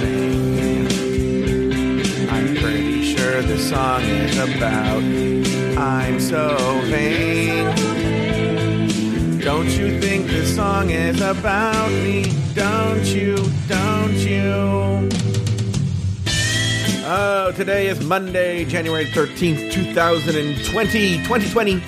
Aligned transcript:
vain. 0.00 0.86
I'm 2.28 2.56
pretty 2.56 3.14
sure 3.14 3.42
this 3.42 3.68
song 3.68 4.02
is 4.02 4.36
about 4.38 5.02
me. 5.02 5.76
I'm 5.76 6.20
so 6.20 6.56
vain. 6.84 7.74
Don't 9.40 9.70
you 9.70 10.00
think 10.00 10.26
this 10.26 10.54
song 10.54 10.90
is 10.90 11.20
about 11.20 11.90
me? 11.90 12.32
Don't 12.54 13.04
you? 13.06 13.36
Don't 13.66 14.14
you? 14.14 15.08
Oh, 17.10 17.52
today 17.56 17.86
is 17.86 18.04
Monday, 18.04 18.66
January 18.66 19.06
13th, 19.06 19.72
2020. 19.72 21.16
2020. 21.24 21.82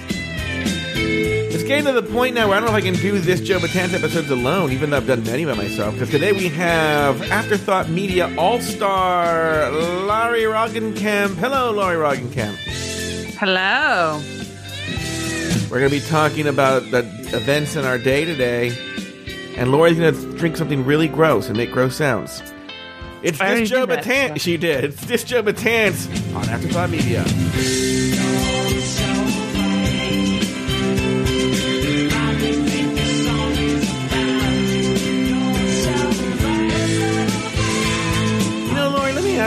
It's 1.52 1.64
getting 1.64 1.84
to 1.86 1.92
the 1.92 2.04
point 2.04 2.36
now 2.36 2.46
where 2.46 2.56
I 2.56 2.60
don't 2.60 2.70
know 2.70 2.76
if 2.76 2.80
I 2.84 2.86
can 2.86 2.94
do 2.94 3.18
this 3.18 3.40
Joe 3.40 3.58
Betance 3.58 3.92
episodes 3.92 4.30
alone, 4.30 4.70
even 4.70 4.90
though 4.90 4.98
I've 4.98 5.06
done 5.08 5.24
many 5.24 5.44
by 5.44 5.54
myself. 5.54 5.94
Because 5.94 6.08
today 6.08 6.30
we 6.30 6.48
have 6.48 7.20
Afterthought 7.22 7.88
Media 7.88 8.32
All 8.38 8.60
Star 8.60 9.68
Lauri 9.72 10.42
Roggenkamp. 10.42 11.34
Hello, 11.34 11.72
Lauri 11.72 11.96
Roggenkamp. 11.96 12.55
Hello. 13.36 14.22
We're 15.68 15.80
going 15.80 15.91
to 15.91 16.00
be 16.00 16.06
talking 16.06 16.46
about 16.46 16.88
the 16.92 17.00
events 17.34 17.74
in 17.74 17.84
our 17.84 17.98
day 17.98 18.24
today, 18.24 18.69
and 19.56 19.72
Lauri's 19.72 19.98
going 19.98 20.14
to 20.14 20.38
drink 20.38 20.56
something 20.56 20.84
really 20.84 21.08
gross 21.08 21.48
and 21.48 21.56
make 21.56 21.72
gross 21.72 21.96
sounds. 21.96 22.44
It's 23.24 23.41
I 23.41 23.56
this 23.56 23.70
Joe 23.70 23.88
Betance. 23.88 24.41
She 24.41 24.56
did. 24.56 24.84
It's 24.84 25.05
this 25.05 25.24
Joe 25.24 25.42
Betance 25.42 26.06
on 26.32 26.48
Afterthought 26.48 26.91
Media. 26.91 27.24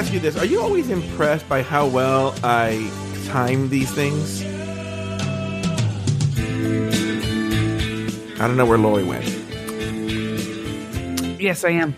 Ask 0.04 0.12
you 0.12 0.20
this. 0.20 0.36
Are 0.36 0.44
you 0.44 0.60
always 0.62 0.90
impressed 0.90 1.48
by 1.48 1.62
how 1.62 1.88
well 1.88 2.36
I 2.44 2.92
time 3.28 3.70
these 3.70 3.90
things? 3.90 4.44
I 8.38 8.46
don't 8.46 8.58
know 8.58 8.66
where 8.66 8.78
Lauri 8.78 9.06
went. 9.06 9.26
Yes, 11.40 11.64
I 11.64 11.70
am. 11.70 11.96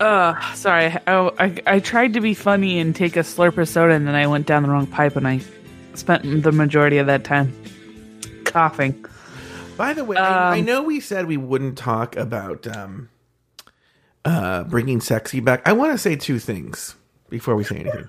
Uh, 0.00 0.54
sorry. 0.54 0.86
I, 1.06 1.30
I, 1.38 1.56
I 1.68 1.78
tried 1.78 2.14
to 2.14 2.20
be 2.20 2.34
funny 2.34 2.80
and 2.80 2.96
take 2.96 3.14
a 3.14 3.20
slurp 3.20 3.56
of 3.58 3.68
soda, 3.68 3.94
and 3.94 4.08
then 4.08 4.16
I 4.16 4.26
went 4.26 4.48
down 4.48 4.64
the 4.64 4.70
wrong 4.70 4.88
pipe, 4.88 5.14
and 5.14 5.28
I 5.28 5.40
spent 5.94 6.42
the 6.42 6.50
majority 6.50 6.98
of 6.98 7.06
that 7.06 7.22
time 7.22 7.54
coughing. 8.44 9.06
By 9.76 9.92
the 9.94 10.04
way, 10.04 10.16
I, 10.16 10.56
I 10.56 10.58
Um, 10.58 10.64
know 10.64 10.82
we 10.82 10.98
said 10.98 11.26
we 11.26 11.36
wouldn't 11.36 11.78
talk 11.78 12.16
about 12.16 12.66
um, 12.66 13.08
uh, 14.24 14.64
bringing 14.64 15.00
sexy 15.00 15.40
back. 15.40 15.62
I 15.66 15.72
want 15.72 15.92
to 15.92 15.98
say 15.98 16.16
two 16.16 16.38
things 16.38 16.94
before 17.28 17.56
we 17.56 17.64
say 17.64 17.76
anything. 17.76 18.08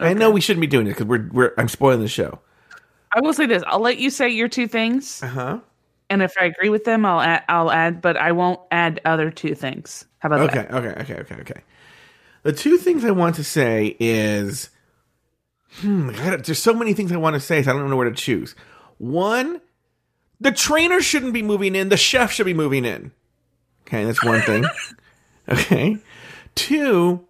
I 0.00 0.14
know 0.14 0.30
we 0.30 0.40
shouldn't 0.40 0.60
be 0.60 0.66
doing 0.66 0.86
it 0.86 0.90
because 0.90 1.06
we're, 1.06 1.28
we're 1.32 1.54
I'm 1.58 1.68
spoiling 1.68 2.00
the 2.00 2.08
show. 2.08 2.40
I 3.14 3.20
will 3.20 3.32
say 3.32 3.46
this: 3.46 3.62
I'll 3.66 3.80
let 3.80 3.98
you 3.98 4.10
say 4.10 4.28
your 4.30 4.48
two 4.48 4.66
things, 4.66 5.22
Uh 5.22 5.26
huh. 5.28 5.60
and 6.10 6.22
if 6.22 6.32
I 6.40 6.44
agree 6.46 6.70
with 6.70 6.84
them, 6.84 7.04
I'll 7.06 7.20
add, 7.20 7.44
I'll 7.48 7.70
add, 7.70 8.00
but 8.00 8.16
I 8.16 8.32
won't 8.32 8.58
add 8.70 9.00
other 9.04 9.30
two 9.30 9.54
things. 9.54 10.04
How 10.18 10.28
about 10.28 10.40
Okay, 10.50 10.62
that? 10.62 10.72
okay, 10.74 11.00
okay, 11.02 11.20
okay, 11.20 11.34
okay. 11.42 11.60
The 12.42 12.52
two 12.52 12.78
things 12.78 13.04
I 13.04 13.10
want 13.12 13.36
to 13.36 13.44
say 13.44 13.96
is, 14.00 14.70
hmm, 15.74 16.10
gotta- 16.10 16.38
there's 16.42 16.58
so 16.58 16.74
many 16.74 16.94
things 16.94 17.12
I 17.12 17.16
want 17.16 17.34
to 17.34 17.40
say, 17.40 17.62
so 17.62 17.70
I 17.70 17.74
don't 17.74 17.88
know 17.90 17.96
where 17.96 18.08
to 18.10 18.16
choose. 18.16 18.54
One, 18.98 19.60
the 20.40 20.50
trainer 20.52 21.00
shouldn't 21.00 21.32
be 21.34 21.42
moving 21.42 21.76
in; 21.76 21.90
the 21.90 21.96
chef 21.96 22.32
should 22.32 22.46
be 22.46 22.54
moving 22.54 22.84
in. 22.84 23.12
Okay, 23.92 24.04
that's 24.04 24.24
one 24.24 24.40
thing. 24.40 24.64
okay. 25.50 25.98
Two 26.54 27.26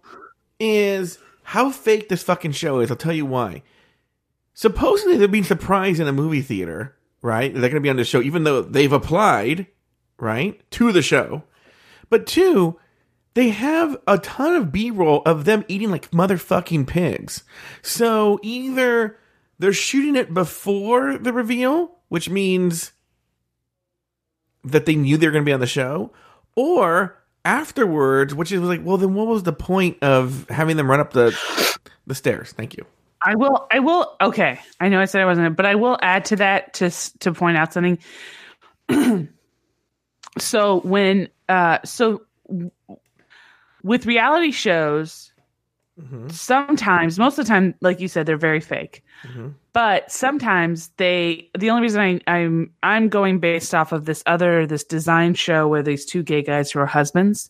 is 0.61 1.19
how 1.43 1.71
fake 1.71 2.07
this 2.07 2.23
fucking 2.23 2.53
show 2.53 2.79
is. 2.79 2.89
I'll 2.89 2.95
tell 2.95 3.11
you 3.11 3.25
why. 3.25 3.63
Supposedly 4.53 5.17
they're 5.17 5.27
being 5.27 5.43
surprised 5.43 5.99
in 5.99 6.07
a 6.07 6.13
movie 6.13 6.41
theater, 6.41 6.95
right? 7.21 7.51
They're 7.51 7.63
going 7.63 7.73
to 7.73 7.81
be 7.81 7.89
on 7.89 7.97
the 7.97 8.05
show, 8.05 8.21
even 8.21 8.45
though 8.45 8.61
they've 8.61 8.93
applied, 8.93 9.67
right, 10.17 10.61
to 10.71 10.93
the 10.93 11.01
show. 11.01 11.43
But 12.09 12.25
two, 12.25 12.79
they 13.33 13.49
have 13.49 13.97
a 14.07 14.17
ton 14.19 14.55
of 14.55 14.71
B-roll 14.71 15.21
of 15.25 15.43
them 15.43 15.65
eating 15.67 15.91
like 15.91 16.11
motherfucking 16.11 16.87
pigs. 16.87 17.43
So 17.81 18.39
either 18.41 19.17
they're 19.59 19.73
shooting 19.73 20.15
it 20.15 20.33
before 20.33 21.17
the 21.17 21.33
reveal, 21.33 21.97
which 22.07 22.29
means 22.29 22.93
that 24.63 24.85
they 24.85 24.95
knew 24.95 25.17
they 25.17 25.27
were 25.27 25.33
going 25.33 25.43
to 25.43 25.49
be 25.49 25.51
on 25.51 25.59
the 25.59 25.67
show, 25.67 26.13
or 26.55 27.17
afterwards, 27.45 28.33
which 28.33 28.51
is 28.51 28.61
like, 28.61 28.81
well, 28.83 28.97
then 28.97 29.13
what 29.13 29.27
was 29.27 29.43
the 29.43 29.53
point 29.53 29.97
of 30.01 30.47
having 30.49 30.77
them 30.77 30.89
run 30.89 30.99
up 30.99 31.13
the 31.13 31.37
the 32.07 32.15
stairs? 32.15 32.51
Thank 32.51 32.77
you. 32.77 32.85
I 33.21 33.35
will. 33.35 33.67
I 33.71 33.79
will. 33.79 34.15
Okay, 34.21 34.59
I 34.79 34.89
know 34.89 34.99
I 34.99 35.05
said 35.05 35.21
I 35.21 35.25
wasn't, 35.25 35.55
but 35.55 35.65
I 35.65 35.75
will 35.75 35.97
add 36.01 36.25
to 36.25 36.35
that 36.37 36.73
to 36.75 36.89
to 37.19 37.33
point 37.33 37.57
out 37.57 37.73
something. 37.73 37.99
so 40.39 40.81
when 40.81 41.29
uh, 41.47 41.79
so 41.85 42.23
w- 42.47 42.71
with 43.83 44.05
reality 44.05 44.51
shows, 44.51 45.32
sometimes, 46.29 47.19
most 47.19 47.37
of 47.37 47.45
the 47.45 47.49
time, 47.49 47.75
like 47.81 47.99
you 47.99 48.07
said, 48.07 48.25
they're 48.25 48.37
very 48.37 48.59
fake. 48.59 49.03
But 49.73 50.11
sometimes 50.11 50.89
they. 50.97 51.49
The 51.57 51.69
only 51.69 51.81
reason 51.83 52.01
I, 52.01 52.19
I'm 52.27 52.71
I'm 52.83 53.09
going 53.09 53.39
based 53.39 53.73
off 53.73 53.91
of 53.91 54.05
this 54.05 54.23
other 54.25 54.65
this 54.67 54.83
design 54.83 55.33
show 55.33 55.67
where 55.67 55.83
these 55.83 56.05
two 56.05 56.23
gay 56.23 56.41
guys 56.41 56.71
who 56.71 56.79
are 56.79 56.85
husbands 56.85 57.49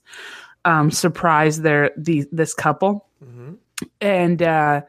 um, 0.65 0.91
surprise 0.91 1.61
their 1.61 1.91
the 1.97 2.25
this 2.31 2.53
couple, 2.53 3.07
and. 4.01 4.41
uh 4.41 4.81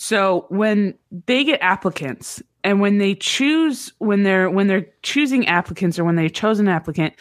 so 0.00 0.46
when 0.48 0.94
they 1.26 1.42
get 1.42 1.60
applicants 1.60 2.40
and 2.62 2.80
when 2.80 2.98
they 2.98 3.16
choose 3.16 3.92
when 3.98 4.22
they're 4.22 4.48
when 4.48 4.68
they're 4.68 4.86
choosing 5.02 5.48
applicants 5.48 5.98
or 5.98 6.04
when 6.04 6.14
they 6.14 6.28
chose 6.28 6.60
an 6.60 6.68
applicant, 6.68 7.14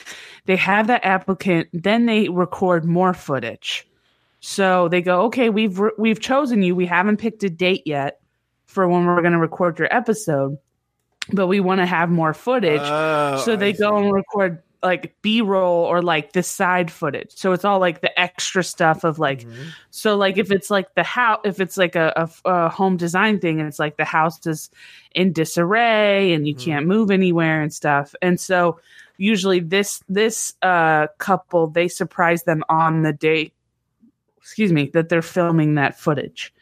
they 0.45 0.55
have 0.57 0.85
that 0.85 1.03
applicant, 1.03 1.69
then 1.73 2.05
they 2.05 2.29
record 2.29 2.85
more 2.85 3.15
footage. 3.15 3.87
So 4.39 4.87
they 4.87 5.01
go, 5.01 5.21
okay, 5.25 5.49
we've 5.49 5.79
re- 5.79 5.91
we've 5.97 6.19
chosen 6.19 6.61
you. 6.63 6.75
We 6.75 6.85
haven't 6.85 7.17
picked 7.17 7.43
a 7.43 7.49
date 7.49 7.83
yet 7.85 8.19
for 8.65 8.87
when 8.87 9.05
we're 9.05 9.21
going 9.21 9.33
to 9.33 9.39
record 9.39 9.79
your 9.79 9.93
episode, 9.95 10.57
but 11.33 11.47
we 11.47 11.59
want 11.59 11.79
to 11.79 11.85
have 11.85 12.09
more 12.09 12.33
footage. 12.33 12.81
Oh, 12.83 13.41
so 13.43 13.55
they 13.55 13.69
I 13.69 13.71
go 13.71 13.97
see. 13.97 14.03
and 14.05 14.13
record 14.13 14.61
like 14.83 15.15
b-roll 15.23 15.83
or 15.85 16.03
like 16.03 16.33
the 16.33 16.43
side 16.43 16.91
footage 16.91 17.31
so 17.35 17.51
it's 17.51 17.65
all 17.65 17.79
like 17.79 18.01
the 18.01 18.19
extra 18.19 18.63
stuff 18.63 19.03
of 19.03 19.17
like 19.17 19.39
Mm-hmm. 19.39 19.69
so 19.89 20.15
like 20.15 20.37
if 20.37 20.51
it's 20.51 20.69
like 20.69 20.93
the 20.93 21.01
house 21.01 21.39
if 21.45 21.59
it's 21.59 21.77
like 21.77 21.95
a, 21.95 22.13
a, 22.15 22.29
a 22.49 22.69
home 22.69 22.95
design 22.95 23.39
thing 23.39 23.59
and 23.59 23.67
it's 23.67 23.79
like 23.79 23.97
the 23.97 24.05
house 24.05 24.45
is 24.45 24.69
in 25.15 25.33
disarray 25.33 26.31
and 26.31 26.47
you 26.47 26.53
Mm-hmm. 26.53 26.63
can't 26.63 26.85
move 26.85 27.09
anywhere 27.09 27.59
and 27.59 27.73
stuff 27.73 28.13
and 28.21 28.39
so 28.39 28.79
usually 29.17 29.59
this 29.61 30.03
this 30.07 30.53
uh 30.61 31.07
couple 31.17 31.65
they 31.67 31.87
surprise 31.87 32.43
them 32.43 32.63
on 32.69 33.01
the 33.01 33.11
date 33.13 33.53
excuse 34.47 34.71
me 34.71 34.89
that 34.93 35.09
they're 35.09 35.21
filming 35.21 35.75
that 35.75 35.99
footage 35.99 36.53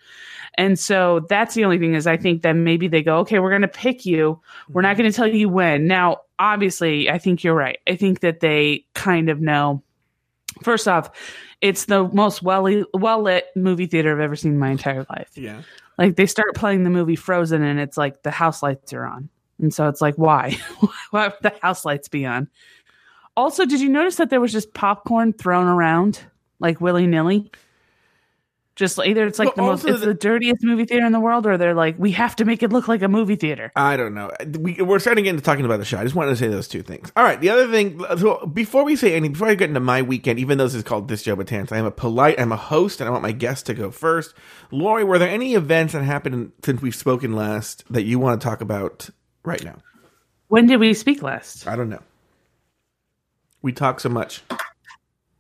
and 0.57 0.79
so 0.79 1.25
that's 1.29 1.53
the 1.53 1.66
only 1.66 1.78
thing 1.78 1.96
is 1.96 2.07
I 2.07 2.18
think 2.18 2.41
that 2.44 2.53
maybe 2.53 2.88
they 2.88 3.03
go, 3.03 3.19
okay, 3.19 3.40
we're 3.40 3.50
going 3.50 3.62
to 3.62 3.68
pick 3.68 4.06
you. 4.06 4.41
We're 4.69 4.81
not 4.81 4.94
mm-hmm. 4.94 5.01
going 5.01 5.12
to 5.12 5.16
tell 5.16 5.28
you 5.28 5.50
when. 5.50 5.88
Now, 5.88 6.22
obviously, 6.40 7.09
I 7.09 7.18
think 7.18 7.44
you're 7.44 7.56
right. 7.56 7.78
I 7.88 7.95
think 7.95 8.22
that 8.22 8.40
they 8.40 8.85
kind 8.94 9.29
of 9.29 9.41
know. 9.41 9.84
First 10.63 10.88
off, 10.88 11.12
it's 11.59 11.85
the 11.85 12.07
most 12.07 12.41
well 12.41 12.68
well 12.94 13.22
lit 13.22 13.47
movie 13.56 13.88
theater 13.88 14.13
I've 14.13 14.22
ever 14.22 14.38
seen 14.38 14.53
in 14.53 14.59
my 14.59 14.69
entire 14.69 15.06
life. 15.09 15.31
Yeah. 15.35 15.62
Like 15.97 16.16
they 16.16 16.25
start 16.25 16.56
playing 16.56 16.84
the 16.84 16.90
movie 16.90 17.18
Frozen, 17.18 17.62
and 17.62 17.79
it's 17.79 17.97
like 17.97 18.24
the 18.24 18.31
house 18.31 18.63
lights 18.63 18.94
are 18.94 19.06
on, 19.06 19.29
and 19.59 19.74
so 19.74 19.90
it's 19.90 20.01
like, 20.01 20.16
why? 20.16 20.57
why 21.12 21.28
would 21.28 21.38
the 21.41 21.53
house 21.62 21.84
lights 21.84 22.07
be 22.07 22.25
on? 22.25 22.47
Also, 23.35 23.66
did 23.66 23.81
you 23.81 23.90
notice 23.90 24.15
that 24.15 24.30
there 24.30 24.39
was 24.39 24.54
just 24.54 24.74
popcorn 24.74 25.33
thrown 25.33 25.68
around 25.68 26.21
like 26.59 26.80
willy 26.80 27.07
nilly? 27.07 27.51
Just 28.75 29.00
either 29.00 29.25
it's 29.25 29.39
like 29.39 29.56
Well, 29.56 29.68
the 29.68 29.72
most, 29.72 29.86
it's 29.86 30.01
the- 30.01 30.07
the 30.07 30.13
dirtiest 30.13 30.62
movie 30.62 30.83
theater 30.83 31.06
in 31.06 31.13
the 31.13 31.19
world, 31.22 31.48
or 31.48 31.57
they're 31.57 31.74
like, 31.74 31.95
we 31.98 32.12
have 32.12 32.36
to 32.36 32.45
make 32.45 32.62
it 32.62 32.74
look 32.74 32.89
like 32.89 33.01
a 33.01 33.07
movie 33.07 33.38
theater. 33.38 33.72
I 33.75 33.95
don't 33.95 34.13
know. 34.13 34.31
We, 34.60 34.74
we're 34.81 35.00
starting 35.00 35.24
to 35.24 35.25
get 35.25 35.30
into 35.31 35.44
talking 35.44 35.63
about 35.63 35.77
the 35.80 35.86
show. 35.86 35.98
I 35.98 36.04
just 36.04 36.13
wanted 36.13 36.31
to 36.31 36.36
say 36.36 36.50
those 36.50 36.68
two 36.68 36.83
things. 36.83 37.10
All 37.16 37.24
right. 37.24 37.39
The 37.39 37.50
other 37.50 37.72
thing, 37.72 38.04
so 38.18 38.45
before 38.48 38.83
we 38.83 38.98
say 38.98 39.13
anything, 39.13 39.31
before 39.31 39.48
I 39.48 39.56
get 39.56 39.69
into 39.69 39.80
my 39.80 40.01
weekend, 40.01 40.39
even 40.39 40.57
though 40.57 40.66
this 40.66 40.75
is 40.75 40.83
called 40.83 41.07
This 41.07 41.24
Joe 41.24 41.38
Betance, 41.38 41.72
I 41.72 41.77
am 41.77 41.86
a 41.86 41.92
polite, 41.92 42.38
I'm 42.38 42.51
a 42.51 42.57
host, 42.57 43.00
and 43.00 43.07
I 43.07 43.12
want 43.12 43.24
my 43.24 43.31
guests 43.31 43.63
to 43.63 43.74
go 43.74 43.92
first. 43.92 44.33
Lauri, 44.72 45.06
were 45.06 45.18
there 45.19 45.30
any 45.30 45.54
events 45.56 45.94
that 45.94 46.04
happened 46.04 46.51
since 46.66 46.81
we've 46.81 46.94
spoken 46.95 47.33
last 47.33 47.86
that 47.92 48.04
you 48.04 48.19
want 48.19 48.42
to 48.42 48.45
talk 48.45 48.60
about 48.60 49.10
right 49.45 49.63
now? 49.63 49.78
When 50.50 50.68
did 50.68 50.81
we 50.81 50.94
speak 50.94 51.24
last? 51.24 51.66
I 51.66 51.78
don't 51.78 51.89
know. 51.89 52.01
We 53.62 53.71
talk 53.71 54.01
so 54.01 54.10
much. 54.10 54.44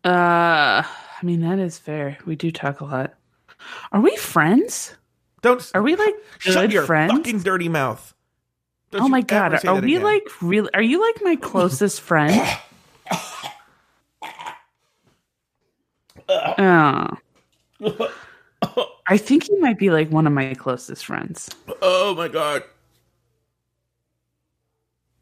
Uh, 0.05 0.83
I 0.83 1.19
mean 1.23 1.41
that 1.41 1.59
is 1.59 1.77
fair. 1.77 2.17
We 2.25 2.35
do 2.35 2.51
talk 2.51 2.79
a 2.81 2.85
lot. 2.85 3.13
Are 3.91 4.01
we 4.01 4.15
friends? 4.17 4.95
Don't 5.41 5.69
Are 5.75 5.81
we 5.83 5.95
like 5.95 6.15
shut 6.39 6.71
your 6.71 6.83
friends? 6.85 7.11
fucking 7.13 7.39
dirty 7.39 7.69
mouth. 7.69 8.13
Don't 8.91 9.01
oh 9.03 9.07
my 9.07 9.21
god, 9.21 9.59
say 9.59 9.67
are 9.67 9.75
we 9.81 9.95
again. 9.95 10.03
like 10.03 10.23
really? 10.41 10.69
Are 10.73 10.81
you 10.81 11.01
like 11.01 11.15
my 11.21 11.35
closest 11.35 12.01
friend? 12.07 12.33
Oh. 16.29 17.17
I 19.07 19.17
think 19.17 19.47
you 19.49 19.59
might 19.61 19.77
be 19.77 19.89
like 19.91 20.09
one 20.09 20.25
of 20.25 20.33
my 20.33 20.53
closest 20.55 21.05
friends. 21.05 21.49
Oh 21.81 22.15
my 22.15 22.27
god. 22.27 22.63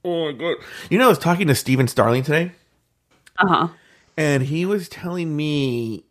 Oh 0.05 0.25
my 0.27 0.31
god. 0.37 0.55
You 0.89 0.97
know, 0.97 1.05
I 1.05 1.09
was 1.09 1.17
talking 1.19 1.47
to 1.47 1.55
Steven 1.55 1.87
Starling 1.87 2.23
today, 2.23 2.51
Uh 3.39 3.47
huh. 3.47 3.67
and 4.17 4.43
he 4.43 4.65
was 4.65 4.87
telling 4.87 5.35
me 5.35 6.05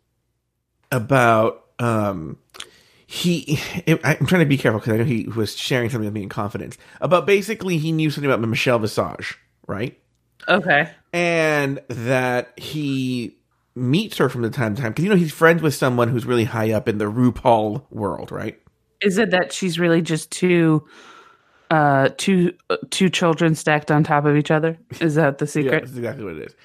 about 0.91 1.62
um 1.79 2.37
he 3.05 3.59
I'm 4.03 4.25
trying 4.25 4.41
to 4.41 4.45
be 4.45 4.57
careful 4.57 4.79
because 4.79 4.93
I 4.93 4.97
know 4.97 5.03
he 5.03 5.27
was 5.35 5.55
sharing 5.55 5.89
something 5.89 6.05
with 6.05 6.13
me 6.13 6.23
in 6.23 6.29
confidence 6.29 6.77
about 7.01 7.25
basically 7.25 7.77
he 7.77 7.91
knew 7.91 8.09
something 8.09 8.29
about 8.31 8.47
Michelle 8.47 8.79
Visage, 8.79 9.37
right? 9.67 9.99
Okay. 10.47 10.89
And 11.11 11.79
that 11.89 12.57
he 12.57 13.37
meets 13.75 14.17
her 14.17 14.29
from 14.29 14.41
the 14.41 14.49
time 14.49 14.75
to 14.75 14.81
time 14.81 14.91
because 14.91 15.03
you 15.03 15.09
know 15.09 15.15
he's 15.15 15.31
friends 15.31 15.61
with 15.61 15.73
someone 15.75 16.07
who's 16.09 16.25
really 16.25 16.43
high 16.45 16.71
up 16.71 16.87
in 16.87 16.97
the 16.97 17.05
RuPaul 17.05 17.83
world, 17.91 18.31
right? 18.31 18.59
Is 19.01 19.17
it 19.17 19.31
that 19.31 19.51
she's 19.51 19.77
really 19.79 20.01
just 20.01 20.31
two, 20.31 20.87
uh, 21.69 22.09
two, 22.17 22.53
uh, 22.69 22.77
two 22.89 23.09
children 23.09 23.53
stacked 23.53 23.91
on 23.91 24.03
top 24.03 24.25
of 24.25 24.35
each 24.37 24.49
other? 24.49 24.77
Is 25.01 25.15
that 25.15 25.37
the 25.39 25.45
Yeah, 25.45 25.51
secret? 25.51 25.85
that's 25.85 25.95
exactly 25.97 26.23
what 26.23 26.35
it 26.35 26.47
is. 26.47 26.55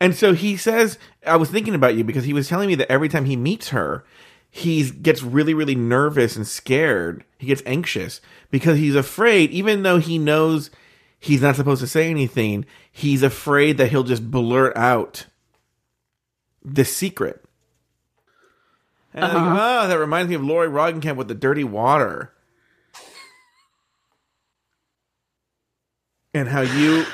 And 0.00 0.14
so 0.14 0.34
he 0.34 0.56
says, 0.56 0.98
I 1.26 1.36
was 1.36 1.48
thinking 1.50 1.74
about 1.74 1.94
you 1.94 2.04
because 2.04 2.24
he 2.24 2.32
was 2.32 2.48
telling 2.48 2.68
me 2.68 2.74
that 2.74 2.90
every 2.92 3.08
time 3.08 3.24
he 3.24 3.36
meets 3.36 3.68
her, 3.70 4.04
he 4.56 4.90
gets 4.90 5.22
really, 5.22 5.52
really 5.52 5.74
nervous 5.74 6.34
and 6.34 6.48
scared. 6.48 7.24
He 7.36 7.48
gets 7.48 7.62
anxious 7.66 8.22
because 8.50 8.78
he's 8.78 8.94
afraid, 8.94 9.50
even 9.50 9.82
though 9.82 9.98
he 9.98 10.16
knows 10.16 10.70
he's 11.18 11.42
not 11.42 11.56
supposed 11.56 11.82
to 11.82 11.86
say 11.86 12.08
anything, 12.08 12.64
he's 12.90 13.22
afraid 13.22 13.76
that 13.76 13.88
he'll 13.88 14.02
just 14.02 14.30
blurt 14.30 14.74
out 14.74 15.26
the 16.64 16.86
secret. 16.86 17.44
And 19.12 19.26
I'm 19.26 19.34
like, 19.34 19.58
oh, 19.60 19.88
that 19.88 19.98
reminds 19.98 20.30
me 20.30 20.36
of 20.36 20.42
Lauri 20.42 20.68
Roggenkamp 20.68 21.16
with 21.16 21.28
the 21.28 21.34
dirty 21.34 21.64
water. 21.64 22.32
And 26.32 26.48
how 26.48 26.62
you 26.62 27.04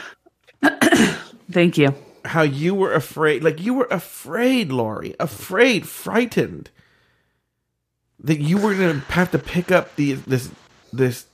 Thank 1.50 1.76
you. 1.76 1.92
how 2.24 2.42
you 2.42 2.72
were 2.72 2.92
afraid 2.92 3.42
like 3.42 3.60
you 3.60 3.74
were 3.74 3.88
afraid 3.90 4.70
Lauri 4.70 5.16
afraid 5.18 5.88
frightened 5.88 6.70
that 8.22 8.40
you 8.40 8.56
were 8.58 8.74
going 8.74 9.00
to 9.00 9.12
have 9.12 9.30
to 9.32 9.38
pick 9.38 9.70
up 9.70 9.94
the 9.96 10.12
this 10.14 10.50
this 10.92 11.26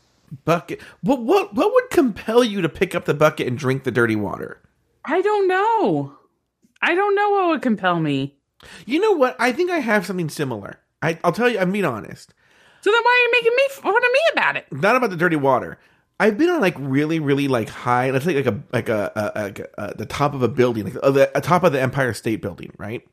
bucket 0.45 0.81
what 1.03 1.21
what 1.23 1.55
what 1.55 1.73
would 1.73 1.91
compel 1.91 2.45
you 2.45 2.61
to 2.61 2.69
pick 2.69 2.95
up 2.95 3.05
the 3.07 3.15
bucket 3.15 3.47
and 3.47 3.57
drink 3.59 3.85
the 3.85 3.91
dirty 3.91 4.17
water 4.17 4.61
I 5.05 5.23
don't 5.23 5.49
know. 5.49 6.13
I 6.83 6.95
don't 6.95 7.15
know 7.15 7.31
what 7.31 7.49
would 7.49 7.63
compel 7.63 7.99
me. 7.99 8.37
you 8.87 9.01
know 9.01 9.13
what 9.13 9.37
i 9.39 9.53
think 9.53 9.71
i 9.71 9.79
have 9.79 10.05
something 10.05 10.29
similar 10.29 10.79
I, 11.03 11.19
i'll 11.25 11.33
tell 11.33 11.49
you 11.49 11.59
i'm 11.59 11.73
being 11.73 11.85
honest 11.85 12.35
So 12.83 12.91
then 12.91 13.01
why 13.03 13.11
are 13.11 13.23
you 13.25 13.31
making 13.33 13.57
me 13.57 13.63
fun 13.71 13.97
of 13.97 14.13
me 14.13 14.21
about 14.33 14.57
it? 14.57 14.67
not 14.73 14.97
about 14.97 15.11
the 15.11 15.17
dirty 15.17 15.37
water 15.37 15.79
I've 16.21 16.37
been 16.37 16.51
on 16.51 16.61
like 16.61 16.75
really, 16.81 17.21
really 17.21 17.47
like 17.47 17.69
high. 17.69 18.11
Let's 18.11 18.25
say 18.25 18.35
like 18.35 18.47
a 18.53 18.61
like 18.73 18.89
a, 18.89 19.13
a, 19.15 19.83
a, 19.85 19.87
a 19.91 19.95
the 19.99 20.05
top 20.05 20.35
of 20.35 20.43
a 20.43 20.49
building, 20.49 20.83
like 20.83 20.95
the 20.95 21.31
a 21.33 21.41
top 21.41 21.63
of 21.63 21.71
the 21.71 21.81
Empire 21.81 22.13
State 22.13 22.43
Building, 22.43 22.73
right? 22.77 23.07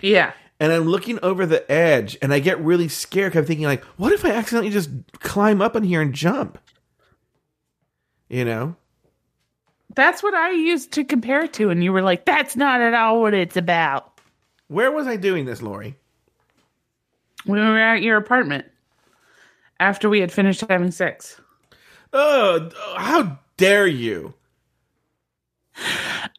Yeah. 0.00 0.32
And 0.60 0.72
I'm 0.72 0.84
looking 0.84 1.18
over 1.22 1.46
the 1.46 1.70
edge 1.70 2.16
and 2.22 2.32
I 2.32 2.38
get 2.38 2.60
really 2.60 2.88
scared. 2.88 3.36
I'm 3.36 3.44
thinking 3.44 3.66
like, 3.66 3.84
what 3.96 4.12
if 4.12 4.24
I 4.24 4.30
accidentally 4.30 4.70
just 4.70 4.90
climb 5.20 5.60
up 5.60 5.74
in 5.76 5.82
here 5.82 6.00
and 6.00 6.14
jump? 6.14 6.58
You 8.28 8.44
know? 8.44 8.76
That's 9.94 10.22
what 10.22 10.34
I 10.34 10.50
used 10.50 10.92
to 10.92 11.04
compare 11.04 11.42
it 11.42 11.52
to, 11.54 11.70
and 11.70 11.82
you 11.84 11.92
were 11.92 12.02
like, 12.02 12.24
"That's 12.24 12.56
not 12.56 12.80
at 12.80 12.94
all 12.94 13.20
what 13.20 13.34
it's 13.34 13.56
about." 13.56 14.20
Where 14.68 14.90
was 14.90 15.06
I 15.06 15.16
doing 15.16 15.44
this, 15.44 15.62
Lauri? 15.62 15.96
We 17.46 17.58
were 17.60 17.78
at 17.78 18.02
your 18.02 18.16
apartment 18.16 18.66
after 19.78 20.08
we 20.08 20.20
had 20.20 20.32
finished 20.32 20.64
having 20.68 20.90
sex. 20.90 21.40
Oh, 22.12 22.70
how 22.96 23.38
dare 23.56 23.86
you? 23.86 24.34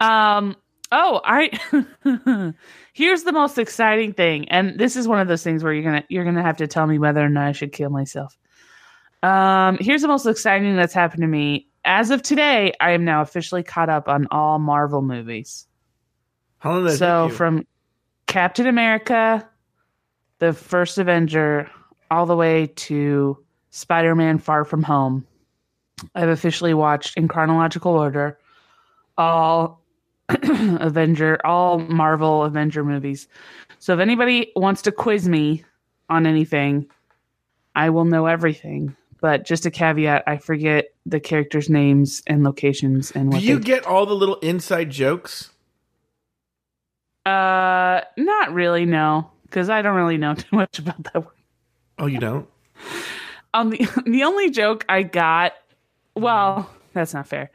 Um. 0.02 0.56
Oh, 0.98 1.20
I. 1.26 2.54
Here's 2.94 3.24
the 3.24 3.34
most 3.34 3.58
exciting 3.58 4.14
thing, 4.14 4.48
and 4.48 4.80
this 4.80 4.96
is 4.96 5.10
one 5.10 5.20
of 5.20 5.28
those 5.28 5.44
things 5.44 5.62
where 5.62 5.74
you're 5.74 5.84
gonna 5.84 6.06
you're 6.08 6.24
gonna 6.24 6.42
have 6.42 6.56
to 6.58 6.68
tell 6.68 6.88
me 6.88 6.98
whether 7.00 7.20
or 7.20 7.28
not 7.28 7.48
I 7.48 7.52
should 7.52 7.74
kill 7.74 7.90
myself. 7.90 8.38
Um. 9.22 9.78
Here's 9.82 10.04
the 10.04 10.08
most 10.08 10.26
exciting 10.26 10.70
thing 10.70 10.78
that's 10.78 10.94
happened 10.94 11.22
to 11.24 11.28
me. 11.28 11.68
As 11.84 12.12
of 12.12 12.22
today, 12.22 12.72
I 12.80 12.92
am 12.92 13.04
now 13.04 13.22
officially 13.22 13.62
caught 13.62 13.90
up 13.90 14.08
on 14.08 14.28
all 14.32 14.58
Marvel 14.58 15.02
movies. 15.02 15.68
How 16.60 16.72
long 16.72 16.86
did 16.86 16.98
so 16.98 17.28
from 17.28 17.68
Captain 18.28 18.66
America, 18.66 19.46
the 20.40 20.54
first 20.54 20.98
Avenger, 20.98 21.70
all 22.10 22.26
the 22.26 22.38
way 22.38 22.68
to 22.68 23.38
Spider-Man: 23.72 24.38
Far 24.38 24.64
From 24.64 24.84
Home. 24.84 25.28
I've 26.16 26.30
officially 26.30 26.74
watched 26.74 27.18
in 27.18 27.28
chronological 27.28 27.92
order 27.92 28.40
all 29.18 29.85
Avenger, 30.30 31.40
all 31.46 31.80
Marvel 31.80 32.44
Avenger 32.44 32.84
movies. 32.84 33.28
So 33.80 33.94
if 33.94 34.00
anybody 34.00 34.52
wants 34.56 34.82
to 34.84 34.92
quiz 34.92 35.30
me 35.30 35.64
on 36.10 36.26
anything, 36.26 36.88
I 37.76 37.90
will 37.90 38.06
know 38.06 38.26
everything. 38.26 38.96
But 39.22 39.46
just 39.46 39.66
a 39.66 39.72
caveat, 39.72 40.24
I 40.28 40.38
forget 40.38 40.94
the 41.06 41.20
characters' 41.20 41.70
names 41.70 42.22
and 42.28 42.44
locations 42.44 43.12
and 43.12 43.32
Do 43.32 43.38
what 43.38 43.44
you 43.44 43.58
they 43.58 43.64
get 43.64 43.86
all 43.86 44.06
the 44.06 44.16
little 44.16 44.36
inside 44.36 44.90
jokes? 44.90 45.52
Uh, 47.26 48.02
not 48.18 48.54
really, 48.54 48.86
no, 48.86 49.32
because 49.44 49.70
I 49.70 49.82
don't 49.82 49.96
really 49.96 50.18
know 50.18 50.34
too 50.36 50.56
much 50.56 50.80
about 50.80 51.04
that 51.06 51.26
one. 51.26 51.34
Oh, 51.98 52.06
you 52.06 52.20
don't? 52.20 52.48
Um, 53.54 53.70
the 53.70 53.88
the 54.06 54.24
only 54.24 54.52
joke 54.52 54.86
I 54.90 55.04
got, 55.04 55.54
well, 56.16 56.70
that's 56.94 57.14
not 57.14 57.28
fair. 57.28 57.52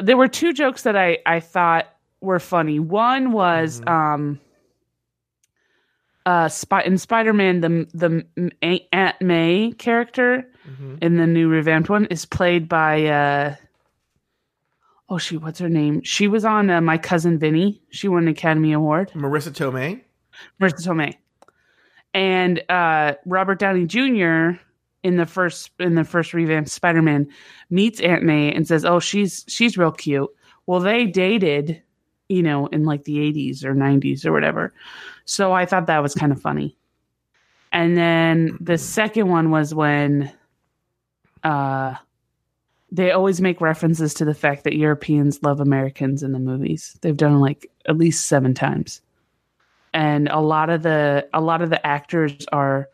There 0.00 0.16
were 0.16 0.28
two 0.28 0.52
jokes 0.52 0.82
that 0.82 0.96
I 0.96 1.18
I 1.26 1.40
thought 1.40 1.86
were 2.20 2.38
funny. 2.40 2.78
One 2.78 3.32
was 3.32 3.80
um, 3.86 4.40
uh, 6.26 6.48
Spy- 6.48 6.82
in 6.82 6.98
Spider 6.98 7.32
Man, 7.32 7.60
the 7.60 7.86
the 7.94 8.84
Aunt 8.92 9.20
May 9.20 9.72
character 9.78 10.46
in 11.00 11.16
the 11.16 11.26
new 11.26 11.48
revamped 11.48 11.88
one 11.88 12.04
is 12.06 12.26
played 12.26 12.68
by 12.68 13.06
uh, 13.06 13.54
oh 15.08 15.18
she 15.18 15.36
what's 15.38 15.58
her 15.60 15.68
name? 15.68 16.02
She 16.02 16.28
was 16.28 16.44
on 16.44 16.68
uh, 16.70 16.80
My 16.80 16.98
Cousin 16.98 17.38
Vinny. 17.38 17.80
She 17.90 18.06
won 18.08 18.24
an 18.24 18.28
Academy 18.28 18.72
Award. 18.72 19.10
Marisa 19.14 19.50
Tomei? 19.50 20.02
Marisa 20.60 20.86
Tomei. 20.86 21.14
And 22.14 22.62
uh, 22.68 23.14
Robert 23.26 23.58
Downey 23.58 23.86
Jr. 23.86 24.60
in 25.08 25.16
the 25.16 25.24
first 25.24 25.70
in 25.80 25.94
the 25.94 26.04
first 26.04 26.34
revamped 26.34 26.68
Spider-Man 26.68 27.26
meets 27.70 27.98
Aunt 28.00 28.22
May 28.22 28.52
and 28.52 28.68
says, 28.68 28.84
"Oh, 28.84 29.00
she's 29.00 29.42
she's 29.48 29.78
real 29.78 29.90
cute." 29.90 30.28
Well, 30.66 30.80
they 30.80 31.06
dated, 31.06 31.82
you 32.28 32.42
know, 32.42 32.66
in 32.66 32.84
like 32.84 33.04
the 33.04 33.16
80s 33.16 33.64
or 33.64 33.74
90s 33.74 34.26
or 34.26 34.32
whatever. 34.32 34.74
So 35.24 35.52
I 35.52 35.64
thought 35.64 35.86
that 35.86 36.02
was 36.02 36.14
kind 36.14 36.30
of 36.30 36.42
funny. 36.42 36.76
And 37.72 37.96
then 37.96 38.58
the 38.60 38.76
second 38.76 39.28
one 39.28 39.50
was 39.50 39.74
when 39.74 40.30
uh 41.42 41.94
they 42.92 43.10
always 43.10 43.40
make 43.40 43.62
references 43.62 44.12
to 44.14 44.26
the 44.26 44.34
fact 44.34 44.64
that 44.64 44.76
Europeans 44.76 45.42
love 45.42 45.60
Americans 45.60 46.22
in 46.22 46.32
the 46.32 46.38
movies. 46.38 46.98
They've 47.00 47.16
done 47.16 47.40
like 47.40 47.70
at 47.86 47.96
least 47.96 48.26
7 48.26 48.52
times 48.52 49.00
and 49.94 50.28
a 50.28 50.40
lot 50.40 50.68
of 50.68 50.82
the 50.82 51.26
a 51.32 51.40
lot 51.40 51.62
of 51.62 51.70
the 51.70 51.86
actors 51.86 52.44
are 52.52 52.90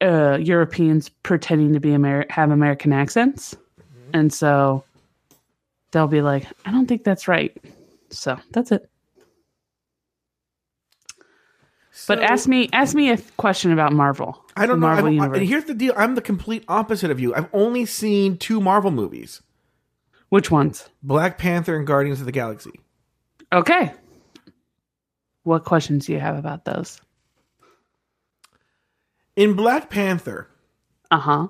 uh, 0.00 0.38
Europeans 0.40 1.08
pretending 1.08 1.72
to 1.72 1.80
be 1.80 1.92
Amer- 1.92 2.26
have 2.30 2.50
American 2.50 2.92
accents, 2.92 3.56
and 4.12 4.32
so 4.32 4.84
they'll 5.90 6.06
be 6.06 6.22
like, 6.22 6.46
"I 6.64 6.70
don't 6.72 6.86
think 6.86 7.04
that's 7.04 7.28
right." 7.28 7.56
So 8.10 8.38
that's 8.52 8.70
it. 8.72 8.88
But 12.08 12.22
ask 12.22 12.48
me 12.48 12.68
ask 12.72 12.94
me 12.94 13.10
a 13.10 13.18
question 13.36 13.72
about 13.72 13.92
Marvel. 13.92 14.44
I 14.56 14.66
don't 14.66 14.80
know. 14.80 14.86
Marvel 14.88 15.06
I- 15.06 15.10
universe. 15.10 15.38
and 15.38 15.46
here's 15.48 15.64
the 15.64 15.74
deal. 15.74 15.94
I'm 15.96 16.14
the 16.16 16.20
complete 16.20 16.64
opposite 16.68 17.10
of 17.10 17.20
you. 17.20 17.34
I've 17.34 17.48
only 17.52 17.86
seen 17.86 18.36
two 18.36 18.60
Marvel 18.60 18.90
movies. 18.90 19.42
Which 20.28 20.50
ones? 20.50 20.88
Black 21.02 21.38
Panther 21.38 21.76
and 21.76 21.86
Guardians 21.86 22.18
of 22.20 22.26
the 22.26 22.32
Galaxy. 22.32 22.72
Okay. 23.52 23.92
What 25.44 25.64
questions 25.64 26.06
do 26.06 26.12
you 26.12 26.18
have 26.18 26.36
about 26.36 26.64
those? 26.64 27.00
In 29.36 29.54
Black 29.54 29.90
Panther, 29.90 30.48
Uh 31.10 31.18
huh. 31.18 31.46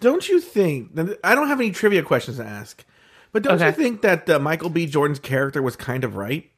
don't 0.00 0.28
you 0.28 0.40
think? 0.40 0.90
I 1.24 1.34
don't 1.34 1.48
have 1.48 1.60
any 1.60 1.70
trivia 1.70 2.02
questions 2.02 2.36
to 2.36 2.44
ask, 2.44 2.84
but 3.32 3.42
don't 3.42 3.60
you 3.60 3.72
think 3.72 4.02
that 4.02 4.28
uh, 4.28 4.38
Michael 4.38 4.68
B. 4.70 4.86
Jordan's 4.86 5.18
character 5.18 5.62
was 5.62 5.74
kind 5.76 6.04
of 6.04 6.16
right? 6.16 6.50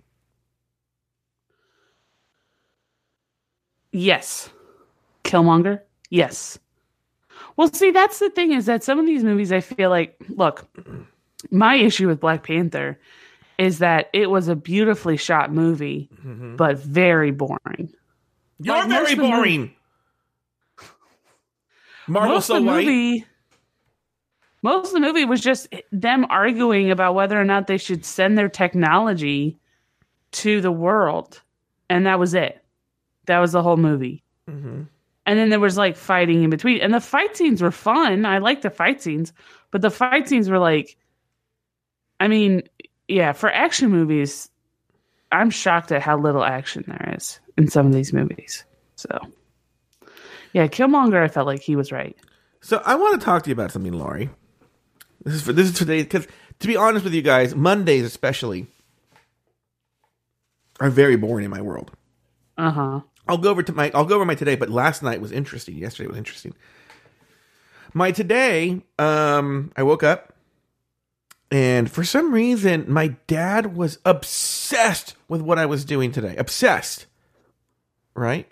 Yes. 3.92 4.50
Killmonger? 5.22 5.80
Yes. 6.10 6.58
Well, 7.56 7.72
see, 7.72 7.90
that's 7.92 8.18
the 8.18 8.30
thing 8.30 8.52
is 8.52 8.66
that 8.66 8.82
some 8.82 8.98
of 8.98 9.06
these 9.06 9.22
movies 9.22 9.52
I 9.52 9.60
feel 9.60 9.90
like, 9.90 10.16
look, 10.28 10.66
my 11.50 11.76
issue 11.76 12.08
with 12.08 12.20
Black 12.20 12.42
Panther 12.42 12.98
is 13.58 13.78
that 13.78 14.10
it 14.12 14.30
was 14.30 14.48
a 14.48 14.56
beautifully 14.56 15.16
shot 15.16 15.52
movie, 15.52 16.08
but 16.56 16.78
very 16.78 17.30
boring. 17.30 17.92
You're 18.60 18.76
Like, 18.76 18.88
very 18.88 19.14
movie- 19.16 19.30
boring. 19.30 19.74
Marvel 22.06 22.34
most 22.34 22.46
so 22.46 22.56
of 22.56 22.64
the 22.64 22.70
movie 22.70 23.24
most 24.62 24.88
of 24.88 24.92
the 24.94 25.00
movie 25.00 25.24
was 25.26 25.40
just 25.42 25.68
them 25.92 26.26
arguing 26.30 26.90
about 26.90 27.14
whether 27.14 27.38
or 27.38 27.44
not 27.44 27.66
they 27.66 27.76
should 27.78 28.04
send 28.04 28.36
their 28.38 28.48
technology 28.48 29.58
to 30.32 30.60
the 30.60 30.72
world 30.72 31.40
and 31.88 32.06
that 32.06 32.18
was 32.18 32.34
it 32.34 32.62
that 33.26 33.38
was 33.38 33.52
the 33.52 33.62
whole 33.62 33.76
movie 33.78 34.22
Mhm. 34.50 34.86
and 35.24 35.38
then 35.38 35.48
there 35.48 35.60
was 35.60 35.78
like 35.78 35.96
fighting 35.96 36.42
in 36.44 36.50
between 36.50 36.80
and 36.82 36.92
the 36.92 37.00
fight 37.00 37.34
scenes 37.36 37.62
were 37.62 37.70
fun 37.70 38.26
i 38.26 38.36
like 38.38 38.60
the 38.60 38.70
fight 38.70 39.00
scenes 39.00 39.32
but 39.70 39.80
the 39.80 39.90
fight 39.90 40.28
scenes 40.28 40.50
were 40.50 40.58
like 40.58 40.96
i 42.20 42.28
mean 42.28 42.62
yeah 43.08 43.32
for 43.32 43.50
action 43.50 43.90
movies 43.90 44.50
i'm 45.34 45.50
shocked 45.50 45.92
at 45.92 46.02
how 46.02 46.16
little 46.18 46.44
action 46.44 46.84
there 46.86 47.14
is 47.16 47.40
in 47.56 47.68
some 47.68 47.86
of 47.86 47.92
these 47.92 48.12
movies 48.12 48.64
so 48.96 49.18
yeah 50.52 50.66
killmonger 50.66 51.22
i 51.22 51.28
felt 51.28 51.46
like 51.46 51.60
he 51.60 51.76
was 51.76 51.92
right 51.92 52.16
So 52.62 52.80
I 52.84 52.94
want 52.94 53.20
to 53.20 53.24
talk 53.24 53.42
to 53.42 53.50
you 53.50 53.52
about 53.52 53.72
something, 53.72 53.92
Lauri. 53.92 54.30
This 55.22 55.34
is 55.34 55.42
for 55.42 55.52
this 55.52 55.68
is 55.68 55.74
today 55.76 56.02
because 56.02 56.26
to 56.60 56.66
be 56.66 56.76
honest 56.76 57.04
with 57.04 57.12
you 57.12 57.20
guys, 57.22 57.54
Mondays 57.54 58.04
especially 58.04 58.66
are 60.80 60.90
very 60.90 61.16
boring 61.16 61.44
in 61.44 61.50
my 61.50 61.60
world. 61.60 61.90
uh-huh 62.56 63.00
I'll 63.28 63.38
go 63.38 63.50
over 63.50 63.62
to 63.62 63.72
my 63.72 63.90
I'll 63.94 64.04
go 64.04 64.16
over 64.16 64.24
my 64.24 64.34
today, 64.34 64.54
but 64.56 64.68
last 64.70 65.02
night 65.02 65.20
was 65.20 65.32
interesting. 65.32 65.76
Yesterday 65.76 66.08
was 66.08 66.16
interesting. 66.18 66.54
My 67.92 68.12
today, 68.12 68.82
um, 68.98 69.72
I 69.76 69.82
woke 69.82 70.02
up 70.02 70.33
and 71.54 71.88
for 71.88 72.02
some 72.02 72.32
reason 72.34 72.84
my 72.88 73.14
dad 73.28 73.76
was 73.76 74.00
obsessed 74.04 75.14
with 75.28 75.40
what 75.40 75.56
I 75.56 75.66
was 75.66 75.84
doing 75.84 76.10
today. 76.10 76.34
Obsessed. 76.34 77.06
Right? 78.12 78.48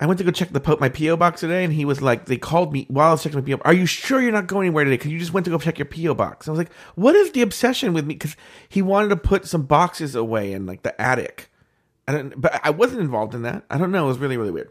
I 0.00 0.06
went 0.06 0.18
to 0.18 0.24
go 0.24 0.32
check 0.32 0.48
the 0.48 0.58
po- 0.58 0.78
my 0.80 0.88
PO 0.88 1.16
box 1.16 1.38
today, 1.38 1.62
and 1.62 1.72
he 1.72 1.84
was 1.84 2.02
like, 2.02 2.26
they 2.26 2.36
called 2.36 2.72
me 2.72 2.86
while 2.88 3.10
I 3.10 3.12
was 3.12 3.22
checking 3.22 3.38
my 3.38 3.44
PO. 3.44 3.62
Are 3.64 3.72
you 3.72 3.86
sure 3.86 4.20
you're 4.20 4.32
not 4.32 4.48
going 4.48 4.66
anywhere 4.66 4.82
today? 4.82 4.96
Because 4.96 5.12
you 5.12 5.20
just 5.20 5.32
went 5.32 5.44
to 5.44 5.50
go 5.50 5.58
check 5.58 5.78
your 5.78 5.86
PO 5.86 6.14
box. 6.14 6.48
I 6.48 6.50
was 6.50 6.58
like, 6.58 6.72
what 6.96 7.14
is 7.14 7.30
the 7.30 7.42
obsession 7.42 7.92
with 7.92 8.06
me? 8.06 8.14
Because 8.14 8.34
he 8.68 8.82
wanted 8.82 9.10
to 9.10 9.16
put 9.16 9.46
some 9.46 9.62
boxes 9.62 10.16
away 10.16 10.54
in 10.54 10.66
like 10.66 10.82
the 10.82 11.00
attic. 11.00 11.48
I 12.08 12.12
don't, 12.12 12.40
but 12.40 12.60
I 12.64 12.70
wasn't 12.70 13.02
involved 13.02 13.36
in 13.36 13.42
that. 13.42 13.62
I 13.70 13.78
don't 13.78 13.92
know. 13.92 14.06
It 14.06 14.08
was 14.08 14.18
really 14.18 14.36
really 14.36 14.50
weird. 14.50 14.70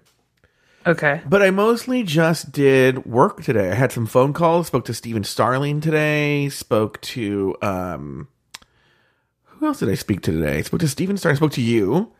Okay 0.86 1.22
But 1.28 1.42
I 1.42 1.52
mostly 1.52 2.04
just 2.04 2.52
did 2.52 3.06
work 3.06 3.44
today. 3.44 3.72
I 3.72 3.76
had 3.76 3.92
some 3.92 4.06
phone 4.06 4.34
calls. 4.34 4.68
Spoke 4.68 4.86
to 4.86 4.94
Steven 4.94 5.24
Starling 5.24 5.82
today. 5.82 6.50
Spoke 6.50 7.00
to 7.02 7.56
um, 7.62 8.28
who 9.46 9.68
else 9.68 9.80
did 9.80 9.90
I 9.90 9.96
speak 9.96 10.22
to 10.22 10.32
today? 10.32 10.58
I 10.58 10.62
spoke 10.62 10.80
to 10.80 10.88
Steven 10.88 11.18
Starling. 11.18 11.38
Spoke 11.38 11.52
to 11.54 11.62
you. 11.62 12.12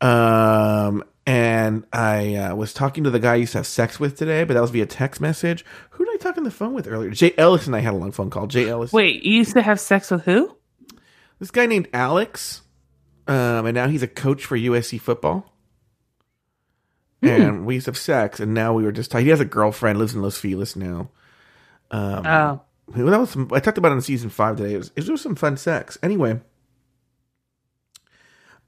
Um, 0.00 1.04
and 1.26 1.84
I 1.92 2.34
uh, 2.34 2.54
was 2.56 2.74
talking 2.74 3.04
to 3.04 3.10
the 3.10 3.20
guy 3.20 3.34
I 3.34 3.36
used 3.36 3.52
to 3.52 3.58
have 3.58 3.66
sex 3.68 4.00
with 4.00 4.16
today, 4.18 4.42
but 4.42 4.54
that 4.54 4.60
was 4.60 4.70
via 4.70 4.86
text 4.86 5.20
message. 5.20 5.64
Who 5.90 6.04
did 6.04 6.14
I 6.14 6.16
talk 6.16 6.36
on 6.36 6.42
the 6.42 6.50
phone 6.50 6.74
with 6.74 6.88
earlier? 6.88 7.10
Jay 7.10 7.32
Ellis 7.38 7.68
and 7.68 7.76
I 7.76 7.78
had 7.78 7.94
a 7.94 7.96
long 7.96 8.10
phone 8.10 8.30
call. 8.30 8.48
Jay 8.48 8.68
Ellis. 8.68 8.92
wait 8.92 9.22
you 9.22 9.34
used 9.34 9.52
to 9.52 9.62
have 9.62 9.78
sex 9.78 10.10
with 10.10 10.24
who 10.24 10.56
This 11.38 11.52
guy 11.52 11.66
named 11.66 11.88
Alex, 11.92 12.62
um, 13.28 13.66
and 13.66 13.74
now 13.76 13.86
he's 13.86 14.02
a 14.02 14.08
coach 14.08 14.44
for 14.44 14.58
USC 14.58 15.00
football. 15.00 15.51
And 17.22 17.66
we 17.66 17.74
used 17.74 17.84
to 17.86 17.90
have 17.90 17.98
sex, 17.98 18.40
and 18.40 18.52
now 18.52 18.72
we 18.74 18.82
were 18.84 18.92
just 18.92 19.10
talking. 19.10 19.26
He 19.26 19.30
has 19.30 19.40
a 19.40 19.44
girlfriend, 19.44 19.98
lives 19.98 20.14
in 20.14 20.22
Los 20.22 20.38
Feliz 20.38 20.76
now. 20.76 21.10
Um, 21.90 22.26
oh 22.26 22.60
well, 22.88 23.06
that 23.06 23.20
was 23.20 23.30
some, 23.30 23.48
I 23.52 23.60
talked 23.60 23.78
about 23.78 23.92
it 23.92 23.96
in 23.96 24.00
season 24.02 24.30
five 24.30 24.56
today. 24.56 24.74
It 24.74 24.78
was, 24.78 24.90
it 24.96 25.08
was 25.08 25.20
some 25.20 25.36
fun 25.36 25.56
sex. 25.56 25.98
Anyway, 26.02 26.40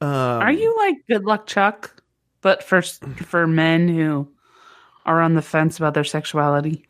um, 0.01 0.09
are 0.09 0.53
you 0.53 0.77
like 0.77 0.97
good 1.09 1.25
luck 1.25 1.47
chuck 1.47 2.03
but 2.43 2.63
for 2.63 2.83
for 2.83 3.47
men 3.47 3.89
who 3.89 4.29
are 5.07 5.21
on 5.21 5.35
the 5.35 5.43
fence 5.43 5.79
about 5.79 5.95
their 5.95 6.05
sexuality 6.05 6.87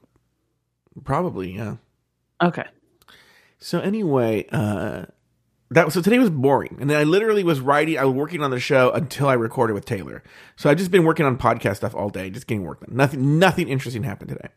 probably 1.05 1.57
yeah? 1.57 1.77
okay 2.43 2.65
So 3.59 3.81
anyway, 3.81 4.47
uh, 4.53 5.07
that 5.71 5.85
was 5.85 5.95
so 5.95 6.03
today 6.03 6.19
was 6.19 6.31
boring, 6.31 6.77
and 6.81 6.91
then 6.91 6.97
I 6.97 7.05
literally 7.05 7.43
was 7.43 7.61
writing. 7.61 7.99
I 7.99 8.05
was 8.05 8.15
working 8.15 8.43
on 8.43 8.51
the 8.51 8.61
show 8.61 8.91
until 8.93 9.29
I 9.29 9.35
recorded 9.35 9.75
with 9.75 9.87
Taylor. 9.87 10.23
So 10.57 10.71
i've 10.71 10.79
just 10.79 10.91
been 10.91 11.05
working 11.05 11.27
on 11.27 11.37
podcast 11.39 11.77
stuff 11.77 11.95
all 11.95 12.11
day, 12.11 12.31
just 12.31 12.47
getting 12.47 12.65
work 12.65 12.81
done. 12.81 12.95
Nothing, 12.95 13.39
nothing 13.39 13.69
interesting 13.69 14.03
happened 14.03 14.31
today. 14.31 14.49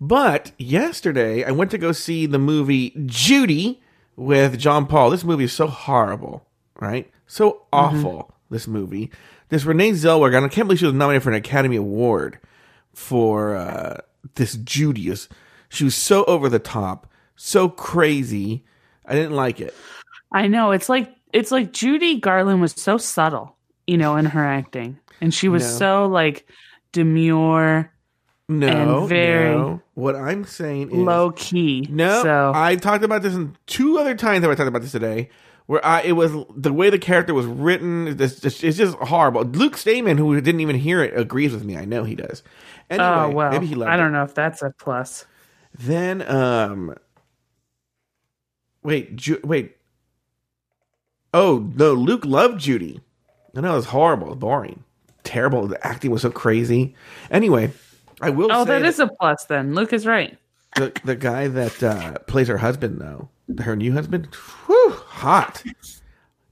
But 0.00 0.52
yesterday, 0.58 1.44
I 1.44 1.50
went 1.50 1.70
to 1.70 1.78
go 1.78 1.92
see 1.92 2.26
the 2.26 2.38
movie 2.38 2.94
Judy 3.06 3.82
with 4.14 4.58
John 4.58 4.86
Paul. 4.86 5.10
This 5.10 5.24
movie 5.24 5.44
is 5.44 5.52
so 5.52 5.66
horrible, 5.66 6.46
right? 6.80 7.10
So 7.26 7.66
awful. 7.72 8.34
This 8.50 8.66
movie. 8.66 9.10
This 9.48 9.64
Renee 9.64 9.92
Zellweger, 9.92 10.36
and 10.36 10.46
I 10.46 10.48
can't 10.48 10.66
believe 10.68 10.80
she 10.80 10.86
was 10.86 10.94
nominated 10.94 11.22
for 11.22 11.30
an 11.30 11.36
Academy 11.36 11.76
Award 11.76 12.38
for 12.92 13.54
uh, 13.54 13.98
this 14.34 14.56
Judy. 14.56 15.14
She 15.68 15.84
was 15.84 15.94
so 15.94 16.24
over 16.24 16.48
the 16.48 16.58
top, 16.58 17.10
so 17.36 17.68
crazy. 17.68 18.64
I 19.06 19.14
didn't 19.14 19.36
like 19.36 19.60
it. 19.60 19.74
i 20.32 20.46
know 20.48 20.72
it's 20.72 20.88
like 20.88 21.14
it's 21.32 21.50
like 21.50 21.72
judy 21.72 22.18
garland 22.20 22.60
was 22.60 22.72
so 22.72 22.98
subtle 22.98 23.56
you 23.86 23.96
know 23.96 24.16
in 24.16 24.24
her 24.26 24.44
acting 24.44 24.98
and 25.20 25.32
she 25.32 25.48
was 25.48 25.62
No. 25.64 25.78
so 25.78 26.06
like 26.06 26.46
demure 26.92 27.90
No, 28.48 28.66
And 29.00 29.08
very 29.08 29.50
no. 29.56 29.82
What 29.94 30.14
I'm 30.16 30.44
saying 30.44 30.90
is 30.90 30.96
low 30.96 31.32
key 31.32 31.86
No, 31.90 32.22
so 32.22 32.52
I 32.54 32.76
talked 32.76 33.04
about 33.04 33.22
this 33.22 33.34
in 33.34 33.56
two 33.66 33.98
other 33.98 34.14
times 34.14 34.42
that 34.42 34.50
I 34.50 34.54
talked 34.54 34.68
about 34.68 34.82
this 34.82 34.92
today, 34.92 35.30
where 35.66 35.84
I 35.84 36.02
it 36.02 36.12
was 36.12 36.32
the 36.54 36.72
way 36.72 36.90
the 36.90 36.98
character 36.98 37.34
was 37.34 37.46
written. 37.46 38.06
It's 38.20 38.40
just, 38.40 38.62
it's 38.62 38.76
just 38.76 38.96
horrible. 38.98 39.42
Luke 39.42 39.76
Stamen, 39.76 40.16
who 40.18 40.38
didn't 40.40 40.60
even 40.60 40.76
hear 40.76 41.02
it, 41.02 41.18
agrees 41.18 41.52
with 41.52 41.64
me. 41.64 41.76
I 41.76 41.84
know 41.86 42.04
he 42.04 42.14
does. 42.14 42.42
Anyway, 42.90 43.08
oh 43.08 43.30
well 43.30 43.50
maybe 43.50 43.66
he 43.66 43.74
loved 43.74 43.90
i 43.90 43.96
don't 43.96 44.08
it. 44.08 44.12
know 44.12 44.22
if 44.22 44.34
that's 44.34 44.62
a 44.62 44.70
plus 44.78 45.24
Then, 45.74 46.22
um, 46.30 46.94
wait, 48.86 49.16
Ju- 49.16 49.40
wait. 49.44 49.76
Oh 51.34 51.70
no, 51.74 51.92
Luke 51.92 52.24
loved 52.24 52.60
Judy. 52.60 53.00
I 53.54 53.60
know 53.60 53.72
it 53.72 53.76
was 53.76 53.86
horrible, 53.86 54.34
boring, 54.34 54.84
terrible. 55.24 55.66
The 55.66 55.86
acting 55.86 56.10
was 56.10 56.22
so 56.22 56.30
crazy. 56.30 56.94
Anyway, 57.30 57.72
I 58.20 58.30
will. 58.30 58.50
oh 58.50 58.64
say 58.64 58.78
that 58.78 58.86
is 58.86 58.98
a 58.98 59.08
plus 59.08 59.44
then 59.44 59.74
luke 59.74 59.92
is 59.92 60.06
right 60.06 60.38
the 60.76 60.92
the 61.04 61.16
guy 61.16 61.48
that 61.48 61.82
uh, 61.82 62.18
plays 62.26 62.48
her 62.48 62.58
husband 62.58 63.00
though, 63.00 63.28
her 63.62 63.74
new 63.74 63.92
husband, 63.92 64.28
whew, 64.66 64.90
hot. 64.90 65.64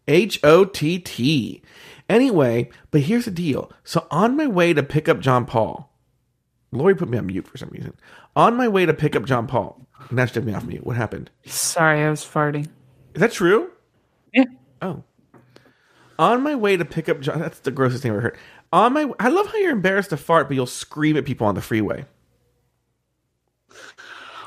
H 0.09 0.41
O 0.43 0.65
T 0.65 0.99
T. 0.99 1.63
Anyway, 2.09 2.71
but 2.91 3.03
here's 3.03 3.25
the 3.25 3.31
deal. 3.31 3.71
So 3.85 4.07
on 4.11 4.37
my 4.37 4.47
way 4.47 4.75
to 4.75 4.83
pick 4.83 5.09
up 5.09 5.21
John 5.21 5.47
Paul, 5.47 5.91
Lauri 6.73 6.95
put 6.95 7.09
me 7.09 7.17
on 7.17 7.27
mute 7.27 7.47
for 7.47 7.57
some 7.57 7.71
reason. 7.71 7.95
On 8.37 8.57
my 8.57 8.69
way 8.69 8.85
to 8.85 8.93
pick 8.93 9.17
up 9.17 9.25
John 9.25 9.47
Paul, 9.47 9.84
now 10.11 10.27
she 10.27 10.35
took 10.35 10.45
me 10.45 10.55
off 10.55 10.65
mute. 10.65 10.85
What 10.87 10.97
happened? 10.97 11.31
sorry 11.47 12.03
i 12.05 12.11
was 12.11 12.21
farting 12.25 12.67
Is 13.15 13.21
that 13.21 13.33
true? 13.33 13.71
yeah 14.33 14.45
Oh. 14.83 15.03
On 16.19 16.43
my 16.43 16.55
way 16.55 16.77
to 16.77 16.85
pick 16.85 17.09
up 17.09 17.21
John, 17.21 17.41
that's 17.41 17.61
the 17.61 17.71
grossest 17.71 18.03
thing 18.03 18.13
I've 18.13 18.17
ever 18.19 18.23
heard. 18.23 18.39
On 18.73 18.93
my, 18.93 19.11
I 19.19 19.29
love 19.29 19.47
how 19.47 19.57
you're 19.57 19.71
embarrassed 19.73 20.11
to 20.11 20.17
fart, 20.17 20.49
but 20.49 20.55
you'll 20.55 20.67
scream 20.67 21.17
at 21.17 21.25
people 21.25 21.47
on 21.47 21.55
the 21.55 21.61
freeway. 21.61 22.05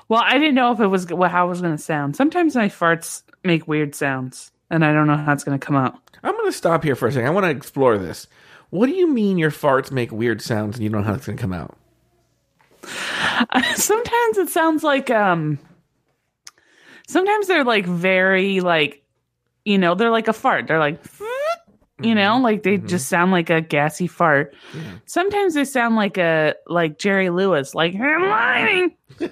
Well, 0.10 0.22
I 0.24 0.34
didn't 0.38 0.56
know 0.56 0.72
if 0.72 0.80
it 0.80 0.88
was 0.88 1.08
well, 1.08 1.30
how 1.30 1.48
it 1.48 1.50
was 1.50 1.62
going 1.62 1.76
to 1.76 1.82
sound. 1.82 2.16
Sometimes 2.16 2.56
my 2.56 2.70
farts 2.70 3.24
make 3.44 3.68
weird 3.68 3.94
sounds, 3.96 4.52
and 4.70 4.86
I 4.86 4.94
don't 4.94 5.08
know 5.08 5.18
how 5.18 5.34
it's 5.34 5.44
going 5.44 5.60
to 5.60 5.66
come 5.66 5.76
out. 5.76 5.96
I'm 6.24 6.34
going 6.34 6.46
to 6.46 6.58
stop 6.58 6.84
here 6.84 6.96
for 6.96 7.08
a 7.08 7.12
second. 7.12 7.28
I 7.28 7.32
want 7.32 7.46
to 7.46 7.50
explore 7.50 7.98
this. 7.98 8.28
What 8.70 8.88
do 8.88 8.94
you 8.94 9.08
mean 9.08 9.38
your 9.38 9.52
farts 9.52 9.92
make 9.92 10.12
weird 10.12 10.42
sounds 10.42 10.76
and 10.76 10.84
you 10.84 10.90
don't 10.90 11.02
know 11.02 11.08
how 11.08 11.14
it's 11.14 11.26
going 11.26 11.38
to 11.38 11.42
come 11.42 11.54
out? 11.54 11.78
sometimes 13.76 14.38
it 14.38 14.50
sounds 14.50 14.84
like 14.84 15.10
um. 15.10 15.60
Sometimes 17.08 17.48
they're 17.48 17.64
like 17.64 17.86
very 17.86 18.60
like, 18.60 19.02
you 19.64 19.78
know, 19.78 19.96
they're 19.96 20.12
like 20.12 20.28
a 20.28 20.34
fart. 20.34 20.68
They're 20.68 20.78
like, 20.80 21.02
you 22.02 22.14
know, 22.16 22.38
like 22.40 22.64
they 22.64 22.78
just 22.78 23.08
sound 23.08 23.32
like 23.32 23.50
a 23.50 23.62
gassy 23.62 24.08
fart. 24.08 24.54
Sometimes 25.06 25.54
they 25.54 25.64
sound 25.66 25.96
like 25.96 26.18
a 26.18 26.56
like 26.68 27.00
Jerry 27.00 27.30
Lewis, 27.30 27.74
like 27.74 27.96
I'm 27.96 28.22
lying. 28.30 28.96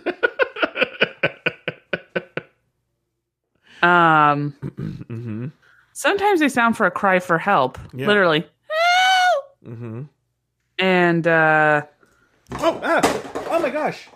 um. 3.81 4.53
Mm-hmm. 4.61 5.47
Sometimes 5.93 6.39
they 6.41 6.49
sound 6.49 6.75
for 6.75 6.85
a 6.85 6.91
cry 6.91 7.19
for 7.19 7.37
help, 7.37 7.77
Yeah. 7.93 8.07
literally. 8.07 8.39
Help! 8.39 9.45
Mm-hmm. 9.65 10.01
And 10.79 11.27
uh 11.27 11.83
Oh, 12.53 12.79
ah, 12.83 13.01
oh 13.49 13.59
my 13.59 13.69
gosh. 13.69 14.07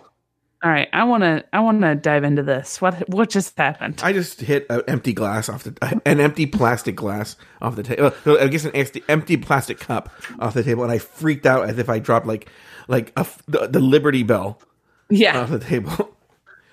all 0.62 0.70
right, 0.70 0.88
I 0.92 1.04
want 1.04 1.22
to 1.24 1.44
I 1.52 1.60
want 1.60 1.80
to 1.82 1.94
dive 1.94 2.22
into 2.24 2.42
this. 2.42 2.80
What 2.80 3.08
what 3.08 3.28
just 3.30 3.56
happened? 3.58 4.00
I 4.04 4.12
just 4.12 4.40
hit 4.40 4.66
an 4.70 4.82
empty 4.86 5.12
glass 5.12 5.48
off 5.48 5.64
the, 5.64 6.00
an 6.06 6.20
empty 6.20 6.46
plastic 6.46 6.94
glass 6.96 7.36
off 7.60 7.76
the 7.76 7.82
table. 7.82 8.12
I 8.26 8.46
guess 8.48 8.64
an 8.64 8.72
empty, 8.74 9.02
empty 9.08 9.36
plastic 9.36 9.80
cup 9.80 10.10
off 10.38 10.54
the 10.54 10.62
table, 10.62 10.82
and 10.84 10.92
I 10.92 10.98
freaked 10.98 11.46
out 11.46 11.68
as 11.68 11.78
if 11.78 11.88
I 11.88 11.98
dropped 11.98 12.26
like, 12.26 12.48
like 12.88 13.12
a, 13.16 13.26
the, 13.48 13.66
the 13.66 13.80
Liberty 13.80 14.22
Bell 14.22 14.60
Yeah. 15.08 15.40
off 15.40 15.50
the 15.50 15.58
table. 15.58 16.14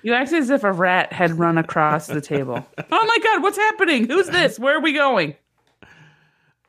You 0.02 0.14
act 0.14 0.32
as 0.32 0.48
if 0.48 0.62
a 0.62 0.70
rat 0.70 1.12
had 1.12 1.32
run 1.40 1.58
across 1.58 2.06
the 2.06 2.20
table. 2.20 2.64
Oh 2.78 3.04
my 3.06 3.18
god, 3.24 3.42
what's 3.42 3.56
happening? 3.58 4.06
Who's 4.06 4.28
this? 4.28 4.56
Where 4.56 4.76
are 4.76 4.80
we 4.80 4.92
going? 4.92 5.34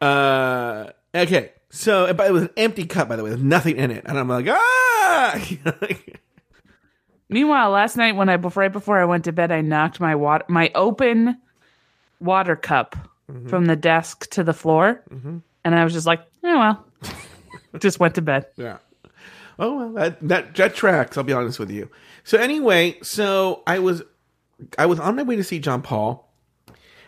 Uh, 0.01 0.88
okay. 1.13 1.51
So, 1.72 2.12
but 2.14 2.28
it 2.28 2.34
was 2.34 2.44
an 2.44 2.50
empty 2.58 2.86
cup, 2.86 3.10
by 3.10 3.16
the 3.16 3.24
way. 3.24 3.30
There's 3.30 3.44
nothing 3.44 3.78
in 3.78 3.92
it, 3.92 4.04
and 4.06 4.18
I'm 4.18 4.28
like, 4.28 4.48
ah. 4.50 5.40
Meanwhile, 7.30 7.70
last 7.70 7.96
night 7.96 8.16
when 8.16 8.28
I 8.28 8.38
before 8.38 8.62
right 8.62 8.72
before 8.72 9.00
I 9.00 9.06
went 9.06 9.26
to 9.26 9.32
bed, 9.32 9.52
I 9.52 9.62
knocked 9.62 10.00
my 10.00 10.16
water 10.16 10.46
my 10.48 10.72
open 10.74 11.38
water 12.20 12.56
cup 12.56 12.96
mm-hmm. 13.32 13.48
from 13.48 13.66
the 13.66 13.76
desk 13.76 14.30
to 14.32 14.44
the 14.44 14.54
floor, 14.54 15.04
mm-hmm. 15.12 15.38
and 15.64 15.76
I 15.76 15.84
was 15.84 15.94
just 15.94 16.08
like, 16.08 16.22
oh 16.44 16.58
well, 16.58 16.86
just 17.80 18.00
went 18.00 18.16
to 18.16 18.22
bed. 18.22 18.48
yeah. 18.56 18.78
Oh 19.60 19.78
well, 19.78 19.94
that 19.94 20.28
that 20.28 20.56
that 20.56 20.74
tracks. 20.74 21.18
I'll 21.18 21.24
be 21.24 21.34
honest 21.34 21.60
with 21.60 21.70
you. 21.70 21.90
So 22.24 22.40
anyway, 22.40 22.98
so 23.04 23.62
I 23.68 23.78
was 23.78 24.02
I 24.80 24.88
was 24.88 25.00
on 25.00 25.16
my 25.16 25.24
way 25.24 25.36
to 25.36 25.44
see 25.44 25.60
John 25.60 25.84
Paul, 25.84 26.28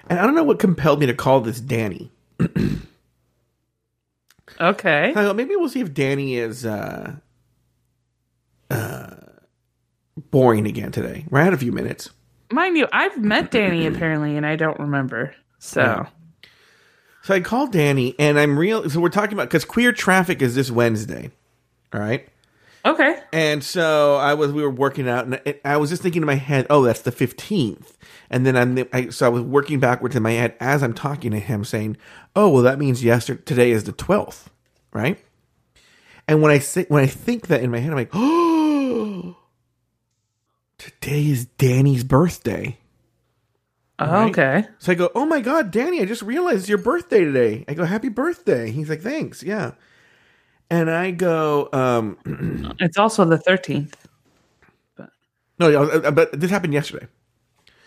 and 0.07 0.19
I 0.19 0.25
don't 0.25 0.35
know 0.35 0.43
what 0.43 0.59
compelled 0.59 0.99
me 0.99 1.07
to 1.07 1.15
call 1.15 1.41
this 1.41 1.59
Danny. 1.59 2.11
Okay, 4.59 5.13
thought 5.13 5.35
maybe 5.35 5.55
we'll 5.55 5.69
see 5.69 5.81
if 5.81 5.93
Danny 5.93 6.35
is 6.37 6.65
uh, 6.65 7.15
uh, 8.69 9.07
boring 10.29 10.67
again 10.67 10.91
today. 10.91 11.25
We're 11.29 11.39
at 11.39 11.53
a 11.53 11.57
few 11.57 11.71
minutes. 11.71 12.09
mind 12.51 12.77
you, 12.77 12.87
I've 12.91 13.17
met 13.21 13.51
Danny 13.51 13.87
apparently, 13.87 14.37
and 14.37 14.45
I 14.45 14.55
don't 14.55 14.79
remember. 14.79 15.33
So 15.59 15.81
Yeah. 15.81 16.05
So 17.23 17.35
I 17.35 17.39
called 17.39 17.71
Danny, 17.71 18.15
and 18.17 18.39
I'm 18.39 18.57
real. 18.57 18.89
So 18.89 18.99
we're 18.99 19.09
talking 19.09 19.33
about 19.33 19.47
because 19.47 19.63
queer 19.65 19.91
traffic 19.91 20.41
is 20.41 20.55
this 20.55 20.71
Wednesday, 20.71 21.29
all 21.93 21.99
right? 21.99 22.27
Okay, 22.85 23.19
And 23.33 23.63
so 23.63 24.15
I 24.15 24.33
was, 24.33 24.51
we 24.51 24.61
were 24.63 24.69
working 24.69 25.07
out, 25.09 25.25
and 25.25 25.59
I- 25.63 25.77
was 25.77 25.89
just 25.89 26.01
thinking 26.01 26.21
in 26.21 26.25
my 26.25 26.35
head, 26.35 26.67
oh, 26.69 26.83
that's 26.83 27.01
the 27.01 27.11
fifteenth. 27.11 27.97
And 28.29 28.45
then 28.45 28.55
I'm, 28.55 28.87
I, 28.93 29.09
so 29.09 29.25
I 29.25 29.29
was 29.29 29.43
working 29.43 29.79
backwards 29.79 30.15
in 30.15 30.23
my 30.23 30.31
head 30.31 30.55
as 30.59 30.83
I'm 30.83 30.93
talking 30.93 31.31
to 31.31 31.39
him, 31.39 31.63
saying, 31.65 31.97
oh, 32.35 32.49
well, 32.49 32.63
that 32.63 32.79
means 32.79 33.03
yesterday, 33.03 33.41
today 33.43 33.71
is 33.71 33.83
the 33.83 33.91
twelfth, 33.91 34.49
right? 34.93 35.19
And 36.27 36.41
when 36.41 36.51
I 36.51 36.59
say, 36.59 36.85
when 36.87 37.03
I 37.03 37.07
think 37.07 37.47
that 37.47 37.61
in 37.61 37.71
my 37.71 37.79
head, 37.79 37.91
I'm 37.91 37.97
like, 37.97 38.11
oh, 38.13 39.35
today 40.77 41.27
is 41.27 41.45
Danny's 41.45 42.03
birthday. 42.03 42.77
Oh, 43.99 44.05
right. 44.05 44.29
okay. 44.31 44.67
So 44.79 44.91
I 44.91 44.95
go, 44.95 45.11
"Oh 45.13 45.27
my 45.27 45.41
god, 45.41 45.69
Danny! 45.69 46.01
I 46.01 46.05
just 46.05 46.23
realized 46.23 46.59
it's 46.61 46.69
your 46.69 46.79
birthday 46.79 47.23
today." 47.23 47.65
I 47.67 47.75
go, 47.75 47.85
"Happy 47.85 48.09
birthday!" 48.09 48.71
He's 48.71 48.89
like, 48.89 49.01
"Thanks, 49.01 49.43
yeah." 49.43 49.73
And 50.71 50.89
I 50.89 51.11
go, 51.11 51.69
um, 51.73 52.17
It's 52.79 52.97
also 52.97 53.25
the 53.25 53.37
thirteenth. 53.37 54.07
"No, 55.59 55.83
uh, 55.83 56.11
but 56.11 56.39
this 56.39 56.51
happened 56.51 56.73
yesterday." 56.73 57.07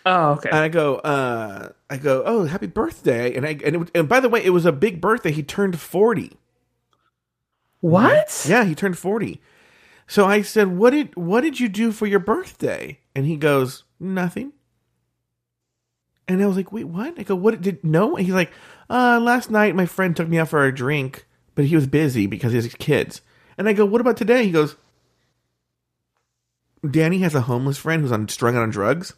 Oh, 0.05 0.31
okay. 0.33 0.49
And 0.51 0.59
I 0.59 0.69
go, 0.69 0.97
uh, 0.97 1.69
"I 1.89 1.97
go, 1.97 2.23
oh, 2.25 2.45
happy 2.45 2.67
birthday!" 2.67 3.35
And 3.35 3.45
I 3.45 3.57
and, 3.65 3.75
it, 3.83 3.91
and 3.95 4.07
by 4.09 4.19
the 4.19 4.29
way, 4.29 4.43
it 4.43 4.51
was 4.51 4.65
a 4.65 4.71
big 4.71 5.01
birthday. 5.01 5.31
He 5.31 5.43
turned 5.43 5.79
forty. 5.79 6.37
what? 7.81 8.45
Yeah, 8.47 8.63
he 8.65 8.75
turned 8.75 8.97
forty. 8.97 9.41
So 10.07 10.25
I 10.25 10.41
said, 10.43 10.77
"What 10.77 10.91
did 10.91 11.15
what 11.15 11.41
did 11.41 11.59
you 11.59 11.69
do 11.69 11.91
for 11.91 12.07
your 12.07 12.19
birthday?" 12.19 12.99
And 13.15 13.25
he 13.25 13.37
goes, 13.37 13.83
"Nothing." 13.99 14.53
And 16.27 16.41
I 16.41 16.47
was 16.47 16.55
like, 16.57 16.71
"Wait, 16.71 16.85
what?" 16.85 17.19
I 17.19 17.23
go, 17.23 17.35
"What 17.35 17.61
did 17.61 17.83
no?" 17.83 18.15
And 18.15 18.25
he's 18.25 18.33
like, 18.33 18.51
"Uh, 18.89 19.19
last 19.21 19.51
night 19.51 19.75
my 19.75 19.85
friend 19.85 20.15
took 20.15 20.27
me 20.27 20.39
out 20.39 20.49
for 20.49 20.65
a 20.65 20.73
drink, 20.73 21.25
but 21.55 21.65
he 21.65 21.75
was 21.75 21.87
busy 21.87 22.27
because 22.27 22.51
he 22.51 22.57
has 22.57 22.73
kids." 22.75 23.21
And 23.57 23.67
I 23.67 23.73
go, 23.73 23.85
"What 23.85 24.01
about 24.01 24.17
today?" 24.17 24.45
He 24.45 24.51
goes, 24.51 24.75
"Danny 26.89 27.19
has 27.19 27.33
a 27.33 27.41
homeless 27.41 27.77
friend 27.77 28.01
who's 28.01 28.11
on 28.11 28.27
strung 28.27 28.55
out 28.55 28.63
on 28.63 28.69
drugs." 28.69 29.13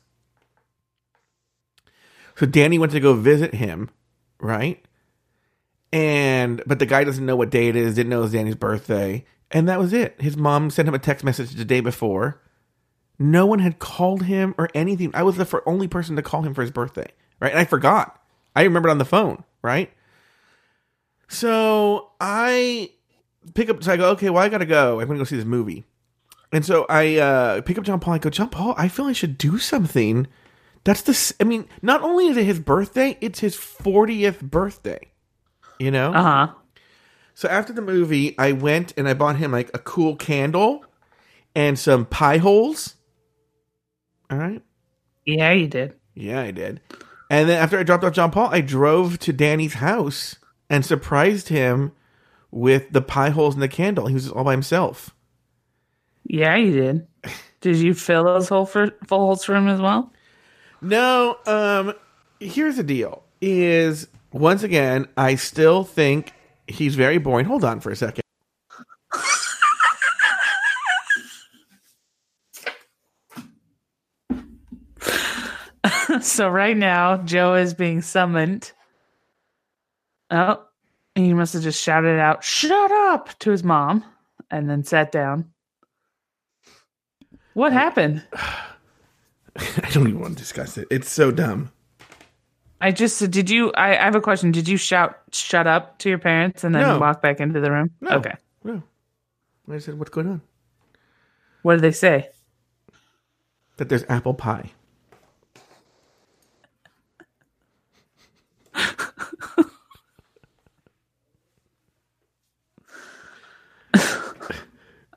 So 2.35 2.45
Danny 2.45 2.77
went 2.77 2.91
to 2.91 2.99
go 2.99 3.15
visit 3.15 3.55
him, 3.55 3.89
right? 4.39 4.83
And 5.91 6.61
but 6.65 6.79
the 6.79 6.85
guy 6.85 7.03
doesn't 7.03 7.25
know 7.25 7.35
what 7.35 7.49
day 7.49 7.67
it 7.67 7.75
is, 7.75 7.95
didn't 7.95 8.09
know 8.09 8.19
it 8.19 8.23
was 8.23 8.31
Danny's 8.33 8.55
birthday, 8.55 9.25
and 9.51 9.67
that 9.67 9.79
was 9.79 9.93
it. 9.93 10.21
His 10.21 10.37
mom 10.37 10.69
sent 10.69 10.87
him 10.87 10.93
a 10.93 10.99
text 10.99 11.23
message 11.25 11.51
the 11.51 11.65
day 11.65 11.79
before. 11.79 12.41
No 13.17 13.47
one 13.47 13.59
had 13.59 13.79
called 13.79 14.23
him 14.23 14.53
or 14.57 14.69
anything. 14.75 15.09
I 15.13 15.23
was 15.23 15.37
the 15.37 15.61
only 15.65 15.87
person 15.87 16.15
to 16.15 16.21
call 16.21 16.43
him 16.43 16.53
for 16.53 16.61
his 16.61 16.71
birthday, 16.71 17.07
right? 17.39 17.51
And 17.51 17.59
I 17.59 17.65
forgot. 17.65 18.21
I 18.55 18.63
remembered 18.63 18.91
on 18.91 18.99
the 18.99 19.05
phone, 19.05 19.43
right? 19.63 19.91
So 21.27 22.11
I 22.19 22.91
pick 23.53 23.69
up. 23.69 23.83
So 23.83 23.91
I 23.93 23.97
go, 23.97 24.09
okay, 24.11 24.29
well, 24.29 24.43
I 24.43 24.49
gotta 24.49 24.65
go. 24.65 24.99
I'm 24.99 25.07
gonna 25.07 25.19
go 25.19 25.23
see 25.25 25.35
this 25.35 25.45
movie. 25.45 25.85
And 26.51 26.65
so 26.65 26.85
I 26.89 27.17
uh, 27.17 27.61
pick 27.61 27.77
up 27.77 27.83
John 27.83 27.99
Paul. 27.99 28.13
I 28.13 28.17
go, 28.19 28.29
John 28.29 28.49
Paul, 28.49 28.73
I 28.77 28.87
feel 28.87 29.05
I 29.05 29.13
should 29.13 29.37
do 29.37 29.57
something. 29.57 30.27
That's 30.85 31.01
the. 31.01 31.11
s- 31.11 31.33
I 31.39 31.43
mean, 31.43 31.67
not 31.81 32.01
only 32.01 32.27
is 32.27 32.37
it 32.37 32.45
his 32.45 32.59
birthday, 32.59 33.17
it's 33.19 33.39
his 33.39 33.55
40th 33.55 34.39
birthday. 34.41 34.99
You 35.79 35.91
know. 35.91 36.13
Uh 36.13 36.23
huh. 36.23 36.47
So 37.33 37.47
after 37.49 37.71
the 37.73 37.81
movie, 37.81 38.35
I 38.39 38.53
went 38.53 38.93
and 38.97 39.07
I 39.07 39.13
bought 39.13 39.35
him 39.35 39.51
like 39.51 39.69
a 39.73 39.79
cool 39.79 40.15
candle 40.15 40.83
and 41.53 41.77
some 41.77 42.05
pie 42.05 42.37
holes. 42.37 42.95
All 44.31 44.37
right. 44.37 44.63
Yeah, 45.25 45.51
you 45.51 45.67
did. 45.67 45.93
Yeah, 46.15 46.41
I 46.41 46.51
did. 46.51 46.81
And 47.29 47.47
then 47.47 47.61
after 47.61 47.77
I 47.77 47.83
dropped 47.83 48.03
off 48.05 48.13
John 48.13 48.31
Paul, 48.31 48.47
I 48.51 48.61
drove 48.61 49.19
to 49.19 49.33
Danny's 49.33 49.75
house 49.75 50.37
and 50.69 50.85
surprised 50.85 51.49
him 51.49 51.91
with 52.51 52.91
the 52.91 53.01
pie 53.01 53.29
holes 53.29 53.55
in 53.55 53.59
the 53.59 53.67
candle. 53.67 54.07
He 54.07 54.13
was 54.13 54.29
all 54.31 54.43
by 54.43 54.51
himself. 54.51 55.15
Yeah, 56.23 56.55
you 56.55 56.71
did. 56.71 57.07
Did 57.61 57.77
you 57.77 57.93
fill 57.93 58.25
those 58.25 58.49
hole 58.49 58.65
for, 58.65 58.91
full 59.07 59.19
holes 59.19 59.43
for 59.43 59.55
him 59.55 59.67
as 59.67 59.81
well? 59.81 60.11
No, 60.81 61.37
um, 61.45 61.93
here's 62.39 62.77
the 62.77 62.83
deal: 62.83 63.23
is 63.41 64.07
once 64.31 64.63
again, 64.63 65.07
I 65.17 65.35
still 65.35 65.83
think 65.83 66.33
he's 66.67 66.95
very 66.95 67.17
boring. 67.17 67.45
Hold 67.45 67.63
on 67.63 67.79
for 67.79 67.91
a 67.91 67.95
second. 67.95 68.23
so 76.21 76.49
right 76.49 76.77
now, 76.77 77.17
Joe 77.17 77.55
is 77.55 77.73
being 77.73 78.01
summoned. 78.01 78.71
Oh, 80.29 80.63
he 81.15 81.33
must 81.33 81.53
have 81.53 81.63
just 81.63 81.81
shouted 81.81 82.19
out, 82.19 82.43
"Shut 82.43 82.91
up!" 82.91 83.37
to 83.39 83.51
his 83.51 83.63
mom, 83.63 84.03
and 84.51 84.69
then 84.69 84.83
sat 84.83 85.11
down. 85.11 85.51
What 87.53 87.73
happened? 87.73 88.23
I 88.33 89.89
don't 89.91 90.07
even 90.07 90.19
want 90.19 90.33
to 90.37 90.39
discuss 90.43 90.77
it. 90.77 90.87
It's 90.91 91.11
so 91.11 91.31
dumb. 91.31 91.71
I 92.79 92.91
just 92.91 93.31
did 93.31 93.49
you? 93.49 93.71
I, 93.71 93.97
I 93.97 94.03
have 94.03 94.15
a 94.15 94.21
question. 94.21 94.51
Did 94.51 94.67
you 94.67 94.77
shout 94.77 95.17
"shut 95.31 95.65
up" 95.65 95.97
to 95.99 96.09
your 96.09 96.19
parents 96.19 96.63
and 96.63 96.75
then 96.75 96.83
No. 96.83 96.99
walk 96.99 97.21
back 97.21 97.39
into 97.39 97.59
the 97.59 97.71
room? 97.71 97.89
No. 98.01 98.11
Okay. 98.17 98.35
No. 98.63 98.83
I 99.71 99.79
said, 99.79 99.97
"What's 99.97 100.11
going 100.11 100.27
on?" 100.27 100.41
What 101.63 101.73
did 101.75 101.81
they 101.81 101.91
say? 101.91 102.29
That 103.77 103.89
there's 103.89 104.05
apple 104.07 104.33
pie. 104.35 104.71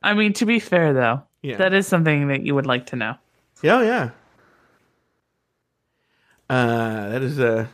I 0.03 0.15
mean, 0.15 0.33
to 0.35 0.47
be 0.47 0.59
fair 0.61 0.93
though, 0.93 1.23
Yeah. 1.43 1.57
that 1.59 1.73
is 1.75 1.87
something 1.87 2.29
that 2.29 2.43
you 2.43 2.55
would 2.55 2.67
like 2.67 2.87
to 2.87 2.97
know. 2.97 3.15
Yeah, 3.63 3.77
oh, 3.77 3.83
yeah. 3.83 4.11
Uh, 6.49 7.09
that 7.11 7.23
is 7.23 7.39
uh, 7.39 7.67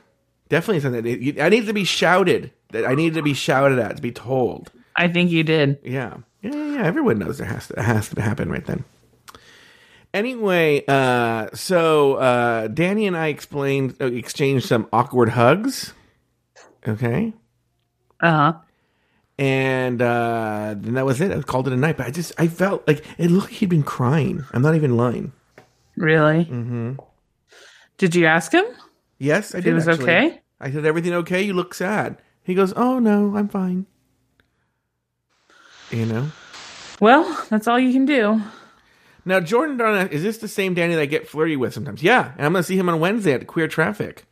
definitely 0.48 0.80
something. 0.80 1.02
That 1.02 1.44
I 1.44 1.48
need 1.48 1.66
to 1.66 1.72
be 1.72 1.84
shouted. 1.84 2.50
That 2.70 2.84
I 2.84 2.94
need 2.94 3.14
to 3.14 3.22
be 3.22 3.32
shouted 3.34 3.78
at 3.78 3.96
to 3.96 4.02
be 4.02 4.12
told. 4.12 4.70
I 4.96 5.08
think 5.08 5.30
you 5.30 5.42
did. 5.44 5.78
Yeah, 5.82 6.18
yeah, 6.42 6.52
yeah. 6.54 6.82
Everyone 6.82 7.18
knows 7.18 7.38
there 7.38 7.46
has 7.46 7.68
to 7.68 7.74
it 7.78 7.82
has 7.84 8.08
to 8.10 8.20
happen 8.20 8.50
right 8.50 8.64
then. 8.66 8.84
Anyway, 10.12 10.82
uh, 10.88 11.48
so 11.54 12.14
uh, 12.14 12.68
Danny 12.68 13.06
and 13.06 13.16
I 13.16 13.28
explained 13.28 13.96
uh, 14.00 14.06
exchanged 14.06 14.66
some 14.66 14.88
awkward 14.92 15.30
hugs. 15.30 15.92
Okay, 16.86 17.32
Uh 18.20 18.30
huh. 18.30 18.52
And 19.38 20.00
uh, 20.00 20.74
then 20.76 20.94
that 20.94 21.04
was 21.04 21.20
it. 21.20 21.30
I 21.30 21.40
called 21.42 21.66
it 21.66 21.72
a 21.72 21.76
night. 21.76 21.96
But 21.96 22.06
I 22.06 22.10
just 22.10 22.32
I 22.38 22.48
felt 22.48 22.86
like 22.86 23.04
it 23.18 23.30
looked 23.30 23.48
like 23.48 23.58
he'd 23.58 23.68
been 23.68 23.82
crying. 23.82 24.44
I'm 24.52 24.62
not 24.62 24.74
even 24.74 24.96
lying. 24.96 25.32
Really? 25.96 26.44
Mm-hmm. 26.44 26.94
Did 27.98 28.14
you 28.14 28.26
ask 28.26 28.52
him? 28.52 28.64
Yes, 29.18 29.54
I 29.54 29.60
did. 29.60 29.74
was 29.74 29.88
actually. 29.88 30.04
okay. 30.04 30.40
I 30.60 30.70
said, 30.70 30.84
"Everything 30.86 31.14
okay? 31.14 31.42
You 31.42 31.54
look 31.54 31.74
sad." 31.74 32.18
He 32.42 32.54
goes, 32.54 32.72
"Oh 32.74 32.98
no, 32.98 33.36
I'm 33.36 33.48
fine." 33.48 33.86
You 35.90 36.06
know. 36.06 36.30
Well, 37.00 37.44
that's 37.50 37.68
all 37.68 37.78
you 37.78 37.92
can 37.92 38.06
do. 38.06 38.42
Now, 39.24 39.40
Jordan 39.40 39.80
is 40.08 40.22
this 40.22 40.38
the 40.38 40.48
same 40.48 40.74
Danny 40.74 40.94
that 40.94 41.00
I 41.00 41.06
get 41.06 41.28
flirty 41.28 41.56
with 41.56 41.74
sometimes? 41.74 42.02
Yeah, 42.02 42.32
and 42.36 42.46
I'm 42.46 42.52
going 42.52 42.62
to 42.62 42.66
see 42.66 42.78
him 42.78 42.88
on 42.88 43.00
Wednesday 43.00 43.32
at 43.32 43.46
Queer 43.46 43.68
Traffic. 43.68 44.24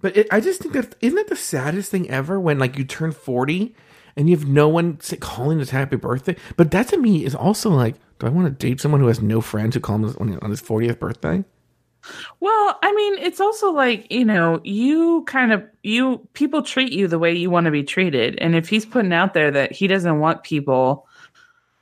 But 0.00 0.16
it, 0.16 0.26
I 0.30 0.40
just 0.40 0.60
think 0.60 0.74
that 0.74 0.94
isn't 1.00 1.16
that 1.16 1.28
the 1.28 1.36
saddest 1.36 1.90
thing 1.90 2.10
ever 2.10 2.38
when 2.38 2.58
like 2.58 2.76
you 2.76 2.84
turn 2.84 3.12
40 3.12 3.74
and 4.16 4.28
you 4.28 4.36
have 4.36 4.48
no 4.48 4.68
one 4.68 4.98
say, 5.00 5.16
calling 5.16 5.60
us 5.60 5.70
happy 5.70 5.96
birthday. 5.96 6.36
But 6.56 6.70
that 6.70 6.88
to 6.88 6.96
me 6.96 7.24
is 7.24 7.34
also 7.34 7.70
like 7.70 7.96
Do 8.18 8.26
I 8.26 8.30
want 8.30 8.46
to 8.46 8.66
date 8.66 8.80
someone 8.80 9.00
who 9.00 9.08
has 9.08 9.20
no 9.20 9.40
friends 9.40 9.74
who 9.74 9.80
call 9.80 9.96
him 9.96 10.38
on 10.42 10.50
his 10.50 10.62
40th 10.62 10.98
birthday? 10.98 11.44
Well, 12.40 12.78
I 12.82 12.92
mean, 12.92 13.18
it's 13.18 13.40
also 13.40 13.72
like, 13.72 14.10
you 14.10 14.24
know, 14.24 14.60
you 14.64 15.24
kind 15.26 15.52
of 15.52 15.64
you 15.82 16.26
people 16.34 16.62
treat 16.62 16.92
you 16.92 17.08
the 17.08 17.18
way 17.18 17.32
you 17.32 17.50
want 17.50 17.66
to 17.66 17.70
be 17.70 17.82
treated. 17.82 18.38
And 18.38 18.54
if 18.54 18.68
he's 18.68 18.86
putting 18.86 19.12
out 19.12 19.34
there 19.34 19.50
that 19.50 19.72
he 19.72 19.86
doesn't 19.86 20.20
want 20.20 20.44
people 20.44 21.06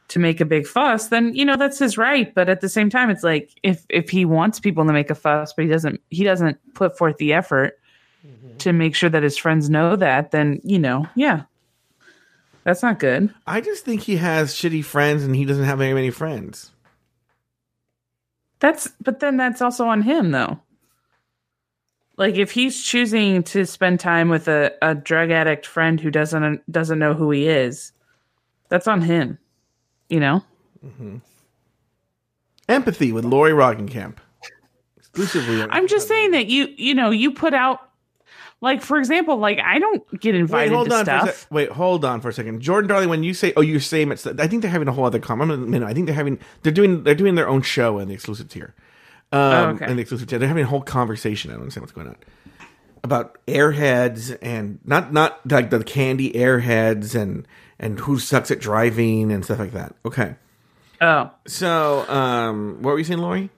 to 0.09 0.19
make 0.19 0.41
a 0.41 0.45
big 0.45 0.67
fuss, 0.67 1.09
then 1.09 1.35
you 1.35 1.45
know 1.45 1.57
that's 1.57 1.79
his 1.79 1.99
right. 1.99 2.35
But 2.35 2.49
at 2.49 2.61
the 2.61 2.69
same 2.69 2.91
time, 2.91 3.11
it's 3.11 3.23
like 3.23 3.51
if 3.63 3.85
if 3.89 4.11
he 4.11 4.25
wants 4.25 4.61
people 4.61 4.87
to 4.87 4.93
make 4.93 5.11
a 5.11 5.15
fuss, 5.15 5.53
but 5.53 5.65
he 5.65 5.71
doesn't 5.71 6.01
he 6.11 6.25
doesn't 6.25 6.59
put 6.75 6.97
forth 6.97 7.17
the 7.19 7.33
effort 7.33 7.79
mm-hmm. 8.27 8.57
to 8.59 8.73
make 8.73 8.95
sure 8.95 9.11
that 9.11 9.23
his 9.23 9.37
friends 9.37 9.71
know 9.71 9.97
that, 9.97 10.31
then 10.31 10.61
you 10.63 10.79
know, 10.79 11.07
yeah. 11.15 11.43
That's 12.65 12.83
not 12.83 12.99
good. 12.99 13.33
I 13.47 13.61
just 13.61 13.85
think 13.85 14.03
he 14.03 14.17
has 14.17 14.55
shitty 14.55 14.85
friends 14.85 15.23
and 15.23 15.37
he 15.37 15.45
doesn't 15.45 15.65
have 15.65 15.79
very 15.79 15.95
many 15.95 16.11
friends. 16.11 16.73
That's 18.59 18.89
but 19.01 19.21
then 19.21 19.37
that's 19.37 19.61
also 19.61 19.87
on 19.87 20.03
him 20.03 20.31
though. 20.31 20.61
Like 22.17 22.37
if 22.37 22.53
he's 22.53 22.83
choosing 22.83 23.43
to 23.45 23.67
spend 23.67 24.01
time 24.01 24.29
with 24.31 24.49
a, 24.49 24.73
a 24.81 24.95
drug 24.95 25.31
addict 25.31 25.67
friend 25.67 26.01
who 26.01 26.11
doesn't 26.11 26.71
doesn't 26.71 26.99
know 26.99 27.13
who 27.13 27.31
he 27.31 27.49
is, 27.49 27.93
that's 28.71 28.89
on 28.89 29.03
him. 29.03 29.39
You 30.09 30.21
know? 30.21 30.45
Mm-hmm. 30.85 31.17
Empathy 32.69 33.13
with 33.13 33.25
Lauri 33.25 33.53
Roggenkamp. 33.53 34.17
Exclusively. 34.97 35.63
I'm 35.69 35.87
just 35.87 36.09
saying 36.09 36.31
that 36.31 36.47
you 36.47 36.73
you 36.79 36.95
know, 36.95 37.11
you 37.11 37.33
put 37.33 37.53
out 37.53 37.91
like 38.65 38.81
for 38.81 38.99
example, 38.99 39.37
like 39.37 39.59
I 39.65 39.79
don't 39.79 40.21
get 40.21 40.35
invited 40.35 40.73
wait, 40.73 40.77
hold 40.77 40.89
to 40.89 40.97
on 40.97 41.05
stuff. 41.05 41.47
wait, 41.51 41.71
hold 41.71 42.05
on 42.05 42.21
for 42.21 42.31
a 42.31 42.33
second, 42.33 42.61
Jordan 42.61 42.89
Darling. 42.89 43.11
When 43.11 43.23
you 43.23 43.35
say, 43.35 43.53
"Oh, 43.57 43.61
you're 43.61 43.79
saying 43.79 44.11
it's," 44.11 44.27
I 44.27 44.49
think 44.49 44.63
they're 44.63 44.71
having 44.71 44.89
a 44.89 44.93
whole 44.93 45.05
other 45.05 45.19
comment. 45.19 45.85
I 45.85 45.93
think 45.93 46.07
they're 46.07 46.15
having 46.15 46.39
they're 46.63 46.73
doing 46.73 47.05
they're 47.05 47.15
doing 47.15 47.35
their 47.35 47.49
own 47.49 47.63
show 47.63 47.99
in 47.99 48.09
the 48.09 48.15
exclusive 48.15 48.49
tier. 48.49 48.75
Um, 49.33 49.41
oh, 49.41 49.69
okay. 49.71 49.91
In 49.91 49.97
the 49.97 50.01
exclusive 50.01 50.29
tier, 50.29 50.39
they're 50.39 50.49
having 50.49 50.65
a 50.65 50.69
whole 50.69 50.81
conversation. 50.81 51.51
I 51.51 51.55
don't 51.55 51.63
understand 51.63 51.83
what's 51.83 51.93
going 51.93 52.09
on 52.09 52.17
about 53.05 53.39
airheads 53.47 54.37
and 54.41 54.81
not 54.85 55.13
not 55.13 55.41
like 55.51 55.69
the 55.69 55.85
candy 55.85 56.33
airheads 56.33 57.15
and 57.15 57.47
and 57.79 58.01
who 58.01 58.19
sucks 58.19 58.51
at 58.51 58.61
driving 58.61 59.31
and 59.31 59.45
stuff 59.45 59.59
like 59.59 59.73
that. 59.73 59.95
Okay. 60.07 60.37
Oh. 61.03 61.31
So, 61.47 62.09
um, 62.09 62.79
what 62.81 62.93
were 62.93 62.99
you 62.99 63.05
saying, 63.05 63.21
Lauri? 63.21 63.51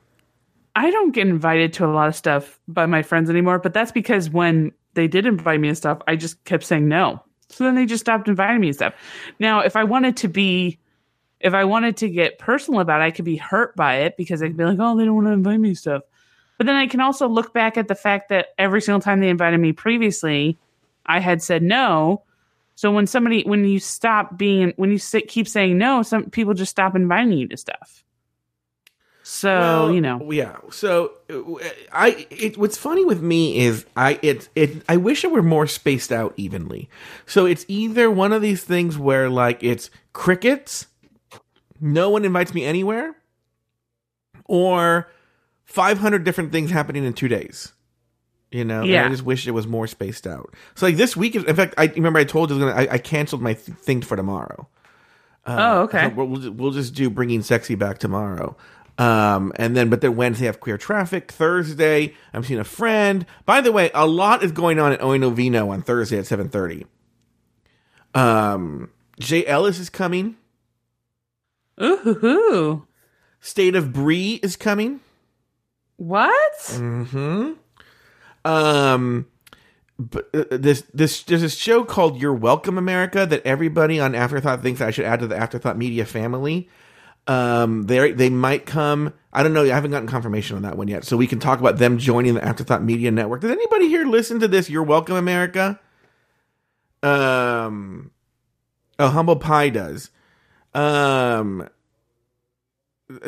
I 0.75 0.90
don't 0.90 1.12
get 1.12 1.27
invited 1.27 1.73
to 1.75 1.87
a 1.87 1.88
lot 1.88 2.09
of 2.09 2.16
stuff 2.16 2.59
by 2.69 2.85
my 2.87 3.03
friends 3.03 3.31
anymore, 3.31 3.59
but 3.59 3.73
that's 3.73 3.92
because 3.92 4.29
when 4.29 4.73
they 4.97 5.07
did 5.07 5.27
invite 5.27 5.61
me 5.61 5.69
and 5.69 5.77
stuff, 5.77 6.01
I 6.09 6.17
just 6.17 6.43
kept 6.45 6.65
saying 6.65 6.89
no. 6.89 7.23
So 7.49 7.63
then 7.63 7.77
they 7.77 7.87
just 7.87 8.01
stopped 8.01 8.27
inviting 8.27 8.61
me 8.61 8.69
and 8.69 8.77
stuff. 8.77 8.95
Now, 9.39 9.61
if 9.61 9.77
I 9.77 9.85
wanted 9.85 10.17
to 10.19 10.29
be, 10.29 10.79
if 11.41 11.55
I 11.55 11.65
wanted 11.65 11.97
to 11.99 12.11
get 12.11 12.39
personal 12.39 12.81
about 12.81 13.01
it, 13.01 13.05
I 13.05 13.11
could 13.13 13.25
be 13.25 13.37
hurt 13.37 13.77
by 13.77 13.97
it 13.97 14.17
because 14.17 14.43
I 14.43 14.49
could 14.49 14.57
be 14.57 14.65
like, 14.65 14.79
oh, 14.81 14.97
they 14.97 15.05
don't 15.05 15.15
want 15.15 15.29
to 15.29 15.33
invite 15.33 15.61
me 15.61 15.69
and 15.69 15.79
stuff. 15.79 16.03
But 16.59 16.67
then 16.67 16.77
I 16.77 16.87
can 16.87 17.01
also 17.01 17.29
look 17.29 17.53
back 17.53 17.77
at 17.77 17.87
the 17.87 17.95
fact 17.95 18.31
that 18.31 18.49
every 18.59 18.81
single 18.81 19.01
time 19.01 19.21
they 19.21 19.29
invited 19.29 19.59
me 19.59 19.73
previously, 19.73 20.59
I 21.05 21.21
had 21.21 21.43
said 21.43 21.63
no. 21.63 22.23
So 22.75 22.91
when 22.91 23.07
somebody, 23.07 23.43
when 23.45 23.65
you 23.65 23.79
stop 23.79 24.37
being, 24.37 24.73
when 24.77 24.91
you 24.91 24.99
sit, 24.99 25.29
keep 25.29 25.47
saying 25.47 25.79
no, 25.79 26.03
some 26.03 26.31
people 26.31 26.55
just 26.55 26.71
stop 26.71 26.97
inviting 26.97 27.33
you 27.33 27.47
to 27.49 27.57
stuff. 27.57 28.03
So 29.29 29.49
well, 29.49 29.93
you 29.93 30.01
know, 30.01 30.31
yeah. 30.31 30.59
So 30.71 31.15
I, 31.93 32.29
it, 32.31 32.57
what's 32.57 32.79
funny 32.79 33.05
with 33.05 33.21
me 33.21 33.59
is 33.59 33.85
I, 33.97 34.21
it, 34.23 34.49
it, 34.55 34.85
I 34.89 34.99
wish 34.99 35.25
it 35.25 35.33
were 35.33 35.43
more 35.43 35.67
spaced 35.67 36.12
out 36.12 36.33
evenly. 36.37 36.89
So 37.27 37.45
it's 37.45 37.65
either 37.67 38.09
one 38.09 38.33
of 38.33 38.41
these 38.41 38.62
things 38.62 38.97
where 38.97 39.29
like 39.29 39.65
it's 39.65 39.91
crickets, 40.12 40.87
no 41.81 42.09
one 42.09 42.25
invites 42.25 42.55
me 42.55 42.65
anywhere, 42.65 43.17
or 44.45 45.11
500 45.65 46.23
different 46.23 46.53
things 46.53 46.71
happening 46.71 47.05
in 47.05 47.12
two 47.12 47.27
days. 47.27 47.73
You 48.53 48.65
know, 48.65 48.85
yeah. 48.85 48.99
And 48.99 49.07
I 49.07 49.11
just 49.11 49.25
wish 49.25 49.49
it 49.49 49.51
was 49.51 49.67
more 49.67 49.89
spaced 49.89 50.29
out. 50.29 50.55
So 50.77 50.87
like 50.87 50.97
this 50.97 51.17
week, 51.17 51.35
in 51.35 51.57
fact, 51.57 51.75
I 51.77 51.87
remember 51.87 52.21
I 52.21 52.25
told 52.25 52.53
you 52.53 52.69
I, 52.69 52.93
I 52.93 52.99
canceled 52.99 53.43
my 53.43 53.55
th- 53.55 53.77
thing 53.77 54.03
for 54.03 54.15
tomorrow. 54.15 54.69
Uh, 55.45 55.57
oh, 55.59 55.83
okay. 55.83 56.11
So 56.17 56.25
we'll, 56.25 56.53
we'll 56.53 56.71
just 56.71 56.95
do 56.95 57.11
bringing 57.11 57.43
sexy 57.43 57.75
back 57.75 57.99
tomorrow. 57.99 58.57
Um, 58.99 59.53
and 59.57 59.77
then, 59.77 59.91
but 59.91 60.01
then 60.01 60.17
Wednesday 60.17 60.47
I 60.47 60.47
have 60.47 60.61
queer 60.61 60.79
traffic. 60.79 61.31
Thursday, 61.31 62.15
I'm 62.33 62.43
seeing 62.43 62.61
a 62.61 62.65
friend. 62.65 63.27
By 63.45 63.61
the 63.61 63.73
way, 63.73 63.91
a 63.95 64.07
lot 64.07 64.43
is 64.43 64.53
going 64.53 64.79
on 64.79 64.93
at 64.93 65.01
Oino 65.01 65.33
Vino 65.33 65.71
on 65.71 65.83
Thursday 65.83 66.19
at 66.19 66.25
7.30. 66.25 66.87
Um, 68.15 68.91
Jay 69.21 69.45
Ellis 69.47 69.79
is 69.79 69.91
coming. 69.91 70.37
Ooh. 71.81 72.87
State 73.41 73.77
of 73.77 73.93
Bree 73.93 74.41
is 74.43 74.57
coming. 74.57 75.01
What? 75.97 76.55
Mm-hmm. 76.63 77.53
Um, 78.45 79.27
but 79.99 80.29
uh, 80.35 80.45
this 80.51 80.83
this 80.93 81.23
there's 81.23 81.43
a 81.43 81.51
show 81.51 81.85
called 81.85 82.21
You're 82.21 82.35
Welcome 82.35 82.77
America 82.77 83.27
that 83.27 83.45
everybody 83.47 83.99
on 83.99 84.15
Afterthought 84.15 84.63
thinks 84.63 84.81
I 84.81 84.91
should 84.91 85.05
add 85.05 85.21
to 85.21 85.27
the 85.27 85.37
Afterthought 85.37 85.79
Media 85.79 86.05
family. 86.05 86.69
Um, 87.27 87.85
they 87.85 88.12
they 88.12 88.31
might 88.31 88.67
come. 88.67 89.12
I 89.33 89.43
don't 89.43 89.53
know. 89.53 89.65
I 89.65 89.69
haven't 89.69 89.91
gotten 89.91 90.09
confirmation 90.09 90.57
on 90.57 90.62
that 90.62 90.77
one 90.77 90.89
yet, 90.89 91.05
so 91.05 91.17
we 91.17 91.27
can 91.27 91.41
talk 91.41 91.59
about 91.59 91.79
them 91.79 91.99
joining 91.99 92.35
the 92.35 92.45
Afterthought 92.45 92.85
Media 92.85 93.11
Network. 93.11 93.41
Does 93.41 93.51
anybody 93.51 93.89
here 93.89 94.07
listen 94.07 94.41
to 94.41 94.49
this? 94.49 94.71
You're 94.71 94.85
welcome, 94.85 95.17
America. 95.17 95.81
Um, 97.03 98.12
oh, 98.99 99.09
Humble 99.09 99.37
Pie 99.37 99.71
does. 99.71 100.11
Um, 100.73 101.69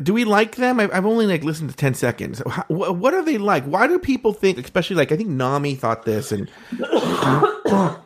do 0.03 0.13
we 0.13 0.25
like 0.25 0.57
them? 0.57 0.81
I've, 0.81 1.07
only 1.07 1.27
like 1.27 1.45
listened 1.45 1.71
to 1.71 1.77
ten 1.77 1.95
seconds. 1.95 2.41
what 2.69 3.15
are 3.15 3.25
they 3.25 3.39
like? 3.39 3.65
Why 3.65 3.87
do 3.87 3.99
people 3.99 4.33
think, 4.33 4.59
especially 4.59 4.97
like 4.97 5.13
I 5.13 5.17
think 5.17 5.29
Nami 5.29 5.75
thought 5.75 6.05
this, 6.05 6.33
and 6.33 6.49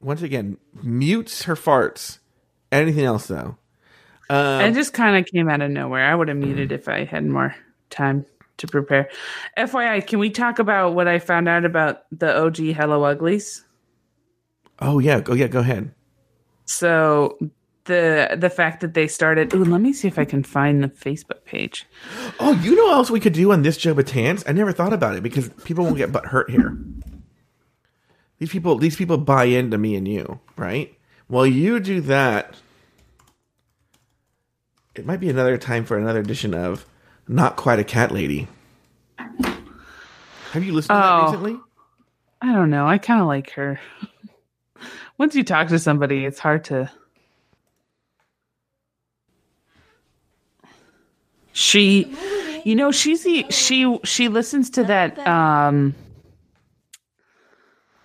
once 0.00 0.22
again 0.22 0.58
mutes 0.82 1.42
her 1.44 1.54
farts 1.54 2.19
Anything 2.72 3.04
else 3.04 3.26
though? 3.26 3.56
Um, 4.28 4.60
it 4.60 4.74
just 4.74 4.92
kind 4.92 5.16
of 5.16 5.30
came 5.30 5.48
out 5.48 5.60
of 5.60 5.70
nowhere. 5.70 6.04
I 6.04 6.14
would 6.14 6.28
have 6.28 6.36
muted 6.36 6.70
if 6.70 6.88
I 6.88 7.04
had 7.04 7.24
more 7.24 7.54
time 7.90 8.24
to 8.58 8.66
prepare. 8.66 9.08
FYI, 9.58 10.06
can 10.06 10.18
we 10.18 10.30
talk 10.30 10.58
about 10.58 10.94
what 10.94 11.08
I 11.08 11.18
found 11.18 11.48
out 11.48 11.64
about 11.64 12.02
the 12.12 12.36
OG 12.36 12.58
Hello 12.58 13.02
Uglies? 13.04 13.64
Oh 14.78 14.98
yeah, 14.98 15.20
go 15.20 15.34
yeah, 15.34 15.48
go 15.48 15.60
ahead. 15.60 15.92
So 16.64 17.38
the 17.84 18.36
the 18.38 18.50
fact 18.50 18.80
that 18.80 18.94
they 18.94 19.08
started. 19.08 19.52
Ooh, 19.52 19.64
let 19.64 19.80
me 19.80 19.92
see 19.92 20.06
if 20.08 20.18
I 20.18 20.24
can 20.24 20.44
find 20.44 20.82
the 20.82 20.88
Facebook 20.88 21.44
page. 21.44 21.86
Oh, 22.38 22.52
you 22.62 22.76
know 22.76 22.84
what 22.84 22.94
else 22.94 23.10
we 23.10 23.20
could 23.20 23.32
do 23.32 23.52
on 23.52 23.62
this 23.62 23.76
Joe 23.76 23.94
Betance? 23.94 24.44
I 24.46 24.52
never 24.52 24.72
thought 24.72 24.92
about 24.92 25.16
it 25.16 25.22
because 25.22 25.48
people 25.64 25.84
won't 25.84 25.96
get 25.96 26.12
butt 26.12 26.26
hurt 26.26 26.50
here. 26.50 26.78
These 28.38 28.50
people, 28.50 28.78
these 28.78 28.96
people 28.96 29.18
buy 29.18 29.44
into 29.44 29.76
me 29.76 29.96
and 29.96 30.08
you, 30.08 30.40
right? 30.56 30.96
While 31.30 31.46
you 31.46 31.78
do 31.78 32.00
that, 32.00 32.56
it 34.96 35.06
might 35.06 35.20
be 35.20 35.28
another 35.28 35.56
time 35.58 35.84
for 35.84 35.96
another 35.96 36.18
edition 36.18 36.54
of 36.54 36.84
Not 37.28 37.54
Quite 37.54 37.78
a 37.78 37.84
Cat 37.84 38.10
Lady. 38.10 38.48
Have 39.16 40.64
you 40.64 40.72
listened 40.72 40.88
to 40.88 41.00
that 41.00 41.12
oh. 41.12 41.24
recently? 41.26 41.56
I 42.42 42.52
don't 42.52 42.68
know. 42.68 42.84
I 42.84 42.98
kind 42.98 43.20
of 43.20 43.28
like 43.28 43.50
her. 43.50 43.78
Once 45.18 45.36
you 45.36 45.44
talk 45.44 45.68
to 45.68 45.78
somebody, 45.78 46.24
it's 46.24 46.40
hard 46.40 46.64
to. 46.64 46.90
She, 51.52 52.12
you 52.64 52.74
know, 52.74 52.90
she's 52.90 53.22
the 53.22 53.46
she 53.50 54.00
she 54.02 54.26
listens 54.26 54.68
to 54.70 54.82
that 54.82 55.16
um 55.28 55.94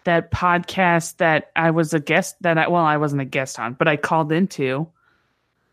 that 0.06 0.32
podcast 0.32 1.18
that 1.18 1.52
I 1.56 1.72
was 1.72 1.94
a 1.94 2.00
guest 2.00 2.36
that 2.41 2.58
I 2.58 2.68
well 2.68 2.84
I 2.84 2.98
wasn't 2.98 3.22
a 3.22 3.26
guest 3.26 3.60
on, 3.60 3.74
but 3.74 3.88
I 3.88 3.98
called 3.98 4.32
into 4.32 4.88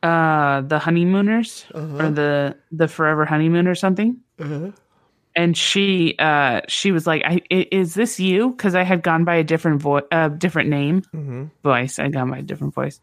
uh 0.03 0.63
the 0.63 0.79
honeymooners 0.79 1.65
uh-huh. 1.73 2.05
or 2.05 2.11
the 2.11 2.57
the 2.73 2.89
forever 2.89 3.25
honeymoon 3.25 3.69
or 3.69 3.75
something. 3.75 4.19
Uh-huh. 4.39 4.73
And 5.35 5.57
she 5.57 6.17
uh 6.19 6.63
she 6.69 6.93
was 6.93 7.07
like, 7.07 7.23
I, 7.25 7.41
"Is 7.51 7.95
this 7.95 8.21
you?" 8.21 8.51
Because 8.51 8.75
I 8.75 8.83
had 8.83 9.03
gone 9.03 9.25
by 9.25 9.37
a 9.37 9.45
different 9.45 9.81
voice, 9.81 10.05
uh, 10.11 10.29
different 10.29 10.69
name, 10.69 11.03
mm-hmm. 11.15 11.45
voice. 11.63 11.99
I'd 11.99 12.13
gone 12.13 12.31
by 12.31 12.39
a 12.39 12.43
different 12.43 12.75
voice. 12.75 13.01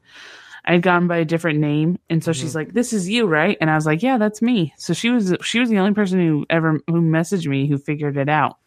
I 0.66 0.74
had 0.74 0.82
gone 0.82 1.08
by 1.08 1.18
a 1.18 1.26
different 1.26 1.60
name, 1.60 1.98
and 2.10 2.24
so 2.24 2.32
mm-hmm. 2.32 2.42
she's 2.42 2.54
like, 2.54 2.74
"This 2.74 2.94
is 2.94 3.10
you, 3.10 3.26
right?" 3.26 3.58
And 3.60 3.70
I 3.70 3.76
was 3.76 3.88
like, 3.88 4.04
"Yeah, 4.04 4.18
that's 4.20 4.42
me." 4.42 4.74
So 4.78 4.94
she 4.94 5.10
was 5.10 5.36
she 5.42 5.60
was 5.60 5.70
the 5.70 5.80
only 5.80 5.94
person 5.94 6.20
who 6.20 6.46
ever 6.50 6.80
who 6.86 7.02
messaged 7.02 7.48
me 7.48 7.68
who 7.68 7.78
figured 7.80 8.18
it 8.18 8.30
out. 8.30 8.58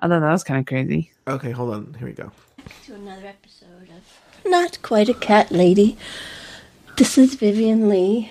I 0.00 0.08
thought 0.08 0.20
that 0.20 0.30
was 0.32 0.44
kind 0.44 0.60
of 0.60 0.66
crazy. 0.66 1.10
Okay, 1.26 1.50
hold 1.50 1.74
on. 1.74 1.94
Here 1.98 2.06
we 2.06 2.12
go. 2.14 2.30
To 2.86 2.94
another 2.94 3.26
episode 3.26 3.88
of 3.90 4.50
Not 4.50 4.80
Quite 4.82 5.08
a 5.08 5.14
Cat 5.14 5.50
Lady. 5.50 5.96
This 6.96 7.18
is 7.18 7.34
Vivian 7.34 7.88
Lee, 7.88 8.30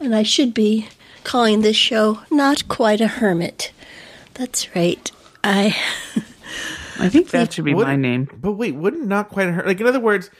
and 0.00 0.14
I 0.14 0.22
should 0.22 0.54
be 0.54 0.88
calling 1.24 1.60
this 1.62 1.76
show 1.76 2.20
Not 2.30 2.68
Quite 2.68 3.00
a 3.00 3.06
Hermit. 3.08 3.72
That's 4.34 4.74
right. 4.74 5.10
I. 5.44 5.76
I 6.98 7.10
think 7.10 7.28
that 7.30 7.52
should 7.52 7.64
be 7.66 7.74
my 7.74 7.94
name. 7.94 8.28
But 8.40 8.52
wait, 8.52 8.74
wouldn't 8.74 9.06
not 9.06 9.28
quite 9.28 9.48
a 9.48 9.52
hermit? 9.52 9.66
Like 9.66 9.80
in 9.80 9.86
other 9.86 10.00
words, 10.00 10.30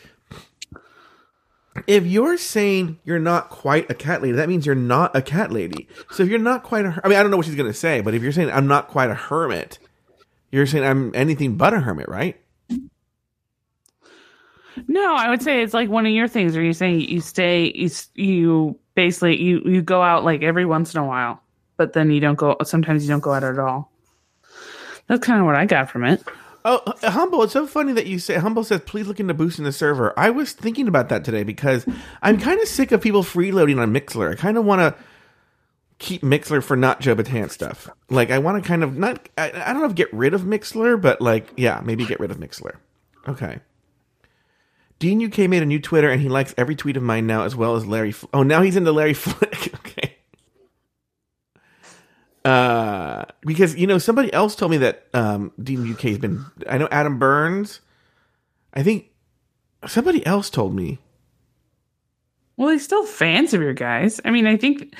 if 1.86 2.06
you're 2.06 2.38
saying 2.38 2.98
you're 3.04 3.18
not 3.18 3.50
quite 3.50 3.90
a 3.90 3.94
cat 3.94 4.22
lady, 4.22 4.32
that 4.32 4.48
means 4.48 4.64
you're 4.64 4.74
not 4.74 5.14
a 5.14 5.20
cat 5.20 5.52
lady. 5.52 5.86
So 6.12 6.22
if 6.22 6.30
you're 6.30 6.38
not 6.38 6.62
quite 6.62 6.86
a, 6.86 6.92
her- 6.92 7.00
I 7.04 7.08
mean, 7.08 7.18
I 7.18 7.22
don't 7.22 7.30
know 7.30 7.36
what 7.36 7.44
she's 7.44 7.54
gonna 7.56 7.74
say, 7.74 8.00
but 8.00 8.14
if 8.14 8.22
you're 8.22 8.32
saying 8.32 8.50
I'm 8.50 8.66
not 8.66 8.88
quite 8.88 9.10
a 9.10 9.14
hermit, 9.14 9.78
you're 10.50 10.66
saying 10.66 10.84
I'm 10.84 11.14
anything 11.14 11.56
but 11.56 11.74
a 11.74 11.80
hermit, 11.80 12.08
right? 12.08 12.40
No, 14.88 15.14
I 15.14 15.30
would 15.30 15.42
say 15.42 15.62
it's 15.62 15.74
like 15.74 15.88
one 15.88 16.06
of 16.06 16.12
your 16.12 16.28
things 16.28 16.54
where 16.54 16.64
you 16.64 16.72
say 16.72 16.94
you 16.94 17.20
stay, 17.20 17.72
you 17.74 17.90
you 18.14 18.78
basically 18.94 19.40
you 19.40 19.62
you 19.64 19.82
go 19.82 20.02
out 20.02 20.24
like 20.24 20.42
every 20.42 20.66
once 20.66 20.94
in 20.94 21.00
a 21.00 21.06
while, 21.06 21.42
but 21.76 21.92
then 21.94 22.10
you 22.10 22.20
don't 22.20 22.36
go. 22.36 22.56
Sometimes 22.62 23.04
you 23.04 23.08
don't 23.08 23.20
go 23.20 23.32
out 23.32 23.44
at 23.44 23.58
all. 23.58 23.90
That's 25.06 25.24
kind 25.24 25.40
of 25.40 25.46
what 25.46 25.54
I 25.54 25.64
got 25.66 25.90
from 25.90 26.04
it. 26.04 26.22
Oh, 26.64 26.80
humble! 27.02 27.42
It's 27.44 27.52
so 27.52 27.66
funny 27.66 27.92
that 27.92 28.06
you 28.06 28.18
say 28.18 28.34
humble 28.36 28.64
says 28.64 28.80
please 28.84 29.06
look 29.06 29.20
into 29.20 29.34
boosting 29.34 29.64
the 29.64 29.72
server. 29.72 30.12
I 30.18 30.30
was 30.30 30.52
thinking 30.52 30.88
about 30.88 31.08
that 31.08 31.24
today 31.24 31.44
because 31.44 31.86
I'm 32.22 32.38
kind 32.38 32.60
of 32.60 32.68
sick 32.68 32.92
of 32.92 33.00
people 33.00 33.22
freeloading 33.22 33.80
on 33.80 33.94
Mixlr. 33.94 34.32
I 34.32 34.34
kind 34.34 34.58
of 34.58 34.64
want 34.64 34.80
to 34.80 35.02
keep 35.98 36.22
Mixlr 36.22 36.62
for 36.62 36.76
not 36.76 37.00
Joe 37.00 37.14
Batan 37.14 37.50
stuff. 37.50 37.88
Like 38.10 38.30
I 38.30 38.38
want 38.38 38.62
to 38.62 38.66
kind 38.66 38.82
of 38.82 38.96
not. 38.96 39.28
I, 39.36 39.50
I 39.50 39.72
don't 39.72 39.82
know 39.82 39.88
if 39.88 39.94
get 39.94 40.12
rid 40.12 40.34
of 40.34 40.42
Mixlr, 40.42 41.00
but 41.00 41.20
like 41.20 41.52
yeah, 41.56 41.80
maybe 41.84 42.04
get 42.04 42.20
rid 42.20 42.30
of 42.30 42.38
Mixlr. 42.38 42.76
Okay. 43.28 43.60
Dean 44.98 45.22
UK 45.24 45.50
made 45.50 45.62
a 45.62 45.66
new 45.66 45.78
Twitter 45.80 46.10
and 46.10 46.22
he 46.22 46.28
likes 46.28 46.54
every 46.56 46.74
tweet 46.74 46.96
of 46.96 47.02
mine 47.02 47.26
now 47.26 47.42
as 47.44 47.54
well 47.54 47.76
as 47.76 47.86
Larry. 47.86 48.12
Fl- 48.12 48.26
oh, 48.32 48.42
now 48.42 48.62
he's 48.62 48.76
into 48.76 48.92
Larry 48.92 49.14
Flick. 49.14 49.74
okay. 49.74 50.16
Uh, 52.44 53.24
because 53.42 53.74
you 53.76 53.86
know 53.86 53.98
somebody 53.98 54.32
else 54.32 54.54
told 54.54 54.70
me 54.70 54.76
that 54.78 55.06
um, 55.12 55.52
Dean 55.62 55.90
UK 55.92 56.00
has 56.02 56.18
been. 56.18 56.44
I 56.68 56.78
know 56.78 56.88
Adam 56.90 57.18
Burns. 57.18 57.80
I 58.72 58.82
think 58.82 59.10
somebody 59.86 60.24
else 60.24 60.48
told 60.48 60.74
me. 60.74 60.98
Well, 62.56 62.70
he's 62.70 62.84
still 62.84 63.04
fans 63.04 63.52
of 63.52 63.60
your 63.60 63.74
guys. 63.74 64.20
I 64.24 64.30
mean, 64.30 64.46
I 64.46 64.56
think 64.56 64.94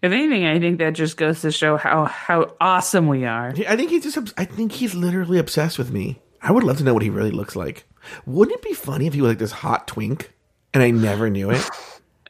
if 0.00 0.12
anything, 0.12 0.46
I 0.46 0.60
think 0.60 0.78
that 0.78 0.92
just 0.92 1.16
goes 1.16 1.40
to 1.42 1.50
show 1.50 1.76
how 1.76 2.04
how 2.04 2.54
awesome 2.60 3.08
we 3.08 3.24
are. 3.24 3.52
I 3.68 3.76
think 3.76 3.90
he's 3.90 4.04
just. 4.04 4.32
I 4.38 4.44
think 4.44 4.72
he's 4.72 4.94
literally 4.94 5.38
obsessed 5.38 5.78
with 5.78 5.90
me. 5.90 6.20
I 6.40 6.52
would 6.52 6.64
love 6.64 6.78
to 6.78 6.84
know 6.84 6.94
what 6.94 7.02
he 7.02 7.10
really 7.10 7.32
looks 7.32 7.56
like. 7.56 7.84
Wouldn't 8.26 8.56
it 8.56 8.62
be 8.62 8.74
funny 8.74 9.06
if 9.06 9.14
he 9.14 9.20
was 9.20 9.30
like 9.30 9.38
this 9.38 9.50
hot 9.52 9.88
twink 9.88 10.32
and 10.72 10.82
I 10.82 10.90
never 10.90 11.28
knew 11.30 11.50
it? 11.50 11.68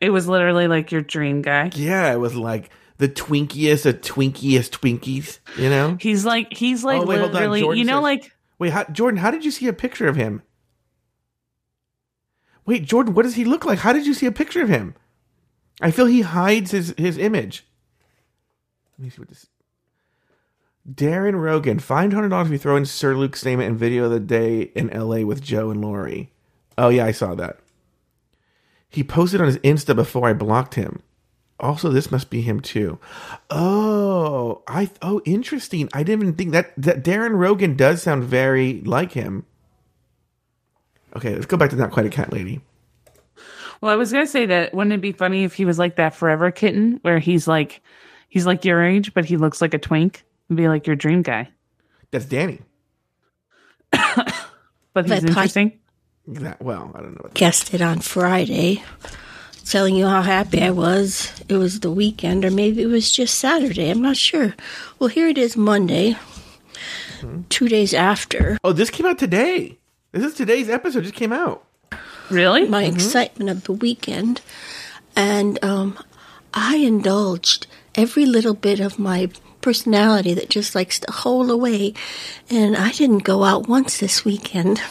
It 0.00 0.08
was 0.08 0.26
literally 0.26 0.66
like 0.66 0.90
your 0.92 1.02
dream 1.02 1.42
guy. 1.42 1.70
Yeah, 1.74 2.10
it 2.10 2.16
was 2.16 2.34
like 2.34 2.70
the 2.96 3.06
twinkiest 3.06 3.84
of 3.84 4.00
twinkiest 4.00 4.70
Twinkies. 4.70 5.40
You 5.58 5.68
know? 5.68 5.98
He's 6.00 6.24
like 6.24 6.54
he's 6.56 6.82
like 6.82 7.02
Oh, 7.02 7.04
wait, 7.04 7.20
literally, 7.20 7.60
you 7.78 7.84
know, 7.84 7.96
says- 7.98 8.02
like 8.02 8.32
Wait, 8.58 8.72
how, 8.72 8.84
Jordan, 8.84 9.18
how 9.18 9.30
did 9.30 9.44
you 9.44 9.50
see 9.50 9.68
a 9.68 9.74
picture 9.74 10.08
of 10.08 10.16
him? 10.16 10.42
Wait, 12.66 12.84
Jordan, 12.84 13.14
what 13.14 13.22
does 13.22 13.34
he 13.34 13.44
look 13.44 13.64
like? 13.64 13.80
How 13.80 13.92
did 13.92 14.06
you 14.06 14.14
see 14.14 14.26
a 14.26 14.32
picture 14.32 14.62
of 14.62 14.68
him? 14.68 14.94
I 15.80 15.90
feel 15.90 16.06
he 16.06 16.20
hides 16.20 16.70
his 16.72 16.94
his 16.98 17.16
image. 17.16 17.66
Let 18.98 19.04
me 19.04 19.10
see 19.10 19.18
what 19.18 19.28
this. 19.28 19.46
Darren 20.88 21.40
Rogan, 21.40 21.78
five 21.78 22.12
hundred 22.12 22.28
dollars 22.28 22.48
if 22.48 22.52
you 22.52 22.58
throw 22.58 22.76
in 22.76 22.86
Sir 22.86 23.14
Luke's 23.14 23.44
name 23.44 23.60
and 23.60 23.78
video 23.78 24.04
of 24.04 24.10
the 24.10 24.20
day 24.20 24.72
in 24.74 24.90
L.A. 24.90 25.24
with 25.24 25.42
Joe 25.42 25.70
and 25.70 25.80
Lauri. 25.80 26.32
Oh 26.76 26.88
yeah, 26.88 27.04
I 27.04 27.12
saw 27.12 27.34
that. 27.34 27.60
He 28.88 29.04
posted 29.04 29.40
on 29.40 29.46
his 29.46 29.58
Insta 29.58 29.94
before 29.94 30.28
I 30.28 30.32
blocked 30.32 30.74
him. 30.74 31.02
Also, 31.60 31.90
this 31.90 32.10
must 32.10 32.30
be 32.30 32.40
him 32.40 32.60
too. 32.60 32.98
Oh, 33.50 34.62
I 34.66 34.90
oh 35.02 35.20
interesting. 35.24 35.88
I 35.92 36.02
didn't 36.02 36.22
even 36.22 36.34
think 36.34 36.52
that 36.52 36.72
that 36.76 37.04
Darren 37.04 37.36
Rogan 37.38 37.76
does 37.76 38.02
sound 38.02 38.24
very 38.24 38.80
like 38.80 39.12
him. 39.12 39.44
Okay, 41.16 41.34
let's 41.34 41.46
go 41.46 41.56
back 41.56 41.70
to 41.70 41.76
not 41.76 41.90
quite 41.90 42.06
a 42.06 42.10
cat 42.10 42.32
lady. 42.32 42.60
Well, 43.80 43.90
I 43.92 43.96
was 43.96 44.12
gonna 44.12 44.26
say 44.26 44.46
that 44.46 44.74
wouldn't 44.74 44.92
it 44.92 45.00
be 45.00 45.12
funny 45.12 45.44
if 45.44 45.54
he 45.54 45.64
was 45.64 45.78
like 45.78 45.96
that 45.96 46.14
forever 46.14 46.50
kitten, 46.50 46.98
where 47.02 47.18
he's 47.18 47.48
like, 47.48 47.82
he's 48.28 48.46
like 48.46 48.64
your 48.64 48.84
age, 48.84 49.14
but 49.14 49.24
he 49.24 49.36
looks 49.36 49.60
like 49.60 49.74
a 49.74 49.78
twink, 49.78 50.24
and 50.48 50.56
be 50.56 50.68
like 50.68 50.86
your 50.86 50.96
dream 50.96 51.22
guy, 51.22 51.48
That's 52.10 52.26
Danny. 52.26 52.60
but 53.90 54.26
he's 54.26 54.34
But 54.92 55.06
pi- 55.06 55.16
interesting. 55.16 55.78
That, 56.26 56.60
well, 56.62 56.92
I 56.94 57.00
don't 57.00 57.12
know. 57.12 57.20
What 57.22 57.34
guessed 57.34 57.72
it 57.74 57.80
on 57.80 58.00
Friday, 58.00 58.84
telling 59.64 59.96
you 59.96 60.06
how 60.06 60.22
happy 60.22 60.62
I 60.62 60.70
was. 60.70 61.32
It 61.48 61.56
was 61.56 61.80
the 61.80 61.90
weekend, 61.90 62.44
or 62.44 62.50
maybe 62.50 62.82
it 62.82 62.86
was 62.86 63.10
just 63.10 63.38
Saturday. 63.38 63.90
I'm 63.90 64.02
not 64.02 64.16
sure. 64.16 64.54
Well, 64.98 65.08
here 65.08 65.26
it 65.28 65.38
is 65.38 65.56
Monday, 65.56 66.16
hmm. 67.20 67.42
two 67.48 67.68
days 67.68 67.94
after. 67.94 68.58
oh, 68.62 68.72
this 68.72 68.90
came 68.90 69.06
out 69.06 69.18
today. 69.18 69.78
This 70.12 70.24
is 70.24 70.34
today's 70.34 70.68
episode. 70.68 71.04
Just 71.04 71.14
came 71.14 71.32
out. 71.32 71.64
Really? 72.30 72.68
My 72.68 72.84
excitement 72.84 73.50
of 73.50 73.64
the 73.64 73.72
weekend, 73.72 74.40
and 75.16 75.62
um, 75.64 75.98
I 76.54 76.76
indulged 76.76 77.66
every 77.94 78.26
little 78.26 78.54
bit 78.54 78.80
of 78.80 78.98
my 78.98 79.28
personality 79.60 80.34
that 80.34 80.48
just 80.48 80.74
likes 80.74 80.98
to 81.00 81.12
hole 81.12 81.50
away, 81.50 81.94
and 82.48 82.76
I 82.76 82.90
didn't 82.92 83.18
go 83.24 83.44
out 83.44 83.68
once 83.68 83.98
this 83.98 84.24
weekend. 84.24 84.80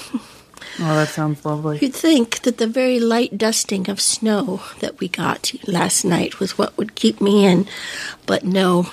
Oh, 0.81 0.95
that 0.95 1.09
sounds 1.09 1.43
lovely. 1.43 1.79
You'd 1.79 1.93
think 1.93 2.41
that 2.43 2.57
the 2.57 2.67
very 2.67 3.01
light 3.01 3.37
dusting 3.37 3.89
of 3.89 3.99
snow 3.99 4.61
that 4.79 4.99
we 4.99 5.09
got 5.09 5.51
last 5.67 6.05
night 6.05 6.39
was 6.39 6.57
what 6.57 6.77
would 6.77 6.95
keep 6.95 7.19
me 7.19 7.45
in, 7.45 7.67
but 8.25 8.45
no. 8.45 8.89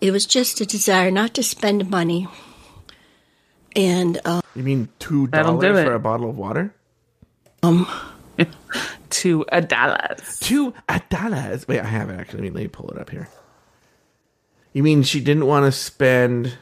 It 0.00 0.12
was 0.12 0.24
just 0.24 0.60
a 0.60 0.64
desire 0.64 1.10
not 1.10 1.34
to 1.34 1.42
spend 1.42 1.90
money. 1.90 2.28
And 3.76 4.18
uh, 4.24 4.40
You 4.54 4.62
mean 4.62 4.88
two 4.98 5.26
dollars 5.28 5.84
for 5.84 5.92
a 5.94 5.98
bottle 6.00 6.30
of 6.30 6.38
water? 6.38 6.74
To 9.10 9.44
a 9.52 9.60
Dallas. 9.60 10.38
Two 10.40 10.72
dollars. 11.10 11.68
Wait, 11.68 11.80
I 11.80 11.84
have 11.84 12.10
it 12.10 12.18
actually. 12.18 12.42
Let 12.42 12.42
me, 12.44 12.50
let 12.50 12.62
me 12.62 12.68
pull 12.68 12.90
it 12.90 12.98
up 12.98 13.10
here. 13.10 13.28
You 14.72 14.82
mean 14.82 15.02
she 15.04 15.20
didn't 15.20 15.46
want 15.46 15.66
to 15.66 15.72
spend? 15.72 16.56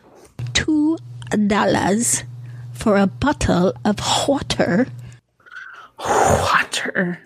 two 0.52 0.98
dollars 1.46 2.24
for 2.72 2.96
a 2.96 3.06
bottle 3.06 3.72
of 3.84 3.98
water. 4.28 4.86
Water. 5.98 7.20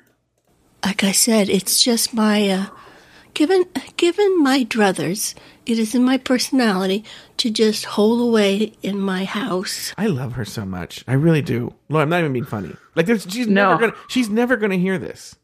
Like 0.85 1.03
I 1.05 1.13
said, 1.13 1.49
it's 1.49 1.83
just 1.83 2.15
my 2.15 2.49
uh, 2.49 2.67
given 3.39 3.65
given 3.97 4.43
my 4.43 4.65
druthers. 4.65 5.35
It 5.65 5.79
is 5.79 5.95
in 5.95 6.03
my 6.03 6.17
personality 6.19 7.05
to 7.37 7.51
just 7.51 7.85
hole 7.85 8.21
away 8.21 8.73
in 8.83 8.99
my 9.01 9.25
house. 9.25 9.93
I 9.99 10.07
love 10.07 10.33
her 10.33 10.45
so 10.45 10.65
much. 10.65 11.05
I 11.07 11.13
really 11.13 11.43
do. 11.43 11.75
No, 11.89 11.99
I'm 12.01 12.09
not 12.09 12.21
even 12.21 12.33
being 12.33 12.45
funny. 12.47 12.75
Like, 12.95 13.05
there's, 13.07 13.25
she's 13.29 13.47
No. 13.47 13.69
never 13.71 13.81
gonna. 13.81 13.93
She's 14.09 14.29
never 14.31 14.57
gonna 14.57 14.77
hear 14.77 14.99
this. 14.99 15.37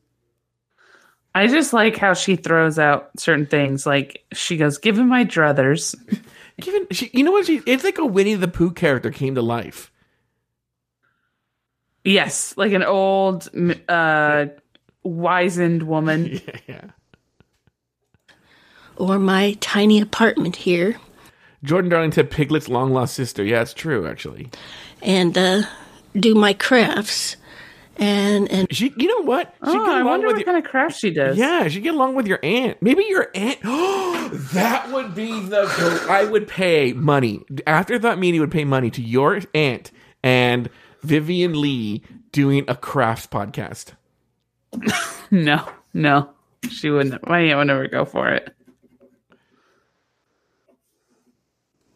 I 1.34 1.46
just 1.46 1.72
like 1.72 1.96
how 1.96 2.14
she 2.14 2.36
throws 2.36 2.78
out 2.78 3.10
certain 3.18 3.46
things. 3.46 3.86
Like 3.86 4.24
she 4.32 4.56
goes, 4.56 4.78
"Given 4.78 5.08
my 5.08 5.24
druthers, 5.24 5.94
Given 6.60 6.86
she, 6.90 7.10
you 7.12 7.22
know 7.24 7.32
what? 7.32 7.46
She, 7.46 7.60
it's 7.66 7.84
like 7.84 7.98
a 7.98 8.06
Winnie 8.06 8.34
the 8.34 8.48
Pooh 8.48 8.70
character 8.72 9.10
came 9.10 9.34
to 9.34 9.42
life. 9.42 9.90
yes, 12.04 12.54
like 12.56 12.72
an 12.72 12.82
old, 12.84 13.48
uh, 13.88 14.46
wizened 15.02 15.82
woman." 15.84 16.40
Yeah, 16.48 16.58
yeah. 16.66 16.84
Or 18.96 19.18
my 19.18 19.56
tiny 19.60 20.00
apartment 20.00 20.56
here. 20.56 20.96
Jordan 21.62 21.90
Darling 21.90 22.12
said 22.12 22.30
Piglet's 22.30 22.68
long 22.68 22.92
lost 22.92 23.14
sister. 23.14 23.42
Yeah, 23.42 23.62
it's 23.62 23.74
true 23.74 24.06
actually. 24.06 24.50
and 25.02 25.36
uh, 25.36 25.62
do 26.14 26.34
my 26.34 26.52
crafts 26.52 27.36
and 27.96 28.50
and 28.50 28.66
She, 28.74 28.92
you 28.96 29.06
know 29.08 29.24
what? 29.24 29.54
She 29.64 29.70
Oh, 29.70 29.90
I 29.92 30.02
wonder 30.02 30.26
what 30.26 30.36
your, 30.36 30.44
kind 30.44 30.58
of 30.58 30.64
craft 30.70 30.98
she 30.98 31.10
does. 31.10 31.36
Yeah, 31.36 31.68
she 31.68 31.80
get 31.80 31.94
along 31.94 32.16
with 32.16 32.26
your 32.26 32.40
aunt. 32.42 32.82
Maybe 32.82 33.04
your 33.08 33.30
aunt. 33.34 33.60
that 34.52 34.90
would 34.92 35.14
be 35.14 35.40
the. 35.40 36.06
I 36.10 36.24
would 36.24 36.48
pay 36.48 36.92
money. 36.92 37.42
Afterthought 37.66 38.18
Media 38.18 38.40
would 38.40 38.50
pay 38.50 38.64
money 38.64 38.90
to 38.90 39.00
your 39.02 39.40
aunt 39.54 39.90
and 40.24 40.68
Vivian 41.02 41.60
Lee 41.60 42.02
doing 42.32 42.64
a 42.68 42.74
crafts 42.76 43.26
podcast. 43.26 43.92
No, 45.30 45.66
no, 45.94 46.30
she 46.70 46.90
wouldn't. 46.90 47.26
My 47.28 47.40
aunt 47.40 47.58
would 47.58 47.66
never 47.66 47.88
go 47.88 48.04
for 48.04 48.28
it. 48.28 48.54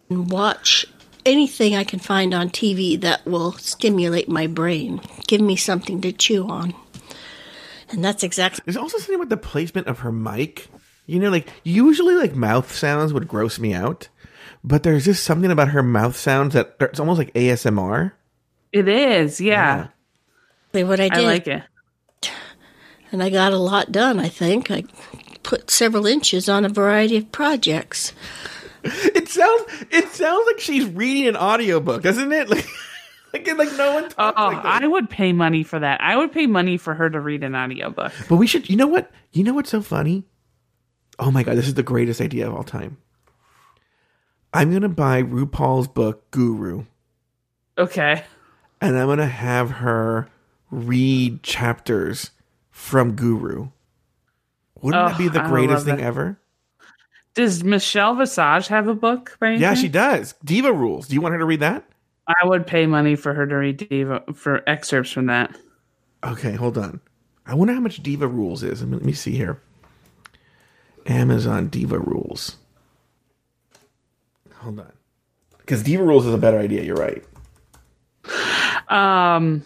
Watch 0.09 0.87
anything 1.25 1.75
I 1.77 1.85
can 1.85 1.99
find 1.99 2.33
on 2.33 2.51
TV 2.51 3.01
that 3.01 3.27
will 3.27 3.53
stimulate 3.53 4.29
my 4.29 4.47
brain, 4.47 5.01
give 5.27 5.41
me 5.41 5.57
something 5.57 6.01
to 6.01 6.13
chew 6.13 6.49
on. 6.49 6.75
And 7.91 8.05
that's 8.05 8.23
exactly 8.23 8.63
There's 8.65 8.77
also 8.77 8.99
something 8.99 9.17
about 9.17 9.29
the 9.29 9.37
placement 9.37 9.87
of 9.87 10.01
her 10.01 10.13
mic. 10.13 10.69
You 11.07 11.19
know, 11.19 11.31
like 11.31 11.49
usually 11.65 12.15
like 12.15 12.35
mouth 12.35 12.75
sounds 12.75 13.13
would 13.13 13.29
gross 13.29 13.59
me 13.59 13.73
out, 13.73 14.09
but 14.63 14.83
there's 14.83 15.07
just 15.07 15.25
something 15.25 15.51
about 15.51 15.69
her 15.69 15.83
mouth 15.83 16.17
sounds 16.17 16.55
that 16.55 16.77
it's 16.81 17.01
almost 17.01 17.19
like 17.19 17.33
ASMR. 17.33 18.13
It 18.73 18.89
is, 18.89 19.41
yeah. 19.41 19.89
what 20.73 21.01
I 21.01 21.09
did. 21.09 21.19
I 21.19 21.21
like 21.21 21.47
it. 21.47 21.63
And 23.11 23.23
I 23.23 23.31
got 23.31 23.55
a 23.55 23.59
lot 23.59 23.91
done, 23.91 24.21
I 24.21 24.29
think. 24.29 24.71
I 24.71 24.85
put 25.43 25.71
several 25.71 26.07
inches 26.07 26.47
on 26.47 26.67
a 26.67 26.69
variety 26.69 27.17
of 27.17 27.33
projects. 27.33 28.13
It 29.15 29.29
sounds 29.29 29.63
it 29.91 30.09
sounds 30.09 30.47
like 30.47 30.61
she's 30.61 30.85
reading 30.87 31.29
an 31.29 31.37
audiobook, 31.37 32.03
doesn't 32.03 32.33
it? 32.33 32.49
Like 33.31 33.47
like, 33.47 33.59
like 33.59 33.77
no 33.77 33.93
one 33.93 34.09
talks 34.09 34.41
Oh, 34.41 34.47
like 34.47 34.63
that. 34.63 34.83
I 34.83 34.87
would 34.87 35.11
pay 35.11 35.35
money 35.35 35.63
for 35.63 35.79
that. 35.79 36.01
I 36.01 36.17
would 36.17 36.33
pay 36.33 36.47
money 36.47 36.79
for 36.79 36.95
her 36.95 37.11
to 37.11 37.21
read 37.21 37.45
an 37.45 37.55
audiobook. 37.55 38.11
But 38.27 38.37
we 38.37 38.47
should. 38.47 38.71
You 38.71 38.77
know 38.77 38.87
what? 38.87 39.11
You 39.33 39.45
know 39.45 39.53
what's 39.53 39.69
so 39.69 39.83
funny? 39.83 40.25
Oh 41.19 41.31
my 41.31 41.43
god, 41.43 41.57
this 41.59 41.67
is 41.69 41.75
the 41.75 41.83
greatest 41.83 42.23
idea 42.23 42.47
of 42.49 42.55
all 42.55 42.63
time. 42.65 42.97
I'm 44.55 44.73
gonna 44.73 44.89
buy 44.89 45.23
RuPaul's 45.23 45.89
book 45.89 46.31
Guru, 46.31 46.85
Okay. 47.77 48.25
and 48.81 48.97
I'm 48.99 49.09
gonna 49.09 49.27
have 49.27 49.73
her 49.73 50.29
read 50.71 51.43
chapters 51.43 52.31
from 52.71 53.13
Guru. 53.15 53.69
Wouldn't 54.81 55.03
Oh, 55.05 55.09
that 55.09 55.19
be 55.19 55.29
the 55.29 55.41
greatest 55.43 55.85
thing 55.85 56.01
ever? 56.01 56.41
Does 57.39 57.63
Michelle 57.63 58.17
Visage 58.17 58.67
have 58.67 58.89
a 58.89 58.97
book 58.97 59.39
Yeah, 59.41 59.75
she 59.75 59.87
does. 59.87 60.35
Diva 60.45 60.73
Rules. 60.73 61.07
Do 61.07 61.15
you 61.15 61.21
want 61.21 61.35
her 61.35 61.39
to 61.39 61.45
read 61.45 61.61
that? 61.61 61.85
I 62.27 62.45
would 62.45 62.67
pay 62.67 62.85
money 62.85 63.15
for 63.15 63.33
her 63.33 63.47
to 63.47 63.55
read 63.55 63.77
Diva 63.77 64.25
for 64.35 64.69
excerpts 64.69 65.13
from 65.13 65.27
that. 65.27 65.57
Okay, 66.25 66.55
hold 66.55 66.77
on. 66.77 67.01
I 67.47 67.55
wonder 67.55 67.75
how 67.75 67.79
much 67.79 68.03
Diva 68.03 68.27
Rules 68.27 68.65
is. 68.65 68.83
Let 68.83 69.05
me 69.05 69.13
see 69.13 69.37
here. 69.37 69.63
Amazon 71.07 71.69
Diva 71.69 72.01
Rules. 72.01 72.57
Hold 74.55 74.81
on. 74.81 74.93
Because 75.59 75.85
Diva 75.85 76.03
Rules 76.03 76.27
is 76.27 76.35
a 76.35 76.39
better 76.39 76.59
idea. 76.59 76.83
You're 76.83 76.97
right. 76.97 77.25
Um 78.89 79.63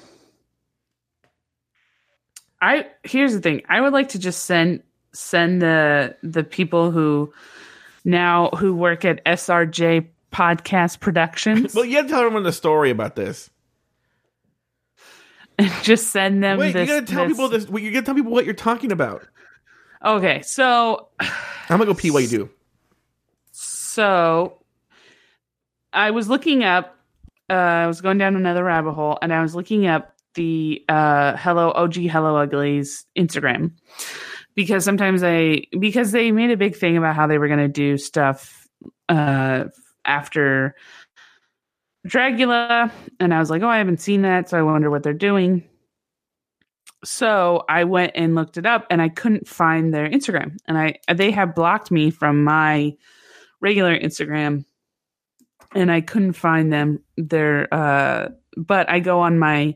I 2.60 2.88
here's 3.02 3.32
the 3.32 3.40
thing. 3.40 3.62
I 3.70 3.80
would 3.80 3.94
like 3.94 4.10
to 4.10 4.18
just 4.18 4.44
send 4.44 4.82
send 5.14 5.62
the 5.62 6.16
the 6.22 6.44
people 6.44 6.90
who 6.90 7.32
now 8.04 8.48
who 8.58 8.74
work 8.74 9.04
at 9.04 9.24
SRJ 9.24 10.06
Podcast 10.32 11.00
Productions 11.00 11.74
Well, 11.74 11.84
you 11.84 11.96
have 11.96 12.06
to 12.06 12.10
tell 12.10 12.20
everyone 12.20 12.42
the 12.42 12.52
story 12.52 12.90
about 12.90 13.16
this. 13.16 13.50
and 15.58 15.70
just 15.82 16.08
send 16.08 16.42
them 16.42 16.58
Wait, 16.58 16.72
this. 16.72 16.88
you 16.88 16.94
gotta 16.94 17.06
tell 17.06 17.24
this- 17.28 17.32
people 17.36 17.48
this. 17.48 17.66
You 17.68 17.90
gotta 17.92 18.06
tell 18.06 18.14
people 18.14 18.32
what 18.32 18.44
you're 18.44 18.54
talking 18.54 18.92
about. 18.92 19.26
Okay, 20.04 20.42
so 20.42 21.08
I'm 21.20 21.30
gonna 21.78 21.86
go 21.86 21.94
pee 21.94 22.10
while 22.10 22.22
you 22.22 22.28
do. 22.28 22.50
So 23.52 24.58
I 25.92 26.10
was 26.10 26.28
looking 26.28 26.64
up, 26.64 26.96
uh, 27.50 27.52
I 27.52 27.86
was 27.86 28.00
going 28.00 28.18
down 28.18 28.34
another 28.34 28.64
rabbit 28.64 28.92
hole 28.92 29.18
and 29.22 29.32
I 29.32 29.42
was 29.42 29.54
looking 29.54 29.86
up 29.86 30.16
the 30.34 30.82
uh, 30.88 31.36
Hello 31.36 31.70
OG 31.72 31.94
Hello 31.96 32.36
Uglies 32.36 33.04
Instagram 33.16 33.72
because 34.54 34.84
sometimes 34.84 35.22
I, 35.22 35.62
because 35.78 36.12
they 36.12 36.30
made 36.32 36.50
a 36.50 36.56
big 36.56 36.76
thing 36.76 36.96
about 36.96 37.16
how 37.16 37.26
they 37.26 37.38
were 37.38 37.48
going 37.48 37.58
to 37.60 37.68
do 37.68 37.96
stuff 37.96 38.68
uh, 39.08 39.64
after 40.04 40.74
Dragula. 42.06 42.90
And 43.20 43.32
I 43.32 43.38
was 43.38 43.50
like, 43.50 43.62
oh, 43.62 43.68
I 43.68 43.78
haven't 43.78 44.00
seen 44.00 44.22
that. 44.22 44.48
So 44.48 44.58
I 44.58 44.62
wonder 44.62 44.90
what 44.90 45.02
they're 45.02 45.12
doing. 45.12 45.64
So 47.04 47.64
I 47.68 47.84
went 47.84 48.12
and 48.14 48.34
looked 48.34 48.56
it 48.56 48.66
up 48.66 48.86
and 48.90 49.02
I 49.02 49.08
couldn't 49.08 49.48
find 49.48 49.92
their 49.92 50.08
Instagram. 50.08 50.56
And 50.66 50.78
I 50.78 50.98
they 51.12 51.32
have 51.32 51.54
blocked 51.54 51.90
me 51.90 52.10
from 52.10 52.44
my 52.44 52.96
regular 53.60 53.98
Instagram 53.98 54.64
and 55.74 55.90
I 55.90 56.00
couldn't 56.00 56.34
find 56.34 56.72
them 56.72 57.00
there 57.16 57.72
uh 57.72 58.28
but 58.56 58.88
I 58.90 59.00
go 59.00 59.20
on 59.20 59.38
my 59.38 59.74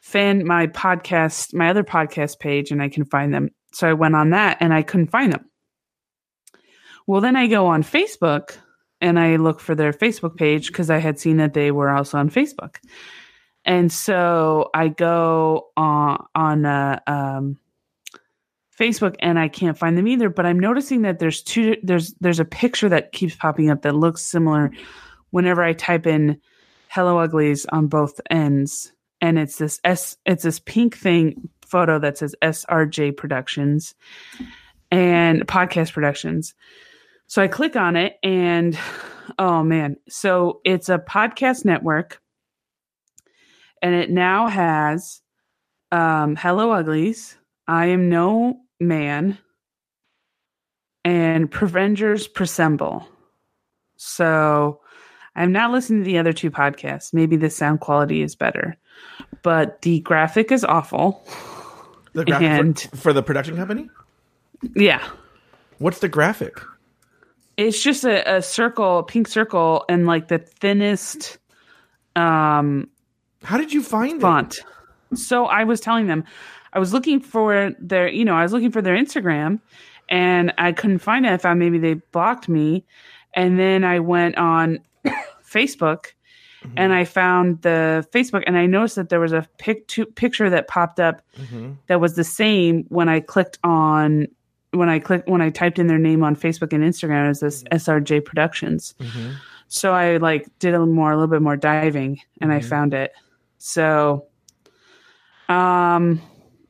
fan 0.00 0.46
my 0.46 0.66
podcast 0.68 1.54
my 1.54 1.70
other 1.70 1.84
podcast 1.84 2.40
page 2.40 2.70
and 2.72 2.82
I 2.82 2.88
can 2.88 3.04
find 3.04 3.32
them. 3.32 3.50
So 3.72 3.88
I 3.88 3.92
went 3.92 4.16
on 4.16 4.30
that 4.30 4.58
and 4.60 4.72
I 4.72 4.82
couldn't 4.82 5.10
find 5.10 5.32
them. 5.32 5.44
Well 7.06 7.20
then 7.20 7.36
I 7.36 7.46
go 7.46 7.66
on 7.66 7.82
Facebook 7.82 8.56
and 9.00 9.18
I 9.18 9.36
look 9.36 9.60
for 9.60 9.74
their 9.74 9.92
Facebook 9.92 10.36
page 10.36 10.68
because 10.68 10.90
I 10.90 10.98
had 10.98 11.18
seen 11.18 11.36
that 11.38 11.54
they 11.54 11.70
were 11.70 11.90
also 11.90 12.18
on 12.18 12.30
Facebook. 12.30 12.76
And 13.64 13.92
so 13.92 14.70
I 14.74 14.88
go 14.88 15.68
on 15.76 16.26
on 16.34 16.64
uh, 16.64 17.00
um 17.06 17.58
Facebook 18.78 19.16
and 19.20 19.38
I 19.38 19.48
can't 19.48 19.76
find 19.76 19.98
them 19.98 20.08
either. 20.08 20.28
But 20.28 20.46
I'm 20.46 20.60
noticing 20.60 21.02
that 21.02 21.18
there's 21.18 21.42
two 21.42 21.76
there's 21.82 22.14
there's 22.20 22.40
a 22.40 22.44
picture 22.44 22.88
that 22.88 23.12
keeps 23.12 23.34
popping 23.34 23.70
up 23.70 23.82
that 23.82 23.94
looks 23.94 24.22
similar 24.22 24.70
whenever 25.30 25.62
I 25.62 25.72
type 25.72 26.06
in 26.06 26.40
"Hello 26.88 27.18
Uglies" 27.18 27.66
on 27.66 27.88
both 27.88 28.20
ends, 28.30 28.92
and 29.20 29.38
it's 29.38 29.56
this 29.56 29.80
s 29.84 30.16
it's 30.24 30.44
this 30.44 30.60
pink 30.60 30.96
thing 30.96 31.48
photo 31.68 31.98
that 31.98 32.18
says 32.18 32.34
SRJ 32.42 33.16
Productions 33.16 33.94
and 34.90 35.46
Podcast 35.46 35.92
Productions. 35.92 36.54
So 37.26 37.42
I 37.42 37.48
click 37.48 37.76
on 37.76 37.96
it 37.96 38.18
and 38.22 38.78
oh 39.38 39.62
man, 39.62 39.96
so 40.08 40.60
it's 40.64 40.88
a 40.88 40.98
podcast 40.98 41.64
network, 41.64 42.20
and 43.82 43.94
it 43.94 44.10
now 44.10 44.48
has 44.48 45.20
um, 45.92 46.36
"Hello 46.36 46.72
Uglies." 46.72 47.36
I 47.66 47.86
am 47.86 48.08
no 48.08 48.60
man 48.80 49.36
and 51.04 51.50
Prevengers 51.50 52.32
Presemble. 52.32 53.06
So 53.96 54.80
I'm 55.36 55.52
not 55.52 55.70
listening 55.70 56.00
to 56.00 56.04
the 56.04 56.18
other 56.18 56.32
two 56.32 56.50
podcasts. 56.50 57.12
Maybe 57.12 57.36
the 57.36 57.50
sound 57.50 57.80
quality 57.80 58.22
is 58.22 58.34
better, 58.34 58.76
but 59.42 59.82
the 59.82 60.00
graphic 60.00 60.50
is 60.50 60.64
awful. 60.64 61.24
The 62.24 62.24
graphic 62.24 62.48
for- 62.48 62.60
And- 62.60 63.00
for, 63.00 63.12
the 63.12 63.22
production 63.22 63.56
company. 63.56 63.88
Yeah. 64.74 65.06
What's 65.78 66.00
the 66.00 66.08
graphic? 66.08 66.60
It's 67.56 67.82
just 67.82 68.04
a, 68.04 68.36
a 68.36 68.42
circle, 68.42 68.98
a 68.98 69.02
pink 69.02 69.28
circle, 69.28 69.84
and 69.88 70.06
like 70.06 70.28
the 70.28 70.38
thinnest 70.38 71.38
um 72.16 72.88
How 73.42 73.58
did 73.58 73.72
you 73.72 73.82
find 73.82 74.22
it? 74.22 74.58
So 75.14 75.46
I 75.46 75.64
was 75.64 75.80
telling 75.80 76.06
them, 76.06 76.24
I 76.72 76.78
was 76.78 76.92
looking 76.92 77.20
for 77.20 77.72
their, 77.80 78.08
you 78.08 78.24
know, 78.24 78.34
I 78.34 78.42
was 78.42 78.52
looking 78.52 78.70
for 78.72 78.82
their 78.82 78.96
Instagram 78.96 79.60
and 80.08 80.52
I 80.58 80.72
couldn't 80.72 80.98
find 80.98 81.24
it. 81.24 81.32
I 81.32 81.36
thought 81.36 81.56
maybe 81.56 81.78
they 81.78 81.94
blocked 81.94 82.48
me. 82.48 82.84
And 83.34 83.58
then 83.58 83.84
I 83.84 84.00
went 84.00 84.36
on 84.36 84.80
Facebook 85.44 86.12
and 86.76 86.92
I 86.92 87.04
found 87.04 87.62
the 87.62 88.06
Facebook 88.12 88.42
and 88.46 88.56
I 88.58 88.66
noticed 88.66 88.96
that 88.96 89.08
there 89.08 89.20
was 89.20 89.32
a 89.32 89.46
pic- 89.58 89.86
to- 89.88 90.06
picture 90.06 90.50
that 90.50 90.66
popped 90.68 90.98
up 91.00 91.22
Mhm. 91.38 91.76
that 91.86 92.00
was 92.00 92.16
the 92.16 92.24
same 92.24 92.84
when 92.88 93.08
I 93.08 93.20
clicked 93.20 93.58
on 93.64 94.26
when 94.72 94.90
I 94.90 94.98
clicked 94.98 95.28
when 95.28 95.40
I 95.40 95.48
typed 95.50 95.78
in 95.78 95.86
their 95.86 95.98
name 95.98 96.22
on 96.22 96.36
Facebook 96.36 96.72
and 96.74 96.84
Instagram 96.84 97.28
as 97.30 97.40
this 97.40 97.64
SRJ 97.72 98.20
Productions. 98.20 98.94
Mhm. 99.00 99.34
So 99.68 99.92
I 99.92 100.18
like 100.18 100.46
did 100.58 100.74
a 100.74 100.78
little 100.78 100.92
more, 100.92 101.10
a 101.10 101.14
little 101.16 101.30
bit 101.30 101.40
more 101.42 101.56
diving, 101.56 102.20
and 102.40 102.52
I 102.52 102.58
Mhm. 102.58 102.64
found 102.64 102.92
it. 102.94 103.12
So, 103.56 104.24
um, 105.48 106.20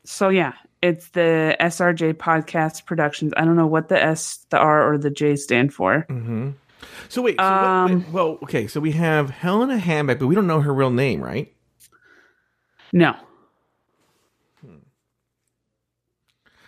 so 0.04 0.28
yeah, 0.28 0.52
it's 0.82 1.08
the 1.10 1.56
SRJ 1.60 2.12
Podcast 2.14 2.86
Productions. 2.86 3.32
I 3.36 3.44
don't 3.44 3.56
know 3.56 3.66
what 3.66 3.88
the 3.88 4.02
S, 4.02 4.46
the 4.50 4.58
R, 4.58 4.92
or 4.92 4.98
the 4.98 5.10
J 5.10 5.36
stand 5.36 5.74
for. 5.74 6.06
Mhm. 6.08 6.54
So 7.08 7.22
wait, 7.22 7.36
so 7.38 7.44
what- 7.44 7.52
Um, 7.64 7.94
wait, 8.04 8.08
well, 8.10 8.38
okay, 8.44 8.66
so 8.66 8.80
we 8.80 8.92
have 8.92 9.30
Helena 9.30 9.78
Handbag, 9.78 10.18
but 10.18 10.26
we 10.26 10.34
don't 10.34 10.46
know 10.46 10.60
her 10.60 10.72
real 10.74 10.90
name, 10.90 11.22
right? 11.22 11.52
No, 12.92 13.14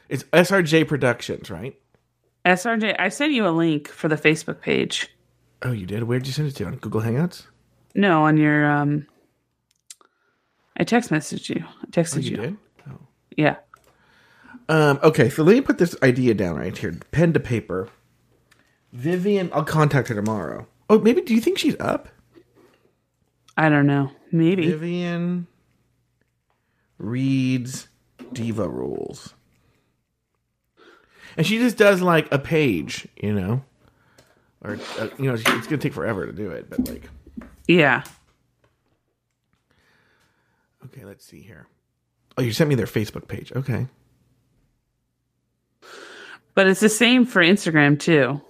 It's 0.08 0.24
SRJ 0.32 0.88
Productions, 0.88 1.50
right? 1.50 1.78
SRJ. 2.44 2.96
I 2.98 3.08
sent 3.10 3.32
you 3.32 3.46
a 3.46 3.50
link 3.50 3.88
for 3.88 4.08
the 4.08 4.16
Facebook 4.16 4.60
page. 4.60 5.08
Oh, 5.62 5.70
you 5.72 5.86
did. 5.86 6.02
Where'd 6.04 6.26
you 6.26 6.32
send 6.32 6.48
it 6.48 6.56
to? 6.56 6.64
On 6.66 6.76
Google 6.76 7.02
Hangouts? 7.02 7.46
No, 7.94 8.24
on 8.24 8.36
your 8.36 8.68
um, 8.68 9.06
I 10.76 10.84
text 10.84 11.10
messaged 11.10 11.48
you. 11.54 11.64
I 11.82 11.86
texted 11.90 12.16
Oh, 12.16 12.20
you. 12.20 12.30
you 12.30 12.36
did. 12.36 12.56
Yeah. 13.36 13.56
Um, 14.68 14.98
okay, 15.02 15.28
so 15.28 15.42
let 15.44 15.54
me 15.54 15.60
put 15.60 15.78
this 15.78 15.94
idea 16.02 16.34
down 16.34 16.56
right 16.56 16.76
here, 16.76 16.98
pen 17.12 17.32
to 17.32 17.40
paper. 17.40 17.88
Vivian, 18.92 19.50
I'll 19.52 19.64
contact 19.64 20.08
her 20.08 20.14
tomorrow. 20.14 20.66
Oh, 20.88 20.98
maybe. 20.98 21.20
Do 21.22 21.34
you 21.34 21.40
think 21.40 21.58
she's 21.58 21.76
up? 21.78 22.08
I 23.56 23.68
don't 23.68 23.86
know. 23.86 24.10
Maybe. 24.32 24.66
Vivian 24.70 25.46
reads 26.98 27.88
Diva 28.32 28.68
Rules. 28.68 29.34
And 31.36 31.46
she 31.46 31.58
just 31.58 31.76
does 31.76 32.00
like 32.02 32.32
a 32.32 32.38
page, 32.38 33.06
you 33.22 33.32
know? 33.32 33.62
Or, 34.62 34.78
uh, 34.98 35.08
you 35.18 35.26
know, 35.26 35.34
it's 35.34 35.42
going 35.44 35.62
to 35.62 35.76
take 35.78 35.92
forever 35.94 36.26
to 36.26 36.32
do 36.32 36.50
it, 36.50 36.68
but 36.68 36.88
like, 36.88 37.08
Yeah. 37.68 38.02
okay, 40.86 41.04
let's 41.04 41.24
see 41.24 41.40
here. 41.40 41.66
Oh, 42.36 42.42
you 42.42 42.52
sent 42.52 42.68
me 42.68 42.74
their 42.74 42.86
Facebook 42.86 43.28
page. 43.28 43.52
Okay. 43.54 43.86
But 46.54 46.66
it's 46.66 46.80
the 46.80 46.88
same 46.88 47.24
for 47.24 47.40
Instagram 47.42 47.98
too. 47.98 48.40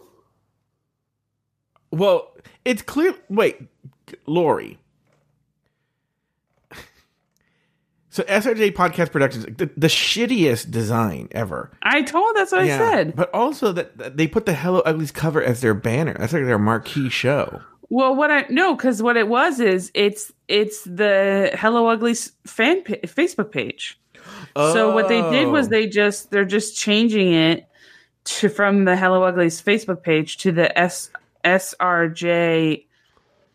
Well, 1.91 2.33
it's 2.65 2.83
clear. 2.83 3.15
Wait, 3.29 3.61
Lauri. 4.27 4.79
So 8.13 8.25
SRJ 8.25 8.73
Podcast 8.75 9.13
Productions, 9.13 9.45
the, 9.57 9.71
the 9.77 9.87
shittiest 9.87 10.73
design 10.73 11.29
ever. 11.31 11.71
I 11.83 12.03
told 12.03 12.35
that's 12.35 12.51
what 12.51 12.63
I 12.63 12.67
said. 12.67 13.15
But 13.15 13.33
also 13.33 13.71
that, 13.71 13.97
that 13.99 14.17
they 14.17 14.27
put 14.27 14.47
the 14.47 14.53
Hello 14.55 14.81
Uglies 14.81 15.13
cover 15.13 15.41
as 15.41 15.61
their 15.61 15.75
banner. 15.75 16.17
That's 16.19 16.33
like 16.33 16.45
their 16.45 16.59
marquee 16.59 17.09
show. 17.09 17.61
Well, 17.89 18.17
what 18.17 18.33
I 18.33 18.47
no, 18.51 18.75
because 18.75 19.01
what 19.01 19.17
it 19.17 19.29
was 19.29 19.61
is 19.61 19.93
it's 19.95 20.33
it's 20.49 20.83
the 20.83 21.53
Hello 21.55 21.87
Uglies 21.87 22.33
fan 22.49 22.83
pa- 22.83 22.95
Facebook 23.05 23.53
page. 23.53 23.97
So 24.57 24.93
what 24.93 25.07
they 25.09 25.23
did 25.31 25.47
was 25.47 25.67
Oh. 25.69 25.71
they 25.71 25.87
just 25.87 26.33
they're 26.33 26.45
just 26.45 26.77
changing 26.77 27.33
it 27.33 27.69
to 28.25 28.49
from 28.49 28.87
the 28.87 28.97
Hello 28.97 29.23
Uglies 29.23 29.63
Facebook 29.63 30.03
page 30.03 30.37
to 30.39 30.51
the 30.51 30.77
S 30.77 31.11
SRJ. 31.45 32.87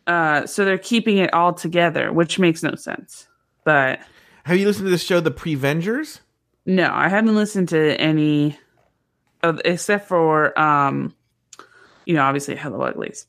Uh, 0.08 0.46
so 0.46 0.66
they're 0.66 0.78
keeping 0.78 1.18
it 1.18 1.34
all 1.34 1.54
together, 1.54 2.12
which 2.14 2.38
makes 2.40 2.62
no 2.64 2.76
sense. 2.76 3.28
But 3.64 4.00
Have 4.44 4.58
you 4.58 4.68
listened 4.68 4.86
to 4.86 4.92
the 4.92 4.98
show 4.98 5.20
The 5.20 5.32
Prevengers? 5.32 6.20
no, 6.68 6.90
I 6.92 7.10
haven't 7.10 7.36
listened 7.36 7.70
to 7.70 8.00
any, 8.00 8.58
of, 9.44 9.60
except 9.66 10.08
for 10.08 10.58
um, 10.60 11.14
you 12.06 12.14
know, 12.14 12.22
obviously 12.24 12.56
Hello 12.56 12.82
Uglies. 12.82 13.26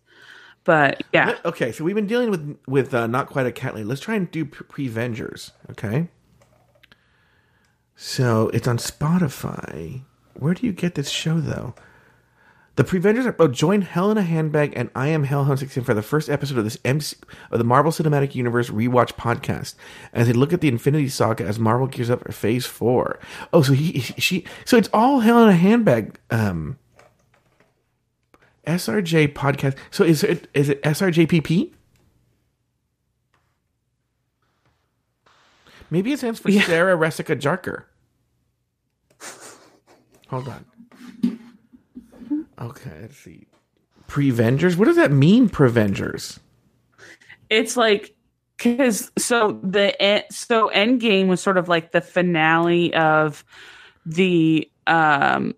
But 0.65 1.03
yeah, 1.13 1.37
Okay, 1.45 1.71
so 1.73 1.85
we've 1.85 1.95
been 1.95 2.07
dealing 2.09 2.29
with 2.31 2.59
with 2.67 2.93
uh, 2.93 3.07
not 3.07 3.29
quite 3.29 3.47
a 3.47 3.53
cat 3.53 3.75
lady. 3.75 3.85
Let's 3.85 4.01
try 4.01 4.17
and 4.17 4.29
do 4.31 4.45
Pre- 4.45 4.89
Prevengers. 4.89 5.53
Okay. 5.71 6.09
So 7.95 8.49
it's 8.53 8.67
on 8.69 8.79
Spotify. 8.79 10.03
Where 10.35 10.55
do 10.55 10.67
you 10.67 10.73
get 10.73 10.95
this 10.97 11.09
show 11.09 11.41
though? 11.41 11.75
The 12.77 12.85
Prevengers 12.85 13.25
are 13.25 13.35
oh, 13.39 13.49
join 13.49 13.81
Helena 13.81 14.23
Handbag 14.23 14.75
and 14.77 14.91
I 14.95 15.09
am 15.09 15.25
Hellhound 15.25 15.59
16 15.59 15.83
for 15.83 15.95
the 15.95 16.03
first 16.03 16.29
episode 16.29 16.59
of 16.59 16.65
this 16.65 16.77
MC, 16.85 17.17
of 17.51 17.59
the 17.59 17.65
Marvel 17.65 17.91
Cinematic 17.91 18.35
Universe 18.35 18.69
rewatch 18.69 19.13
podcast 19.15 19.75
as 20.13 20.27
they 20.27 20.35
look 20.35 20.53
at 20.53 20.61
the 20.61 20.69
Infinity 20.69 21.09
Saga 21.09 21.45
as 21.45 21.59
Marvel 21.59 21.87
gears 21.87 22.11
up 22.11 22.23
for 22.23 22.33
Phase 22.33 22.67
Four. 22.67 23.19
Oh, 23.51 23.63
so 23.63 23.73
he 23.73 24.01
she 24.01 24.45
so 24.67 24.77
it's 24.77 24.91
all 24.93 25.21
Helena 25.21 25.55
Handbag 25.55 26.19
um 26.31 26.79
SRJ 28.67 29.33
podcast. 29.33 29.75
So 29.91 30.05
is 30.05 30.23
it 30.23 30.47
is 30.53 30.69
it 30.69 30.83
SRJPP? 30.83 31.73
Maybe 35.89 36.13
it 36.13 36.19
stands 36.19 36.41
for 36.41 36.51
Yeah. 36.51 36.63
Sarah 36.63 36.97
Resica 36.97 37.41
Jarker. 37.41 37.85
Hold 40.29 40.49
on. 40.49 40.67
Okay, 42.61 42.99
let's 43.03 43.17
see. 43.17 43.47
Prevengers? 44.09 44.77
What 44.77 44.87
does 44.87 44.97
that 44.97 45.11
mean, 45.13 45.49
Prevengers? 45.49 46.39
it's 47.51 47.77
like 47.77 48.15
because 48.57 49.11
so 49.19 49.61
the 49.63 50.25
so 50.31 50.71
Endgame 50.75 51.29
was 51.29 51.41
sort 51.41 51.59
of 51.59 51.69
like 51.69 51.93
the 51.93 52.01
finale 52.01 52.95
of 52.95 53.45
the 54.05 54.71
um 54.87 55.55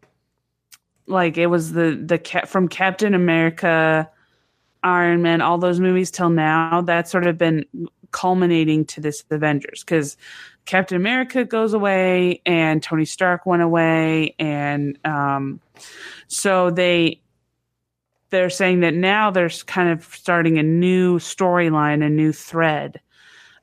like 1.07 1.38
it 1.38 1.46
was 1.46 1.72
the 1.72 2.01
the 2.05 2.46
from 2.46 2.68
Captain 2.68 3.14
America, 3.14 4.11
Iron 4.82 5.22
Man, 5.22 5.40
all 5.40 5.59
those 5.59 5.80
movies 5.80 6.11
till 6.11 6.30
now. 6.30 6.82
That's 6.82 7.11
sort 7.11 7.26
of 7.26 7.38
been 7.38 7.64
culminating 8.11 8.84
to 8.86 9.01
this 9.01 9.24
Avengers 9.30 9.84
because 9.84 10.16
Captain 10.64 10.96
America 10.96 11.44
goes 11.44 11.72
away 11.72 12.42
and 12.44 12.82
Tony 12.82 13.05
Stark 13.05 13.46
went 13.46 13.62
away 13.62 14.34
and 14.38 14.99
um 15.05 15.61
so 16.26 16.70
they 16.70 17.20
they're 18.31 18.51
saying 18.51 18.81
that 18.81 18.95
now 18.95 19.31
they're 19.31 19.49
kind 19.66 19.89
of 19.91 20.05
starting 20.14 20.59
a 20.59 20.62
new 20.62 21.18
storyline, 21.18 22.05
a 22.05 22.11
new 22.11 22.33
thread 22.33 23.01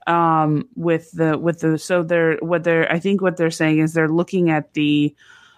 um, 0.08 0.68
with 0.76 1.12
the 1.12 1.38
with 1.38 1.60
the 1.60 1.78
so 1.78 2.04
they're 2.04 2.38
what 2.38 2.64
they're 2.64 2.92
I 2.92 3.00
think 3.00 3.22
what 3.22 3.38
they're 3.38 3.52
saying 3.52 3.80
is 3.80 3.94
they're 3.94 4.10
looking 4.10 4.50
at 4.50 4.74
the 4.74 5.16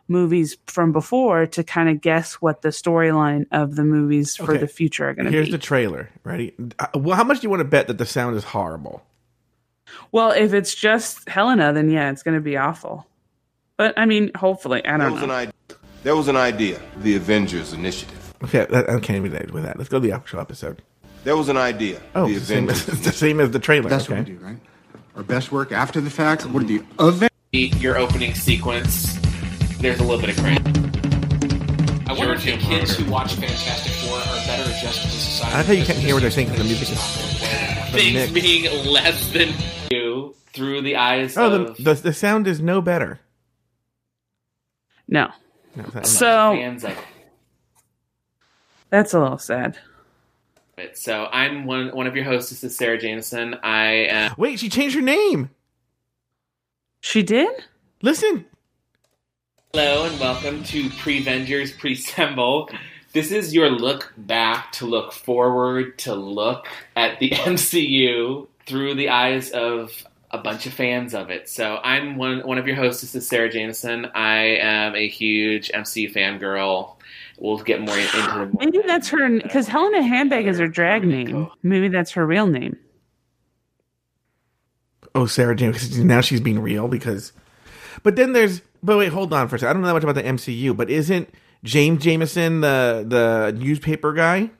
movies 0.09 0.55
from 0.67 0.93
before 0.93 1.45
to 1.45 1.63
kind 1.65 1.89
of 1.89 1.99
guess 1.99 2.35
what 2.35 2.61
the 2.61 2.69
storyline 2.69 3.45
of 3.51 3.75
the 3.75 3.83
movies 3.83 4.37
for 4.37 4.51
Okay. 4.51 4.57
the 4.59 4.67
future 4.67 5.09
are 5.09 5.13
going 5.13 5.25
to 5.25 5.31
be. 5.31 5.35
Here's 5.37 5.51
the 5.51 5.57
trailer. 5.57 6.09
Ready? 6.23 6.53
Uh, 6.79 6.87
Well, 6.95 7.17
how 7.17 7.25
much 7.25 7.41
do 7.41 7.45
you 7.45 7.49
want 7.49 7.59
to 7.59 7.65
bet 7.65 7.87
that 7.87 7.97
the 7.97 8.05
sound 8.05 8.35
is 8.37 8.43
horrible? 8.45 9.03
well, 10.11 10.31
if 10.31 10.53
it's 10.53 10.73
just 10.75 11.27
Helena, 11.29 11.73
then 11.73 11.89
yeah, 11.89 12.09
it's 12.11 12.23
going 12.23 12.35
to 12.35 12.41
be 12.41 12.55
awful. 12.57 13.05
But 13.77 13.97
I 13.97 14.05
mean, 14.05 14.31
hopefully, 14.35 14.85
I 14.85 14.97
don't 14.97 15.13
was 15.13 15.21
an 15.23 15.27
know. 15.29 15.51
Idea. 15.97 16.03
There 16.03 16.15
was 16.15 16.27
an 16.27 16.35
idea. 16.37 16.79
The 16.97 17.15
Avengers 17.15 17.73
Initiative. 17.73 18.33
Okay, 18.43 18.65
that, 18.69 18.89
I 18.89 18.99
can't 18.99 19.25
even 19.25 19.49
with 19.53 19.63
that. 19.63 19.77
Let's 19.77 19.89
go 19.89 19.99
to 19.99 20.07
the 20.07 20.13
actual 20.13 20.39
episode. 20.39 20.81
There 21.23 21.35
was 21.35 21.49
an 21.49 21.57
idea. 21.57 21.99
Oh, 22.15 22.27
the 22.27 22.35
it's 22.35 22.41
the 22.41 22.45
same, 22.53 22.63
Avengers. 22.69 22.87
it's 22.95 23.05
the 23.05 23.11
same 23.11 23.39
as 23.39 23.51
the 23.51 23.59
trailer. 23.59 23.89
That's 23.89 24.05
okay. 24.05 24.19
what 24.19 24.27
we 24.27 24.33
do, 24.35 24.39
right? 24.45 24.57
Our 25.15 25.23
best 25.23 25.51
work 25.51 25.71
after 25.71 25.99
the 25.99 26.09
fact. 26.11 26.45
What 26.45 26.63
are 26.63 26.65
the 26.67 26.83
event? 26.99 27.31
your 27.53 27.97
opening 27.97 28.33
sequence, 28.35 29.17
there's 29.79 29.99
a 29.99 30.03
little 30.03 30.19
bit 30.19 30.37
of 30.37 30.43
cringe. 30.43 30.59
I 32.07 32.13
wonder 32.13 32.33
if 32.35 32.43
the 32.45 32.57
kids 32.57 32.95
who 32.95 33.09
watch 33.11 33.33
Fantastic 33.33 33.91
Four 33.93 34.17
are 34.17 34.45
better 34.45 34.69
adjusted 34.69 35.03
to 35.03 35.09
society. 35.09 35.55
I 35.55 35.63
thought 35.63 35.71
you 35.73 35.79
because 35.81 35.87
can't 35.87 35.99
hear 35.99 36.13
what 36.13 36.21
they're 36.21 36.31
saying 36.31 36.47
saying 36.49 36.59
'cause 36.59 36.67
the 36.67 36.75
music 36.75 36.91
is- 36.91 37.91
Things 37.91 38.13
mix. 38.13 38.31
being 38.31 38.85
less 38.85 39.31
than 39.33 39.53
you 39.89 40.35
through 40.53 40.81
the 40.81 40.95
eyes 40.97 41.35
Oh, 41.37 41.51
of 41.51 41.77
the, 41.77 41.83
the 41.83 41.93
the 41.95 42.13
sound 42.13 42.47
is 42.47 42.61
no 42.61 42.81
better. 42.81 43.19
No, 45.07 45.21
No, 45.21 45.27
that- 45.27 45.35
so 46.03 46.55
fans 46.55 46.83
of 46.83 46.97
that's 48.89 49.13
a 49.13 49.19
little 49.19 49.37
sad. 49.37 49.77
So 50.93 51.27
I'm 51.31 51.65
one 51.65 51.89
one 51.89 52.07
of 52.07 52.15
your 52.15 52.25
hosts. 52.25 52.49
This 52.51 52.63
is 52.63 52.77
Sarah 52.77 52.97
Jameson. 52.97 53.55
I 53.63 53.87
am 54.09 54.33
Wait, 54.37 54.59
she 54.59 54.69
changed 54.69 54.95
her 54.95 55.01
name. 55.01 55.49
She 57.01 57.23
did. 57.23 57.49
Listen, 58.01 58.45
hello 59.73 60.05
and 60.05 60.19
welcome 60.19 60.63
to 60.65 60.89
Prevengers 60.91 61.77
Presemble. 61.77 62.69
This 63.13 63.31
is 63.31 63.53
your 63.53 63.69
look 63.69 64.13
back 64.17 64.71
to 64.73 64.85
look 64.85 65.11
forward 65.11 65.97
to 65.99 66.15
look 66.15 66.67
at 66.95 67.19
the 67.19 67.29
MCU 67.31 68.47
through 68.65 68.95
the 68.95 69.09
eyes 69.09 69.49
of 69.51 70.06
a 70.31 70.37
bunch 70.37 70.65
of 70.65 70.73
fans 70.73 71.13
of 71.13 71.29
it. 71.29 71.49
So 71.49 71.79
I'm 71.83 72.17
one 72.17 72.39
one 72.41 72.57
of 72.57 72.67
your 72.67 72.75
hosts. 72.75 73.01
This 73.01 73.15
is 73.15 73.27
Sarah 73.27 73.49
Jameson. 73.49 74.07
I 74.13 74.57
am 74.57 74.95
a 74.95 75.07
huge 75.07 75.69
MCU 75.71 76.13
fangirl. 76.13 76.95
We'll 77.39 77.57
get 77.59 77.81
more 77.81 77.97
into 77.97 78.17
the 78.17 78.51
Maybe 78.59 78.79
that's 78.85 79.09
her 79.09 79.39
because 79.41 79.67
Helena 79.67 80.01
Handbag 80.01 80.47
is 80.47 80.59
her 80.59 80.67
drag 80.67 81.03
name. 81.05 81.49
Maybe 81.63 81.87
that's 81.87 82.11
her 82.11 82.25
real 82.25 82.47
name. 82.47 82.77
oh 85.15 85.25
Sarah 85.25 85.55
James. 85.55 85.97
Now 85.99 86.21
she's 86.21 86.41
being 86.41 86.59
real 86.59 86.87
because. 86.87 87.31
But 88.03 88.15
then 88.15 88.33
there's. 88.33 88.61
But 88.83 88.97
wait, 88.97 89.11
hold 89.11 89.33
on 89.33 89.47
for 89.47 89.55
a 89.55 89.59
second. 89.59 89.69
I 89.69 89.73
don't 89.73 89.81
know 89.81 89.87
that 89.87 89.93
much 89.95 90.03
about 90.03 90.15
the 90.15 90.23
MCU, 90.23 90.75
but 90.75 90.89
isn't 90.89 91.29
James 91.63 92.03
Jameson 92.03 92.61
the 92.61 93.05
the 93.07 93.57
newspaper 93.57 94.13
guy? 94.13 94.51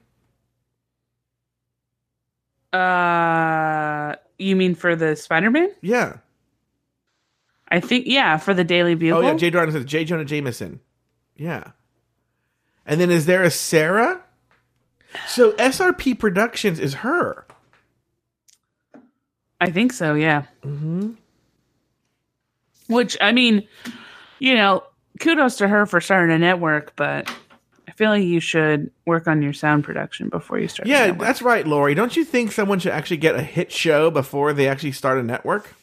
Uh, 2.74 4.16
you 4.38 4.56
mean 4.56 4.76
for 4.76 4.96
the 4.96 5.16
Spider 5.16 5.52
Man? 5.52 5.70
Yeah. 5.82 6.18
I 7.70 7.80
think 7.80 8.06
yeah, 8.08 8.38
for 8.38 8.54
the 8.54 8.64
Daily 8.64 8.96
Bugle. 8.96 9.20
Oh 9.20 9.22
yeah, 9.22 9.34
J. 9.36 9.50
Jordan 9.50 9.74
says 9.74 9.86
J. 9.86 10.06
Jonah 10.06 10.26
Jameson. 10.26 10.80
Yeah. 11.36 11.72
And 12.86 13.02
then 13.02 13.12
is 13.12 13.26
there 13.26 13.44
a 13.44 13.52
Sarah? 13.52 14.22
So 15.28 15.52
SRP 15.54 16.18
Productions 16.18 16.80
is 16.80 16.96
her. 16.96 17.46
I 19.60 19.72
think 19.72 19.92
so. 19.92 20.14
Yeah. 20.14 20.44
Mm-hmm. 20.64 21.12
Which 22.88 23.18
I 23.20 23.32
mean, 23.32 23.68
you 24.40 24.56
know, 24.56 24.84
kudos 25.20 25.58
to 25.58 25.68
her 25.68 25.86
for 25.86 26.00
starting 26.00 26.34
a 26.34 26.40
network, 26.40 26.96
but 26.96 27.30
feel 27.98 28.12
like 28.12 28.24
you 28.24 28.40
should 28.40 28.92
work 29.06 29.28
on 29.28 29.42
your 29.42 29.54
sound 29.54 29.84
production 29.84 30.30
before 30.30 30.60
you 30.60 30.68
start. 30.68 30.88
Yeah, 30.88 31.12
that's 31.12 31.42
right, 31.42 31.66
Lauri. 31.68 31.96
Don't 31.96 32.16
you 32.16 32.24
think 32.24 32.52
someone 32.52 32.80
should 32.80 32.92
actually 32.94 33.18
get 33.18 33.36
a 33.36 33.42
hit 33.42 33.72
show 33.72 34.10
before 34.12 34.54
they 34.54 34.68
actually 34.68 34.92
start 34.94 35.18
a 35.18 35.24
network? 35.24 35.74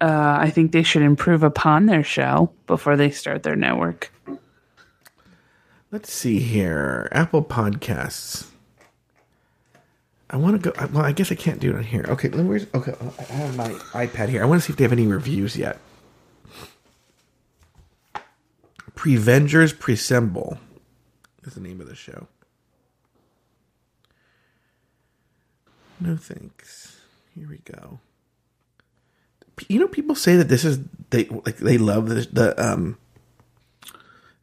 Uh, 0.00 0.36
I 0.40 0.50
think 0.50 0.72
they 0.72 0.82
should 0.82 1.02
improve 1.02 1.42
upon 1.42 1.86
their 1.86 2.04
show 2.04 2.52
before 2.66 2.96
they 2.96 3.10
start 3.10 3.42
their 3.42 3.56
network. 3.56 4.12
Let's 5.90 6.12
see 6.12 6.40
here. 6.40 7.08
Apple 7.12 7.42
Podcasts. 7.42 8.48
I 10.28 10.36
want 10.36 10.62
to 10.62 10.70
go. 10.70 10.86
Well, 10.92 11.04
I 11.04 11.12
guess 11.12 11.30
I 11.30 11.36
can't 11.36 11.60
do 11.60 11.70
it 11.70 11.76
on 11.76 11.84
here. 11.84 12.04
Okay, 12.08 12.28
let 12.28 12.42
me. 12.42 12.48
where's- 12.48 12.66
Okay, 12.74 12.92
I 13.18 13.22
have 13.32 13.56
my 13.56 13.68
iPad 13.92 14.28
here. 14.28 14.42
I 14.42 14.46
want 14.46 14.60
to 14.60 14.66
see 14.66 14.72
if 14.72 14.76
they 14.76 14.84
have 14.84 14.92
any 14.92 15.06
reviews 15.06 15.56
yet. 15.56 15.78
Prevengers 18.94 19.78
Presemble 19.78 20.58
is 21.44 21.54
the 21.54 21.60
name 21.60 21.80
of 21.80 21.88
the 21.88 21.94
show. 21.94 22.28
No 26.00 26.16
thanks. 26.16 27.00
Here 27.34 27.48
we 27.48 27.58
go. 27.58 27.98
You 29.68 29.80
know, 29.80 29.88
people 29.88 30.14
say 30.14 30.36
that 30.36 30.48
this 30.48 30.64
is 30.64 30.80
they 31.10 31.24
like 31.26 31.56
they 31.56 31.78
love 31.78 32.08
this, 32.08 32.26
the 32.26 32.60
um 32.62 32.98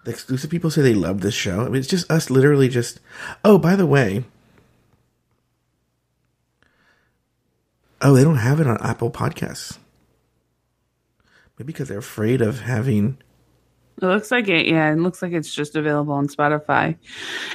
the 0.03 0.11
exclusive 0.11 0.49
people 0.49 0.71
say 0.71 0.81
they 0.81 0.93
love 0.93 1.21
this 1.21 1.33
show. 1.33 1.61
I 1.61 1.65
mean, 1.65 1.75
it's 1.75 1.87
just 1.87 2.09
us 2.09 2.29
literally 2.29 2.69
just. 2.69 2.99
Oh, 3.45 3.57
by 3.57 3.75
the 3.75 3.85
way. 3.85 4.23
Oh, 8.01 8.15
they 8.15 8.23
don't 8.23 8.37
have 8.37 8.59
it 8.59 8.65
on 8.65 8.81
Apple 8.81 9.11
Podcasts. 9.11 9.77
Maybe 11.57 11.67
because 11.67 11.87
they're 11.87 11.99
afraid 11.99 12.41
of 12.41 12.61
having 12.61 13.19
It 13.97 14.05
looks 14.05 14.31
like 14.31 14.47
it. 14.47 14.65
Yeah, 14.67 14.91
it 14.91 14.97
looks 14.97 15.21
like 15.21 15.31
it's 15.33 15.53
just 15.53 15.75
available 15.75 16.13
on 16.13 16.27
Spotify. 16.27 16.97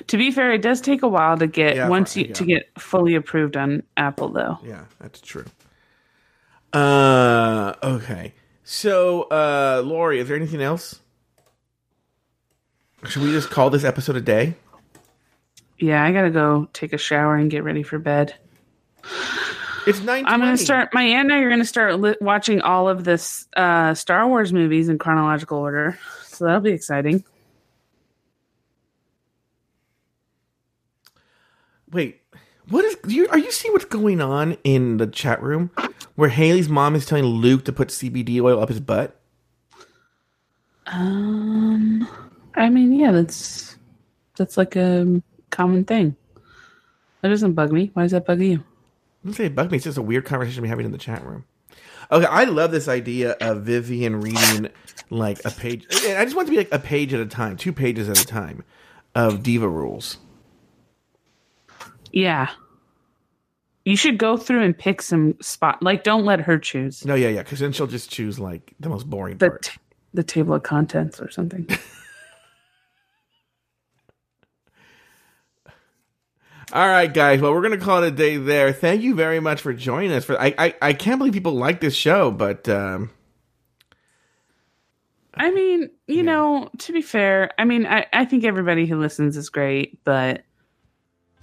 To 0.07 0.17
be 0.17 0.31
fair, 0.31 0.53
it 0.53 0.63
does 0.63 0.81
take 0.81 1.03
a 1.03 1.09
while 1.09 1.37
to 1.39 1.47
get 1.47 1.77
Yeah, 1.77 1.89
once 1.89 2.17
you 2.17 2.27
yeah. 2.27 2.35
to 2.35 2.45
get 2.45 2.71
fully 2.79 3.15
approved 3.15 3.57
on 3.57 3.83
Apple, 3.97 4.29
though. 4.29 4.59
Yeah, 4.65 4.85
that's 5.01 5.21
true. 5.21 5.45
Uh, 6.73 7.75
okay. 7.83 8.35
So, 8.65 9.23
uh, 9.25 9.83
Lauri, 9.85 10.19
is 10.21 10.29
there 10.29 10.37
anything 10.37 10.63
else? 10.63 11.01
Should 13.09 13.23
we 13.23 13.31
just 13.33 13.51
call 13.51 13.71
this 13.71 13.85
episode 13.85 14.17
a 14.17 14.21
day? 14.21 14.55
Yeah, 15.79 16.03
I 16.03 16.13
gotta 16.13 16.31
go 16.31 16.69
take 16.73 16.93
a 16.93 16.99
shower 16.99 17.37
and 17.37 17.51
get 17.51 17.63
ready 17.65 17.83
for 17.83 17.99
bed. 17.99 18.35
It's 19.87 20.01
nine. 20.01 20.25
I'm 20.27 20.41
gonna 20.41 20.57
start. 20.57 20.93
My 20.93 21.03
aunt 21.03 21.31
and 21.31 21.33
I 21.33 21.43
are 21.43 21.51
gonna 21.51 21.65
start 21.65 22.01
li- 22.01 22.17
watching 22.21 22.61
all 22.61 22.89
of 22.89 23.05
this 23.05 23.47
uh, 23.57 23.95
Star 23.95 24.27
Wars 24.27 24.53
movies 24.53 24.89
in 24.89 24.99
chronological 24.99 25.59
order, 25.59 25.97
so 26.37 26.45
that'll 26.45 26.61
be 26.61 26.71
exciting. 26.71 27.25
Wait, 31.91 32.21
what 32.69 32.85
is? 32.85 32.97
You, 33.07 33.29
are 33.29 33.39
you 33.39 33.51
seeing 33.53 33.73
what's 33.73 33.85
going 33.85 34.21
on 34.21 34.57
in 34.65 34.99
the 34.99 35.07
chat 35.07 35.43
room 35.43 35.71
where 36.15 36.29
Haley's 36.29 36.69
mom 36.69 36.95
is 36.95 37.07
telling 37.07 37.25
Luke 37.25 37.65
to 37.65 37.73
put 37.73 37.89
CBD 37.89 38.41
oil 38.41 38.61
up 38.61 38.69
his 38.69 38.81
butt? 38.81 39.19
Um, 40.87 42.09
I 42.55 42.69
mean, 42.69 42.93
yeah, 42.93 43.13
that's 43.13 43.77
that's 44.37 44.57
like 44.57 44.77
a 44.77 45.23
common 45.51 45.85
thing. 45.85 46.17
That 47.23 47.29
doesn't 47.29 47.55
bug 47.55 47.73
me. 47.73 47.91
Why 47.95 48.03
does 48.03 48.13
that 48.13 48.27
bug 48.27 48.41
you? 48.41 48.59
I 48.59 48.63
don't 49.25 49.35
say 49.35 49.47
it 49.47 49.55
bugged 49.55 49.71
me. 49.73 49.77
It's 49.77 49.85
just 49.85 49.99
a 49.99 50.03
weird 50.03 50.25
conversation 50.25 50.63
we're 50.63 50.69
having 50.69 50.87
in 50.87 50.93
the 50.93 50.99
chat 50.99 51.25
room. 51.25 51.45
Okay, 52.13 52.27
I 52.27 52.45
love 52.45 52.71
this 52.71 52.89
idea 52.89 53.33
of 53.41 53.63
Vivian 53.63 54.21
reading 54.21 54.69
like 55.11 55.45
a 55.45 55.51
page. 55.51 55.87
I 55.91 56.25
just 56.25 56.37
want 56.37 56.49
it 56.49 56.53
to 56.53 56.57
be 56.57 56.59
like 56.59 56.73
a 56.73 56.79
page 56.79 57.13
at 57.13 57.21
a 57.21 57.27
time, 57.27 57.57
two 57.57 57.73
pages 57.73 58.09
at 58.09 58.21
a 58.21 58.27
time 58.27 58.63
of 59.15 59.43
Diva 59.43 59.69
rules. 59.69 60.19
Yeah. 62.13 62.49
You 63.85 63.97
should 63.97 64.19
go 64.19 64.37
through 64.37 64.63
and 64.63 64.77
pick 64.77 65.01
some 65.03 65.37
spot. 65.41 65.83
Like, 65.83 66.03
don't 66.03 66.25
let 66.25 66.41
her 66.41 66.59
choose 66.59 67.05
No, 67.05 67.15
yeah, 67.15 67.29
yeah, 67.29 67.43
because 67.43 67.61
then 67.61 67.73
she'll 67.73 67.87
just 67.87 68.11
choose 68.11 68.39
like 68.39 68.73
the 68.81 68.89
most 68.89 69.09
boring 69.09 69.39
the 69.39 69.49
part. 69.51 69.63
t- 69.63 69.79
the 70.15 70.25
table 70.25 70.55
of 70.55 70.63
contents 70.63 71.21
or 71.21 71.31
something. 71.31 71.69
All 76.73 76.87
right, 76.87 77.13
guys. 77.13 77.41
Well, 77.41 77.53
we're 77.53 77.63
gonna 77.63 77.79
call 77.79 78.03
it 78.03 78.09
a 78.09 78.11
day 78.11 78.39
there. 78.39 78.73
Thank 78.73 79.03
you 79.03 79.15
very 79.15 79.39
much 79.39 79.61
for 79.61 79.73
joining 79.73 80.13
us. 80.13 80.25
For 80.25 80.41
I, 80.41 80.55
I, 80.59 80.75
I 80.83 80.93
can't 80.95 81.19
believe 81.19 81.33
people 81.33 81.55
like 81.55 81.81
this 81.81 81.95
show, 81.95 82.33
but 82.33 82.69
um, 82.69 83.11
I 85.33 85.51
mean, 85.53 85.91
you 86.09 86.25
know, 86.25 86.71
to 86.79 86.93
be 86.93 87.03
fair, 87.03 87.53
I 87.59 87.65
mean, 87.65 87.87
I, 87.87 88.07
I 88.13 88.25
think 88.25 88.45
everybody 88.45 88.87
who 88.87 88.99
listens 88.99 89.37
is 89.37 89.49
great, 89.49 90.03
but 90.05 90.43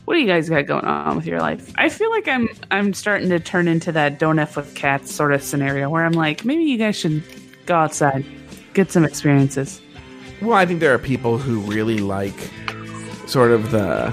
what 0.06 0.16
do 0.16 0.20
you 0.20 0.28
guys 0.28 0.50
got 0.50 0.66
going 0.66 0.84
on 0.84 1.16
with 1.16 1.26
your 1.26 1.40
life? 1.40 1.72
I 1.78 1.88
feel 1.88 2.10
like 2.10 2.28
I'm 2.28 2.50
I'm 2.72 2.94
starting 2.94 3.30
to 3.30 3.40
turn 3.40 3.70
into 3.70 3.94
that 3.94 4.20
don't 4.20 4.40
f 4.40 4.58
with 4.58 4.76
cats 4.76 5.14
sort 5.14 5.34
of 5.34 5.42
scenario 5.42 5.90
where 5.90 6.04
I'm 6.04 6.12
like, 6.12 6.44
maybe 6.44 6.64
you 6.64 6.78
guys 6.78 6.98
should 6.98 7.24
go 7.66 7.76
outside, 7.76 8.26
get 8.74 8.92
some 8.92 9.06
experiences. 9.06 9.82
well, 10.42 10.54
I 10.54 10.66
think 10.66 10.82
there 10.82 10.94
are 10.94 11.00
people 11.00 11.38
who 11.38 11.60
really 11.62 12.00
like 12.00 12.52
sort 13.26 13.52
of 13.52 13.72
the 13.72 14.12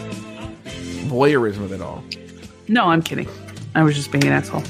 voyeurism 1.08 1.62
of 1.62 1.72
it 1.72 1.80
all. 1.80 2.02
No, 2.68 2.86
I'm 2.86 3.02
kidding. 3.02 3.28
I 3.74 3.82
was 3.82 3.94
just 3.94 4.12
being 4.12 4.24
an 4.24 4.32
asshole. 4.32 4.62